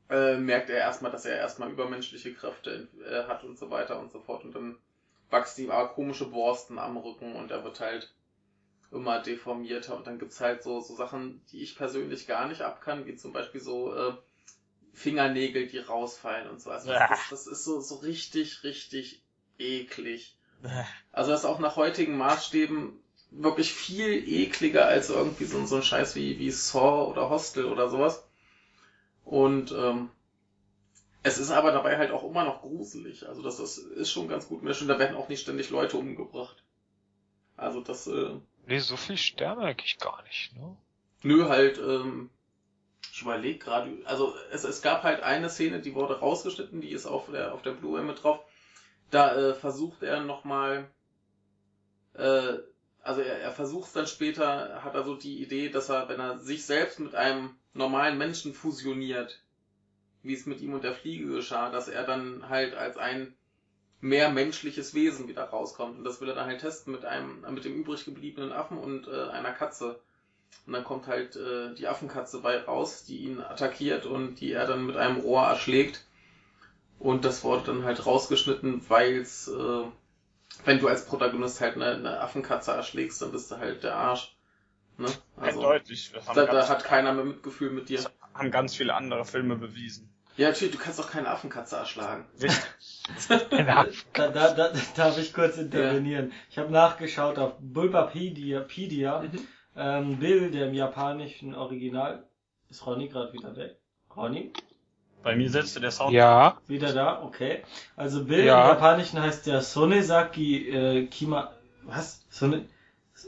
äh, 0.10 0.38
merkt 0.38 0.70
er 0.70 0.78
erstmal, 0.78 1.12
dass 1.12 1.26
er 1.26 1.38
erstmal 1.38 1.70
übermenschliche 1.72 2.34
Kräfte 2.34 2.88
äh, 3.10 3.24
hat 3.28 3.44
und 3.44 3.58
so 3.58 3.70
weiter 3.70 4.00
und 4.00 4.12
so 4.12 4.20
fort. 4.20 4.44
Und 4.44 4.56
dann 4.56 4.78
wachsen 5.30 5.66
ihm 5.66 5.72
aber 5.72 5.90
komische 5.90 6.26
Borsten 6.26 6.78
am 6.80 6.98
Rücken 6.98 7.36
und 7.36 7.52
er 7.52 7.64
wird 7.64 7.80
halt 7.80 8.14
immer 8.96 9.20
deformierter. 9.20 9.96
Und 9.96 10.08
dann 10.08 10.20
gibt's 10.20 10.40
halt 10.42 10.64
so, 10.64 10.82
so 10.82 10.96
Sachen, 10.96 11.42
die 11.52 11.62
ich 11.62 11.76
persönlich 11.76 12.28
gar 12.28 12.48
nicht 12.48 12.62
abkann, 12.62 13.06
wie 13.06 13.16
zum 13.16 13.34
Beispiel 13.34 13.62
so 13.62 13.94
äh, 13.94 14.14
Fingernägel, 14.94 15.68
die 15.68 15.80
rausfallen 15.80 16.50
und 16.50 16.62
so. 16.62 16.72
Also 16.72 16.90
das, 16.90 17.10
das, 17.10 17.30
das 17.30 17.48
ist 17.48 17.64
so, 17.66 17.82
so 17.82 17.96
richtig, 17.96 18.64
richtig 18.64 19.22
eklig. 19.60 20.38
Also 21.12 21.32
das 21.32 21.42
ist 21.42 21.46
auch 21.46 21.60
nach 21.60 21.76
heutigen 21.76 22.18
Maßstäben 22.18 23.00
wirklich 23.32 23.74
viel 23.74 24.28
ekliger 24.28 24.86
als 24.86 25.10
irgendwie 25.10 25.46
so, 25.46 25.64
so 25.66 25.76
ein 25.76 25.84
Scheiß 25.84 26.16
wie, 26.16 26.40
wie 26.40 26.52
Saw 26.52 27.10
oder 27.12 27.30
Hostel 27.30 27.66
oder 27.66 27.90
sowas. 27.90 28.24
Und 29.24 29.72
ähm, 29.72 30.10
es 31.24 31.40
ist 31.40 31.52
aber 31.52 31.72
dabei 31.72 31.98
halt 31.98 32.12
auch 32.12 32.24
immer 32.24 32.46
noch 32.46 32.62
gruselig. 32.62 33.28
Also 33.28 33.42
das, 33.42 33.58
das 33.58 33.78
ist 33.78 34.12
schon 34.12 34.28
ganz 34.28 34.48
gut. 34.48 34.62
Und 34.62 34.88
da 34.88 35.00
werden 35.00 35.18
auch 35.18 35.28
nicht 35.28 35.42
ständig 35.42 35.72
Leute 35.72 35.98
umgebracht. 35.98 36.64
Also 37.58 37.82
das, 37.82 38.08
äh, 38.08 38.32
Nee, 38.68 38.80
so 38.80 38.98
viel 38.98 39.18
sterben 39.18 39.62
eigentlich 39.62 39.98
gar 40.00 40.24
nicht, 40.24 40.56
ne? 40.56 40.76
nö, 41.26 41.50
halt, 41.50 41.78
ähm, 41.80 42.30
ich 43.12 43.22
überlege 43.22 43.60
gerade, 43.60 43.92
also 44.06 44.36
es, 44.52 44.64
es 44.64 44.82
gab 44.82 45.04
halt 45.04 45.24
eine 45.24 45.50
Szene, 45.50 45.82
die 45.82 45.96
wurde 45.96 46.20
rausgeschnitten, 46.20 46.82
die 46.82 46.92
ist 46.92 47.06
auf 47.06 47.30
der, 47.32 47.54
auf 47.54 47.62
der 47.62 47.72
Blu-ray 47.72 48.04
mit 48.04 48.24
drauf. 48.24 48.40
Da 49.10 49.36
äh, 49.36 49.54
versucht 49.54 50.04
er 50.04 50.22
nochmal, 50.22 50.90
äh, 52.14 52.58
also 53.02 53.22
er, 53.22 53.40
er 53.40 53.52
versucht 53.52 53.96
dann 53.96 54.08
später, 54.08 54.84
hat 54.84 54.96
er 54.96 55.04
so 55.04 55.16
die 55.16 55.42
Idee, 55.42 55.70
dass 55.70 55.90
er, 55.90 56.10
wenn 56.10 56.20
er 56.20 56.40
sich 56.40 56.66
selbst 56.66 57.00
mit 57.00 57.16
einem 57.16 57.56
normalen 57.74 58.18
Menschen 58.18 58.54
fusioniert, 58.54 59.44
wie 60.22 60.34
es 60.34 60.46
mit 60.46 60.62
ihm 60.62 60.74
und 60.74 60.84
der 60.84 60.96
Fliege 60.96 61.28
geschah, 61.28 61.70
dass 61.70 61.88
er 61.88 62.04
dann 62.04 62.50
halt 62.50 62.74
als 62.74 62.98
ein 62.98 63.36
mehr 64.06 64.30
menschliches 64.30 64.94
Wesen 64.94 65.28
wieder 65.28 65.46
rauskommt. 65.46 65.98
Und 65.98 66.04
das 66.04 66.22
will 66.22 66.30
er 66.30 66.36
dann 66.36 66.48
halt 66.48 66.62
testen 66.62 66.94
mit 66.94 67.06
einem, 67.06 67.44
mit 67.50 67.66
dem 67.66 67.74
übrig 67.74 68.06
gebliebenen 68.06 68.52
Affen 68.52 68.78
und 68.78 69.08
äh, 69.08 69.30
einer 69.30 69.52
Katze. 69.52 70.00
Und 70.68 70.74
dann 70.74 70.84
kommt 70.84 71.08
halt 71.08 71.36
äh, 71.36 71.74
die 71.74 71.88
Affenkatze 71.88 72.42
bei 72.42 72.60
raus, 72.60 73.04
die 73.06 73.18
ihn 73.18 73.42
attackiert 73.42 74.06
und 74.06 74.36
die 74.36 74.52
er 74.52 74.68
dann 74.68 74.86
mit 74.86 74.96
einem 74.96 75.18
Rohr 75.18 75.44
erschlägt. 75.44 76.06
Und 77.00 77.26
das 77.26 77.44
wurde 77.44 77.66
dann 77.66 77.84
halt 77.84 78.06
rausgeschnitten, 78.06 78.88
weil's, 78.90 79.48
äh, 79.48 79.84
wenn 80.64 80.80
du 80.80 80.88
als 80.88 81.06
Protagonist 81.06 81.60
halt 81.60 81.76
eine, 81.76 81.96
eine 81.96 82.20
Affenkatze 82.22 82.72
erschlägst, 82.72 83.22
dann 83.22 83.32
bist 83.32 83.52
du 83.52 83.58
halt 83.58 83.84
der 83.84 83.96
Arsch. 83.96 84.36
Ne? 84.98 85.08
Also, 85.36 85.60
Eindeutig. 85.62 86.14
Da, 86.34 86.46
da 86.46 86.70
hat 86.70 86.84
keiner 86.84 87.12
mehr 87.12 87.26
Mitgefühl 87.26 87.72
mit 87.72 87.90
dir. 87.90 87.98
das 87.98 88.12
haben 88.34 88.52
ganz 88.52 88.76
viele 88.76 88.94
andere 88.94 89.26
Filme 89.26 89.56
bewiesen. 89.56 90.15
Ja, 90.38 90.50
natürlich, 90.50 90.76
du 90.76 90.82
kannst 90.82 91.00
doch 91.00 91.10
keine 91.10 91.30
Affenkatze 91.30 91.78
erschlagen. 91.78 92.26
Ja. 93.58 93.86
Da, 94.14 94.28
da, 94.30 94.54
da 94.54 94.72
darf 94.96 95.18
ich 95.18 95.34
kurz 95.34 95.58
intervenieren. 95.58 96.34
Ich 96.50 96.58
habe 96.58 96.72
nachgeschaut 96.72 97.38
auf 97.38 97.54
Bulbapedia, 97.60 98.62
Pedia, 98.62 99.22
Mhm. 99.22 99.48
ähm, 99.78 100.18
Bill, 100.20 100.52
der 100.52 100.68
im 100.68 100.74
japanischen 100.74 101.56
Original, 101.56 102.24
ist 102.70 102.86
Ronny 102.86 103.08
gerade 103.08 103.32
wieder 103.34 103.56
weg? 103.56 103.78
Ronny? 104.16 104.52
Bei 105.24 105.36
mir 105.36 105.50
setzte 105.50 105.80
der 105.80 105.92
Sound. 105.92 106.14
Ja. 106.14 106.58
Wieder 106.68 106.94
da, 106.94 107.22
okay. 107.24 107.64
Also 107.96 108.26
Bill 108.26 108.46
Ja. 108.46 108.64
im 108.64 108.70
Japanischen 108.76 109.22
heißt 109.22 109.48
ja 109.48 109.62
Sonesaki 109.62 110.70
äh, 110.70 111.08
Kima. 111.08 111.54
Was? 111.84 112.26
Sone, 112.30 112.66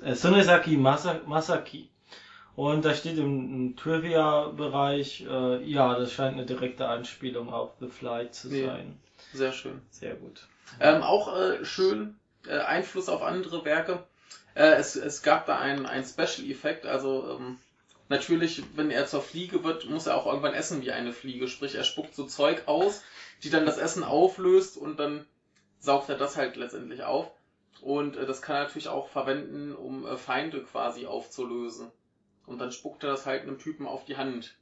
äh, 0.04 0.14
Sonesaki 0.16 0.78
Masa, 0.78 1.22
Masaki. 1.26 1.90
Und 2.58 2.84
da 2.86 2.96
steht 2.96 3.20
im, 3.20 3.54
im 3.54 3.76
Trivia-Bereich, 3.76 5.28
äh, 5.30 5.64
ja, 5.64 5.94
das 5.96 6.12
scheint 6.12 6.34
eine 6.38 6.46
direkte 6.48 6.88
Anspielung 6.88 7.54
auf 7.54 7.70
The 7.80 7.88
Flight 7.88 8.34
zu 8.34 8.50
Ja. 8.50 8.70
sein. 8.72 9.00
Sehr 9.32 9.54
schön. 9.54 9.80
Sehr 9.92 10.16
gut. 10.16 10.48
Ähm, 10.80 11.04
auch 11.04 11.38
äh, 11.38 11.64
schön 11.64 12.18
äh, 12.48 12.58
Einfluss 12.58 13.10
auf 13.10 13.22
andere 13.22 13.64
Werke. 13.64 14.04
Äh, 14.56 14.74
es, 14.74 14.96
es 14.96 15.22
gab 15.22 15.46
da 15.46 15.60
einen, 15.60 15.86
einen 15.86 16.04
Special-Effekt, 16.04 16.88
also 16.88 17.38
ähm, 17.38 17.58
natürlich, 18.10 18.64
wenn 18.76 18.90
er 18.90 19.06
zur 19.06 19.22
Fliege 19.22 19.64
wird, 19.64 19.88
muss 19.88 20.08
er 20.08 20.16
auch 20.16 20.26
irgendwann 20.26 20.56
essen 20.56 20.82
wie 20.82 20.92
eine 20.92 21.14
Fliege. 21.14 21.48
Sprich, 21.48 21.76
er 21.76 21.84
spuckt 21.84 22.16
so 22.16 22.26
Zeug 22.26 22.64
aus, 22.66 23.04
die 23.44 23.52
dann 23.52 23.68
das 23.68 23.78
Essen 23.78 24.04
auflöst 24.04 24.78
und 24.78 25.00
dann 25.00 25.28
saugt 25.80 26.10
er 26.10 26.18
das 26.18 26.38
halt 26.38 26.56
letztendlich 26.56 27.04
auf. 27.04 27.30
Und 27.82 28.18
äh, 28.18 28.26
das 28.26 28.42
kann 28.42 28.56
er 28.56 28.64
natürlich 28.64 28.88
auch 28.90 29.10
verwenden, 29.10 29.76
um 29.76 30.08
äh, 30.08 30.18
Feinde 30.18 30.64
quasi 30.64 31.06
aufzulösen. 31.06 31.92
Und 32.48 32.60
dann 32.60 32.72
spuckt 32.72 33.04
er 33.04 33.12
das 33.12 33.28
halt 33.28 33.44
einem 33.44 33.60
Typen 33.60 33.86
auf 33.86 34.06
die 34.06 34.18
Hand. 34.18 34.56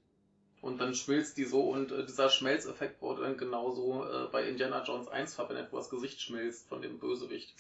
Und 0.61 0.81
dann 0.81 0.95
schmilzt 0.95 1.37
die 1.37 1.45
so 1.45 1.69
und 1.69 1.91
äh, 1.91 2.05
dieser 2.05 2.29
Schmelzeffekt 2.29 3.01
wurde 3.01 3.21
dann 3.21 3.37
genauso 3.37 4.03
äh, 4.03 4.27
bei 4.31 4.47
Indiana 4.47 4.83
Jones 4.83 5.07
1 5.07 5.35
verwendet, 5.35 5.67
wo 5.71 5.77
das 5.77 5.91
Gesicht 5.91 6.19
schmilzt 6.19 6.67
von 6.67 6.81
dem 6.81 6.99
Bösewicht. 6.99 7.53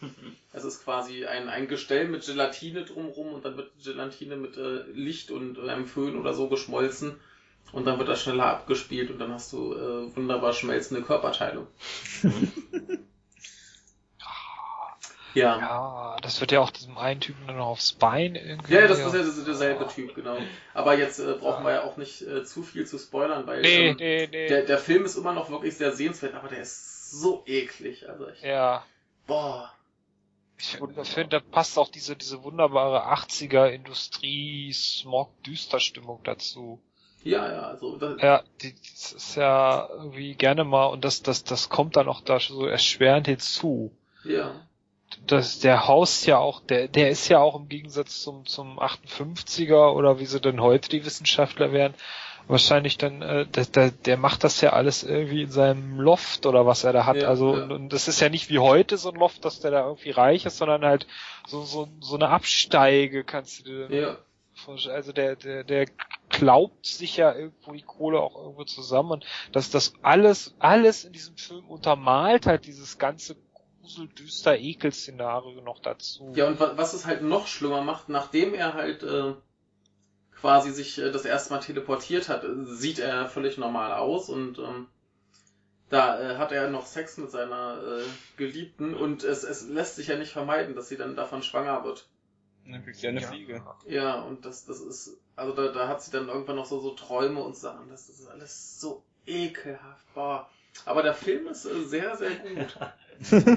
Es 0.52 0.64
ist 0.64 0.84
quasi 0.84 1.24
ein, 1.24 1.48
ein 1.48 1.66
Gestell 1.66 2.08
mit 2.08 2.26
Gelatine 2.26 2.84
drumrum 2.84 3.32
und 3.32 3.44
dann 3.44 3.56
wird 3.56 3.72
die 3.78 3.84
Gelatine 3.84 4.36
mit 4.36 4.56
äh, 4.56 4.82
Licht 4.92 5.30
und 5.30 5.56
äh, 5.56 5.68
einem 5.68 5.86
Föhn 5.86 6.16
oder 6.16 6.34
so 6.34 6.48
geschmolzen 6.48 7.18
und 7.72 7.86
dann 7.86 7.98
wird 7.98 8.08
das 8.08 8.22
schneller 8.22 8.46
abgespielt 8.46 9.10
und 9.10 9.18
dann 9.18 9.32
hast 9.32 9.52
du 9.52 9.72
äh, 9.72 10.14
wunderbar 10.14 10.52
schmelzende 10.52 11.02
Körperteile. 11.02 11.66
ja. 15.34 15.58
Ja, 15.58 16.16
das 16.22 16.40
wird 16.40 16.52
ja 16.52 16.60
auch 16.60 16.70
diesem 16.70 16.96
einen 16.98 17.20
Typen 17.20 17.46
dann 17.46 17.56
noch 17.56 17.66
aufs 17.66 17.92
Bein 17.92 18.34
irgendwie. 18.34 18.74
Ja, 18.74 18.86
das 18.86 18.98
ist 18.98 19.14
ja 19.14 19.44
derselbe 19.44 19.86
Typ, 19.88 20.14
genau. 20.14 20.36
Aber 20.72 20.96
jetzt 20.96 21.18
äh, 21.18 21.34
brauchen 21.34 21.64
wir 21.64 21.72
ja 21.72 21.84
auch 21.84 21.96
nicht 21.96 22.22
äh, 22.22 22.44
zu 22.44 22.62
viel 22.62 22.86
zu 22.86 22.98
spoilern, 22.98 23.46
weil 23.46 23.62
Nee, 23.62 23.88
ähm, 23.88 23.96
nee, 23.96 24.28
nee. 24.30 24.48
der, 24.48 24.62
der 24.62 24.78
Film 24.78 25.04
ist 25.04 25.16
immer 25.16 25.32
noch 25.32 25.50
wirklich 25.50 25.76
sehr 25.76 25.92
sehenswert, 25.92 26.34
aber 26.34 26.48
der 26.48 26.60
ist 26.60 27.10
so 27.10 27.42
eklig. 27.46 28.08
Also 28.08 28.28
ich, 28.28 28.42
ja. 28.42 28.84
boah. 29.26 29.72
Ich 30.56 30.78
finde, 31.10 31.28
da 31.28 31.40
passt 31.40 31.78
auch 31.78 31.88
diese, 31.88 32.16
diese 32.16 32.42
wunderbare 32.42 33.12
80er 33.12 33.68
Industrie, 33.68 34.72
Smog, 34.72 35.30
Düsterstimmung 35.42 36.20
dazu. 36.22 36.80
Ja, 37.24 37.50
ja, 37.50 37.62
also 37.62 37.96
das, 37.96 38.20
Ja, 38.20 38.44
die, 38.62 38.74
das 38.74 39.12
ist 39.12 39.36
ja 39.36 39.88
irgendwie 39.90 40.34
gerne 40.34 40.64
mal, 40.64 40.86
und 40.86 41.04
das, 41.04 41.22
das, 41.22 41.42
das 41.42 41.70
kommt 41.70 41.96
dann 41.96 42.06
auch 42.06 42.20
da 42.20 42.38
so 42.38 42.66
erschwerend 42.66 43.26
hinzu. 43.26 43.96
ja. 44.24 44.54
Das, 45.26 45.60
der 45.60 45.86
Haus 45.86 46.26
ja 46.26 46.38
auch, 46.38 46.60
der, 46.60 46.88
der 46.88 47.08
ist 47.08 47.28
ja 47.28 47.40
auch 47.40 47.56
im 47.56 47.68
Gegensatz 47.68 48.20
zum, 48.20 48.46
zum 48.46 48.78
58er 48.78 49.92
oder 49.92 50.18
wie 50.18 50.26
sie 50.26 50.40
denn 50.40 50.60
heute 50.60 50.88
die 50.88 51.04
Wissenschaftler 51.04 51.72
wären, 51.72 51.94
wahrscheinlich 52.46 52.98
dann, 52.98 53.22
äh, 53.22 53.46
der, 53.46 53.64
der, 53.66 53.90
der 53.90 54.16
macht 54.16 54.44
das 54.44 54.60
ja 54.60 54.72
alles 54.72 55.02
irgendwie 55.02 55.42
in 55.42 55.50
seinem 55.50 56.00
Loft 56.00 56.46
oder 56.46 56.66
was 56.66 56.84
er 56.84 56.92
da 56.92 57.06
hat. 57.06 57.16
Ja, 57.16 57.28
also, 57.28 57.56
ja. 57.56 57.62
Und, 57.62 57.72
und 57.72 57.92
das 57.92 58.08
ist 58.08 58.20
ja 58.20 58.28
nicht 58.28 58.50
wie 58.50 58.58
heute 58.58 58.96
so 58.96 59.10
ein 59.10 59.16
Loft, 59.16 59.44
dass 59.44 59.60
der 59.60 59.70
da 59.70 59.86
irgendwie 59.86 60.10
reich 60.10 60.44
ist, 60.44 60.58
sondern 60.58 60.84
halt 60.84 61.06
so, 61.46 61.62
so, 61.62 61.88
so 62.00 62.16
eine 62.16 62.28
Absteige 62.28 63.24
kannst 63.24 63.60
du 63.60 63.88
dir 63.88 63.96
Ja, 63.96 64.16
vorstellen. 64.54 64.96
Also 64.96 65.12
der, 65.12 65.36
der, 65.36 65.64
der 65.64 65.86
klaubt 66.28 66.86
sich 66.86 67.16
ja 67.16 67.34
irgendwo 67.34 67.72
die 67.72 67.82
Kohle 67.82 68.20
auch 68.20 68.36
irgendwo 68.36 68.64
zusammen 68.64 69.12
und 69.12 69.26
dass 69.52 69.70
das 69.70 69.94
alles, 70.02 70.54
alles 70.58 71.04
in 71.04 71.12
diesem 71.12 71.36
Film 71.36 71.64
untermalt 71.66 72.46
halt 72.46 72.66
dieses 72.66 72.98
ganze 72.98 73.36
grusel, 73.84 74.08
düster 74.08 74.56
Ekel-Szenario 74.58 75.60
noch 75.60 75.78
dazu. 75.80 76.32
ja, 76.34 76.46
und 76.46 76.58
wa- 76.60 76.72
was 76.76 76.94
es 76.94 77.06
halt 77.06 77.22
noch 77.22 77.46
schlimmer 77.46 77.82
macht, 77.82 78.08
nachdem 78.08 78.54
er 78.54 78.74
halt 78.74 79.02
äh, 79.02 79.34
quasi 80.40 80.72
sich 80.72 80.98
äh, 80.98 81.10
das 81.10 81.24
erste 81.24 81.52
Mal 81.52 81.60
teleportiert 81.60 82.28
hat, 82.28 82.44
sieht 82.64 82.98
er 82.98 83.26
völlig 83.28 83.58
normal 83.58 83.92
aus 83.92 84.28
und 84.28 84.58
ähm, 84.58 84.86
da 85.90 86.18
äh, 86.20 86.36
hat 86.38 86.50
er 86.52 86.70
noch 86.70 86.86
Sex 86.86 87.18
mit 87.18 87.30
seiner 87.30 87.80
äh, 87.82 88.02
Geliebten 88.36 88.94
und 88.94 89.22
es, 89.22 89.44
es 89.44 89.68
lässt 89.68 89.96
sich 89.96 90.08
ja 90.08 90.16
nicht 90.16 90.32
vermeiden, 90.32 90.74
dass 90.74 90.88
sie 90.88 90.96
dann 90.96 91.14
davon 91.16 91.42
schwanger 91.42 91.84
wird. 91.84 92.06
Dann 92.66 92.82
kriegt 92.82 92.96
sie 92.96 93.08
eine 93.08 93.20
Ja. 93.20 93.28
Fliege. 93.28 93.62
Ja, 93.86 94.20
und 94.22 94.46
das, 94.46 94.64
das 94.64 94.80
ist, 94.80 95.18
also 95.36 95.54
da, 95.54 95.68
da 95.68 95.88
hat 95.88 96.02
sie 96.02 96.10
dann 96.10 96.28
irgendwann 96.28 96.56
noch 96.56 96.66
so, 96.66 96.80
so 96.80 96.90
Träume 96.94 97.42
und 97.42 97.56
Sachen, 97.56 97.90
das, 97.90 98.06
das 98.06 98.18
ist 98.20 98.28
alles 98.28 98.80
so 98.80 99.02
ekelhaft, 99.26 100.06
boah. 100.14 100.48
Aber 100.86 101.02
der 101.02 101.14
Film 101.14 101.46
ist 101.48 101.64
äh, 101.64 101.84
sehr, 101.84 102.16
sehr 102.16 102.30
gut. 102.36 102.76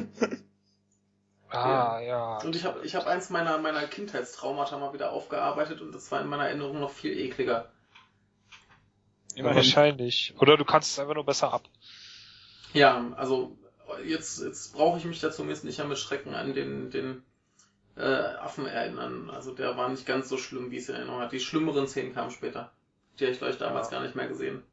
Ah, 1.50 2.00
ja. 2.02 2.38
Und 2.40 2.56
ich 2.56 2.66
habe 2.66 2.86
ich 2.86 2.96
hab 2.96 3.08
eins 3.08 3.30
meiner, 3.30 3.58
meiner 3.58 3.88
Kindheitstraumata 3.88 4.78
mal 4.78 4.94
wieder 4.94 5.12
aufgearbeitet 5.12 5.80
und 5.82 5.94
das 5.96 6.12
war 6.12 6.22
in 6.22 6.28
meiner 6.28 6.48
Erinnerung 6.48 6.80
noch 6.80 6.92
viel 6.92 7.18
ekliger. 7.18 7.70
Immerhin. 9.36 9.56
Wahrscheinlich. 9.56 10.34
Oder 10.40 10.58
du 10.58 10.66
kannst 10.66 10.92
es 10.92 11.00
einfach 11.00 11.16
nur 11.16 11.26
besser 11.26 11.54
ab. 11.54 11.64
Ja, 12.74 13.14
also 13.16 13.58
jetzt, 14.06 14.42
jetzt 14.42 14.74
brauche 14.74 14.98
ich 14.98 15.06
mich 15.06 15.22
dazu 15.22 15.38
zumindest 15.38 15.64
nicht 15.64 15.78
mehr 15.78 15.88
mit 15.88 15.98
Schrecken 15.98 16.34
an 16.34 16.54
den, 16.54 16.92
den 16.92 17.24
äh, 17.96 18.02
Affen 18.04 18.66
erinnern. 18.66 19.30
Also 19.30 19.54
der 19.54 19.78
war 19.78 19.88
nicht 19.90 20.06
ganz 20.06 20.28
so 20.28 20.38
schlimm, 20.38 20.72
wie 20.72 20.78
es 20.78 20.90
in 20.90 20.96
Erinnerung 20.96 21.22
hat. 21.22 21.32
Die 21.32 21.40
schlimmeren 21.40 21.88
Szenen 21.88 22.14
kamen 22.14 22.32
später. 22.32 22.72
Die 23.20 23.24
habe 23.24 23.32
ich, 23.32 23.38
glaube 23.38 23.54
ich, 23.54 23.60
damals 23.60 23.90
Ja. 23.90 23.98
gar 23.98 24.04
nicht 24.04 24.16
mehr 24.16 24.28
gesehen. 24.28 24.64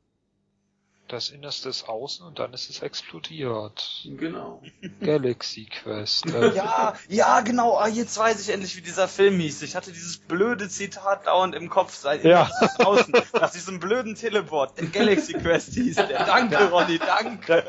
Das 1.08 1.28
Innerste 1.28 1.68
ist 1.68 1.86
außen 1.86 2.26
und 2.26 2.38
dann 2.38 2.54
ist 2.54 2.70
es 2.70 2.80
explodiert. 2.80 4.06
Genau. 4.06 4.62
Galaxy 5.02 5.66
Quest. 5.66 6.26
Äh, 6.26 6.48
Ja, 6.54 6.94
ja, 7.08 7.40
genau. 7.42 7.76
Ah, 7.76 7.88
jetzt 7.88 8.16
weiß 8.16 8.40
ich 8.40 8.48
endlich, 8.48 8.74
wie 8.76 8.80
dieser 8.80 9.06
Film 9.06 9.38
hieß. 9.38 9.60
Ich 9.62 9.76
hatte 9.76 9.92
dieses 9.92 10.16
blöde 10.18 10.66
Zitat 10.68 11.26
dauernd 11.26 11.54
im 11.54 11.68
Kopf 11.68 11.94
seit 11.94 12.24
Ja. 12.24 12.50
außen. 12.78 13.12
Nach 13.34 13.50
diesem 13.50 13.80
blöden 13.80 14.14
Teleport. 14.14 14.78
Der 14.78 14.86
Galaxy 14.86 15.34
Quest 15.34 15.74
hieß 15.74 15.96
der. 15.96 16.24
Danke, 16.26 16.70
Ronny, 16.70 16.98
danke. 16.98 17.64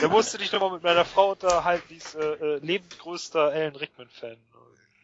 Da 0.00 0.08
musst 0.08 0.32
du 0.32 0.38
dich 0.38 0.52
nochmal 0.52 0.70
mit 0.72 0.82
meiner 0.84 1.04
Frau 1.04 1.32
unterhalten, 1.32 1.84
die 1.90 1.96
ist 1.96 2.14
äh, 2.14 2.34
äh, 2.34 2.58
lebensgrößter 2.58 3.50
Alan 3.50 3.74
Rickman-Fan. 3.76 4.36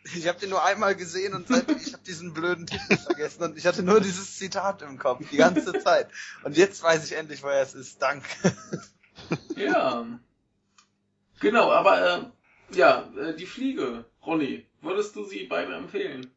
Ich 0.05 0.26
habe 0.26 0.38
den 0.38 0.50
nur 0.50 0.64
einmal 0.64 0.96
gesehen 0.96 1.34
und 1.34 1.46
seitdem 1.48 1.76
ich 1.76 1.92
habe 1.92 2.03
diesen 2.03 2.34
blöden 2.34 2.66
Titel 2.66 2.96
vergessen 2.96 3.44
und 3.44 3.57
ich 3.57 3.66
hatte 3.66 3.82
nur 3.82 4.00
dieses 4.00 4.36
Zitat 4.36 4.82
im 4.82 4.98
Kopf 4.98 5.28
die 5.30 5.36
ganze 5.36 5.78
Zeit. 5.78 6.09
Und 6.42 6.57
jetzt 6.57 6.82
weiß 6.82 7.05
ich 7.05 7.16
endlich, 7.16 7.42
woher 7.42 7.62
es 7.62 7.74
ist. 7.74 8.03
Danke. 8.03 8.26
Ja. 9.57 10.05
Genau, 11.40 11.70
aber 11.70 12.32
äh, 12.70 12.76
ja, 12.76 13.09
äh, 13.16 13.34
die 13.34 13.46
Fliege, 13.46 14.05
Ronny, 14.26 14.66
würdest 14.80 15.16
du 15.16 15.24
sie 15.24 15.44
beide 15.44 15.74
empfehlen? 15.74 16.30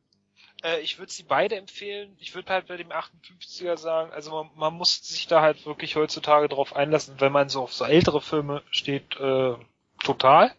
Äh, 0.63 0.81
ich 0.81 0.97
würde 0.97 1.11
sie 1.11 1.23
beide 1.23 1.55
empfehlen. 1.55 2.15
Ich 2.19 2.33
würde 2.33 2.51
halt 2.51 2.67
bei 2.67 2.77
dem 2.77 2.89
58er 2.89 3.77
sagen, 3.77 4.11
also 4.11 4.31
man, 4.31 4.49
man 4.55 4.73
muss 4.73 4.97
sich 5.03 5.27
da 5.27 5.41
halt 5.41 5.65
wirklich 5.65 5.95
heutzutage 5.95 6.49
drauf 6.49 6.75
einlassen, 6.75 7.15
wenn 7.19 7.31
man 7.31 7.49
so 7.49 7.63
auf 7.63 7.73
so 7.73 7.85
ältere 7.85 8.21
Filme 8.21 8.63
steht, 8.71 9.15
äh, 9.19 9.55
total. 10.03 10.53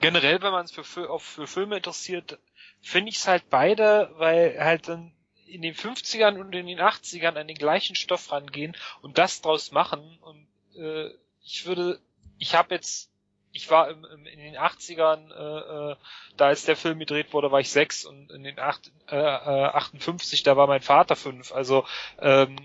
Generell, 0.00 0.42
wenn 0.42 0.52
man 0.52 0.64
es 0.64 0.72
für, 0.72 1.10
auf, 1.10 1.22
für 1.22 1.46
Filme 1.46 1.76
interessiert, 1.76 2.38
finde 2.80 3.10
ich 3.10 3.16
es 3.16 3.28
halt 3.28 3.50
beide, 3.50 4.10
weil 4.16 4.58
halt 4.58 4.88
dann 4.88 5.12
in 5.46 5.62
den 5.62 5.74
50ern 5.74 6.38
und 6.38 6.54
in 6.54 6.66
den 6.66 6.80
80ern 6.80 7.36
an 7.36 7.48
den 7.48 7.56
gleichen 7.56 7.96
Stoff 7.96 8.30
rangehen 8.32 8.76
und 9.02 9.18
das 9.18 9.42
draus 9.42 9.72
machen. 9.72 10.18
Und 10.20 10.46
äh, 10.76 11.10
ich 11.42 11.66
würde, 11.66 12.00
ich 12.38 12.54
habe 12.54 12.74
jetzt, 12.74 13.10
ich 13.52 13.70
war 13.70 13.90
im, 13.90 14.04
im, 14.04 14.26
in 14.26 14.38
den 14.38 14.56
80ern, 14.56 15.32
äh, 15.32 15.92
äh, 15.92 15.96
da 16.36 16.46
als 16.46 16.64
der 16.64 16.76
Film 16.76 16.98
gedreht 16.98 17.32
wurde, 17.32 17.50
war 17.50 17.60
ich 17.60 17.70
sechs 17.70 18.04
und 18.04 18.30
in 18.30 18.44
den 18.44 18.58
acht, 18.58 18.90
äh, 19.08 19.16
äh, 19.16 19.66
58, 19.66 20.42
da 20.44 20.56
war 20.56 20.66
mein 20.66 20.82
Vater 20.82 21.16
fünf. 21.16 21.52
Also 21.52 21.84
ähm, 22.20 22.56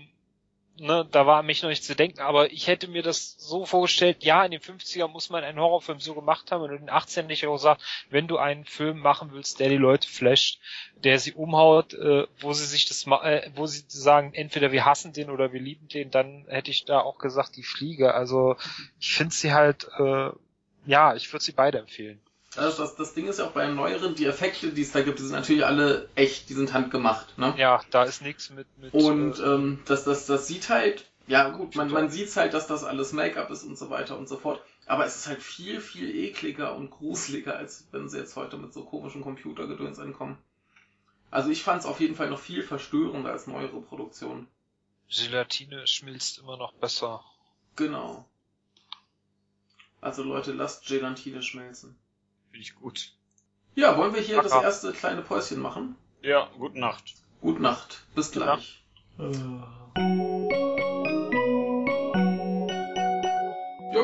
ne, 0.78 1.06
da 1.10 1.26
war 1.26 1.42
mich 1.42 1.62
noch 1.62 1.68
nicht 1.68 1.84
zu 1.84 1.94
denken, 1.94 2.20
aber 2.20 2.52
ich 2.52 2.66
hätte 2.66 2.88
mir 2.88 3.02
das 3.02 3.36
so 3.38 3.64
vorgestellt, 3.64 4.24
ja, 4.24 4.44
in 4.44 4.50
den 4.50 4.60
50ern 4.60 5.08
muss 5.08 5.30
man 5.30 5.44
einen 5.44 5.58
Horrorfilm 5.58 6.00
so 6.00 6.14
gemacht 6.14 6.50
haben 6.50 6.62
und 6.62 6.70
in 6.70 6.78
den 6.78 6.90
18 6.90 7.24
hätte 7.24 7.34
ich 7.34 7.46
auch 7.46 7.54
gesagt, 7.54 7.82
wenn 8.10 8.28
du 8.28 8.38
einen 8.38 8.64
Film 8.64 8.98
machen 8.98 9.30
willst, 9.32 9.60
der 9.60 9.68
die 9.68 9.76
Leute 9.76 10.08
flasht, 10.08 10.60
der 11.02 11.18
sie 11.18 11.32
umhaut, 11.32 11.94
äh, 11.94 12.26
wo 12.40 12.52
sie 12.52 12.66
sich 12.66 12.86
das 12.86 13.06
äh, 13.06 13.50
wo 13.54 13.66
sie 13.66 13.84
sagen, 13.88 14.34
entweder 14.34 14.72
wir 14.72 14.84
hassen 14.84 15.12
den 15.12 15.30
oder 15.30 15.52
wir 15.52 15.60
lieben 15.60 15.88
den, 15.88 16.10
dann 16.10 16.44
hätte 16.48 16.70
ich 16.70 16.84
da 16.84 17.00
auch 17.00 17.18
gesagt, 17.18 17.56
die 17.56 17.62
Fliege. 17.62 18.14
Also 18.14 18.56
ich 19.00 19.14
finde 19.14 19.34
sie 19.34 19.52
halt, 19.52 19.88
äh, 19.98 20.30
ja, 20.86 21.14
ich 21.14 21.32
würde 21.32 21.44
sie 21.44 21.52
beide 21.52 21.78
empfehlen. 21.78 22.20
Also 22.58 22.82
das, 22.82 22.96
das 22.96 23.14
Ding 23.14 23.26
ist 23.26 23.38
ja 23.38 23.46
auch 23.46 23.52
bei 23.52 23.66
den 23.66 23.76
neueren, 23.76 24.14
die 24.14 24.26
Effekte, 24.26 24.72
die 24.72 24.82
es 24.82 24.92
da 24.92 25.02
gibt, 25.02 25.18
die 25.18 25.22
sind 25.22 25.32
natürlich 25.32 25.64
alle 25.64 26.08
echt, 26.14 26.48
die 26.48 26.54
sind 26.54 26.72
handgemacht, 26.72 27.38
ne? 27.38 27.54
Ja, 27.56 27.82
da 27.90 28.04
ist 28.04 28.22
nichts 28.22 28.50
mit, 28.50 28.66
mit 28.78 28.94
Und 28.94 29.38
äh, 29.38 29.54
ähm, 29.54 29.82
das, 29.86 30.04
das, 30.04 30.26
das 30.26 30.46
sieht 30.46 30.68
halt, 30.68 31.06
ja 31.26 31.48
gut, 31.50 31.74
man, 31.74 31.90
man 31.90 32.10
sieht 32.10 32.34
halt, 32.36 32.54
dass 32.54 32.66
das 32.66 32.84
alles 32.84 33.12
Make-up 33.12 33.50
ist 33.50 33.64
und 33.64 33.76
so 33.76 33.90
weiter 33.90 34.16
und 34.16 34.28
so 34.28 34.36
fort. 34.36 34.60
Aber 34.86 35.04
es 35.04 35.16
ist 35.16 35.26
halt 35.26 35.42
viel, 35.42 35.80
viel 35.80 36.14
ekliger 36.14 36.76
und 36.76 36.90
gruseliger, 36.90 37.56
als 37.56 37.88
wenn 37.90 38.08
sie 38.08 38.18
jetzt 38.18 38.36
heute 38.36 38.56
mit 38.56 38.72
so 38.72 38.84
komischen 38.84 39.22
Computergedöns 39.22 39.98
ankommen. 39.98 40.38
Also 41.30 41.50
ich 41.50 41.62
fand 41.62 41.80
es 41.80 41.86
auf 41.86 42.00
jeden 42.00 42.14
Fall 42.14 42.30
noch 42.30 42.38
viel 42.38 42.62
verstörender 42.62 43.32
als 43.32 43.48
neuere 43.48 43.80
Produktionen. 43.80 44.46
Gelatine 45.08 45.86
schmilzt 45.86 46.38
immer 46.38 46.56
noch 46.56 46.72
besser. 46.74 47.24
Genau. 47.74 48.24
Also 50.00 50.22
Leute, 50.22 50.52
lasst 50.52 50.86
Gelatine 50.86 51.42
schmelzen. 51.42 51.98
Finde 52.56 52.68
ich 52.70 52.74
gut. 52.74 53.12
Ja, 53.74 53.98
wollen 53.98 54.14
wir 54.14 54.22
hier 54.22 54.40
das 54.40 54.52
Aha. 54.52 54.62
erste 54.62 54.90
kleine 54.94 55.20
Päuschen 55.20 55.60
machen? 55.60 55.94
Ja, 56.22 56.48
gute 56.56 56.80
Nacht. 56.80 57.12
Gute 57.42 57.60
Nacht. 57.60 58.06
Bis 58.14 58.32
Gute 58.32 58.46
gleich. 58.46 58.82
Ja 59.18 59.26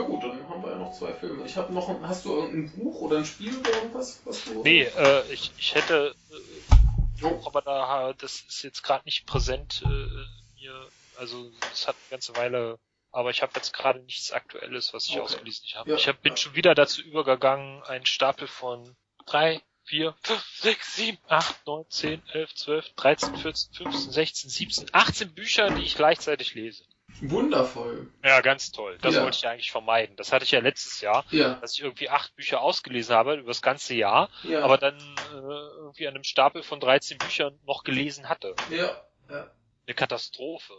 gut, 0.02 0.22
dann 0.22 0.46
haben 0.50 0.62
wir 0.62 0.70
ja 0.70 0.76
noch 0.76 0.92
zwei 0.92 1.14
Filme. 1.14 1.46
Ich 1.46 1.56
habe 1.56 1.72
noch 1.72 1.88
ein, 1.88 2.06
hast 2.06 2.26
du 2.26 2.34
irgendein 2.34 2.78
Buch 2.78 3.00
oder 3.00 3.16
ein 3.16 3.24
Spiel 3.24 3.56
oder 3.56 3.72
irgendwas, 3.72 4.20
was 4.26 4.44
du... 4.44 4.62
Nee, 4.62 4.82
äh, 4.82 5.32
ich, 5.32 5.50
ich 5.56 5.74
hätte 5.74 6.14
äh, 6.30 7.24
Oh. 7.24 7.40
aber 7.46 7.62
da 7.62 8.12
das 8.18 8.42
ist 8.48 8.62
jetzt 8.64 8.82
gerade 8.82 9.06
nicht 9.06 9.24
präsent 9.24 9.80
äh, 9.86 10.60
mir. 10.60 10.88
Also 11.16 11.50
es 11.72 11.88
hat 11.88 11.94
eine 11.94 12.10
ganze 12.10 12.36
Weile, 12.36 12.78
aber 13.12 13.30
ich 13.30 13.42
habe 13.42 13.52
jetzt 13.54 13.72
gerade 13.72 14.00
nichts 14.00 14.32
Aktuelles, 14.32 14.92
was 14.94 15.04
ich 15.06 15.12
Okay. 15.12 15.20
ausgelesen 15.20 15.66
habe. 15.74 15.90
Ja. 15.90 15.96
Ich 15.96 16.08
hab, 16.08 16.20
bin 16.22 16.36
schon 16.36 16.54
wieder 16.54 16.74
dazu 16.74 17.02
übergegangen, 17.02 17.82
einen 17.84 18.06
Stapel 18.06 18.48
von 18.48 18.96
drei, 19.26 19.60
vier, 19.84 20.14
fünf, 20.22 20.44
sechs, 20.58 20.96
sieben, 20.96 21.18
acht, 21.28 21.66
neun, 21.66 21.84
zehn, 21.90 22.22
elf, 22.32 22.54
zwölf, 22.54 22.88
dreizehn, 22.94 23.36
vierzehn, 23.36 23.72
fünfzehn, 23.74 24.10
sechzehn, 24.12 24.50
siebzehn, 24.50 24.88
18 24.92 25.34
Bücher, 25.34 25.70
die 25.70 25.82
ich 25.82 25.94
gleichzeitig 25.96 26.54
lese. 26.54 26.84
Wundervoll. 27.20 28.10
Ja, 28.24 28.40
ganz 28.40 28.72
toll. 28.72 28.98
Das 29.02 29.14
Ja. 29.14 29.22
wollte 29.22 29.36
ich 29.36 29.46
eigentlich 29.46 29.70
vermeiden. 29.70 30.16
Das 30.16 30.32
hatte 30.32 30.44
ich 30.44 30.50
ja 30.50 30.60
letztes 30.60 31.00
Jahr, 31.02 31.24
Ja, 31.30 31.54
dass 31.56 31.74
ich 31.74 31.80
irgendwie 31.82 32.08
acht 32.08 32.34
Bücher 32.36 32.60
ausgelesen 32.60 33.14
habe 33.14 33.34
über 33.34 33.48
das 33.48 33.62
ganze 33.62 33.94
Jahr, 33.94 34.28
ja. 34.42 34.62
aber 34.62 34.78
dann 34.78 34.96
äh, 34.98 35.34
irgendwie 35.34 36.08
an 36.08 36.14
einem 36.14 36.24
Stapel 36.24 36.62
von 36.62 36.80
13 36.80 37.18
Büchern 37.18 37.58
noch 37.66 37.84
gelesen 37.84 38.28
hatte. 38.28 38.54
ja, 38.70 39.04
ja. 39.30 39.50
Eine 39.86 39.94
Katastrophe. 39.94 40.74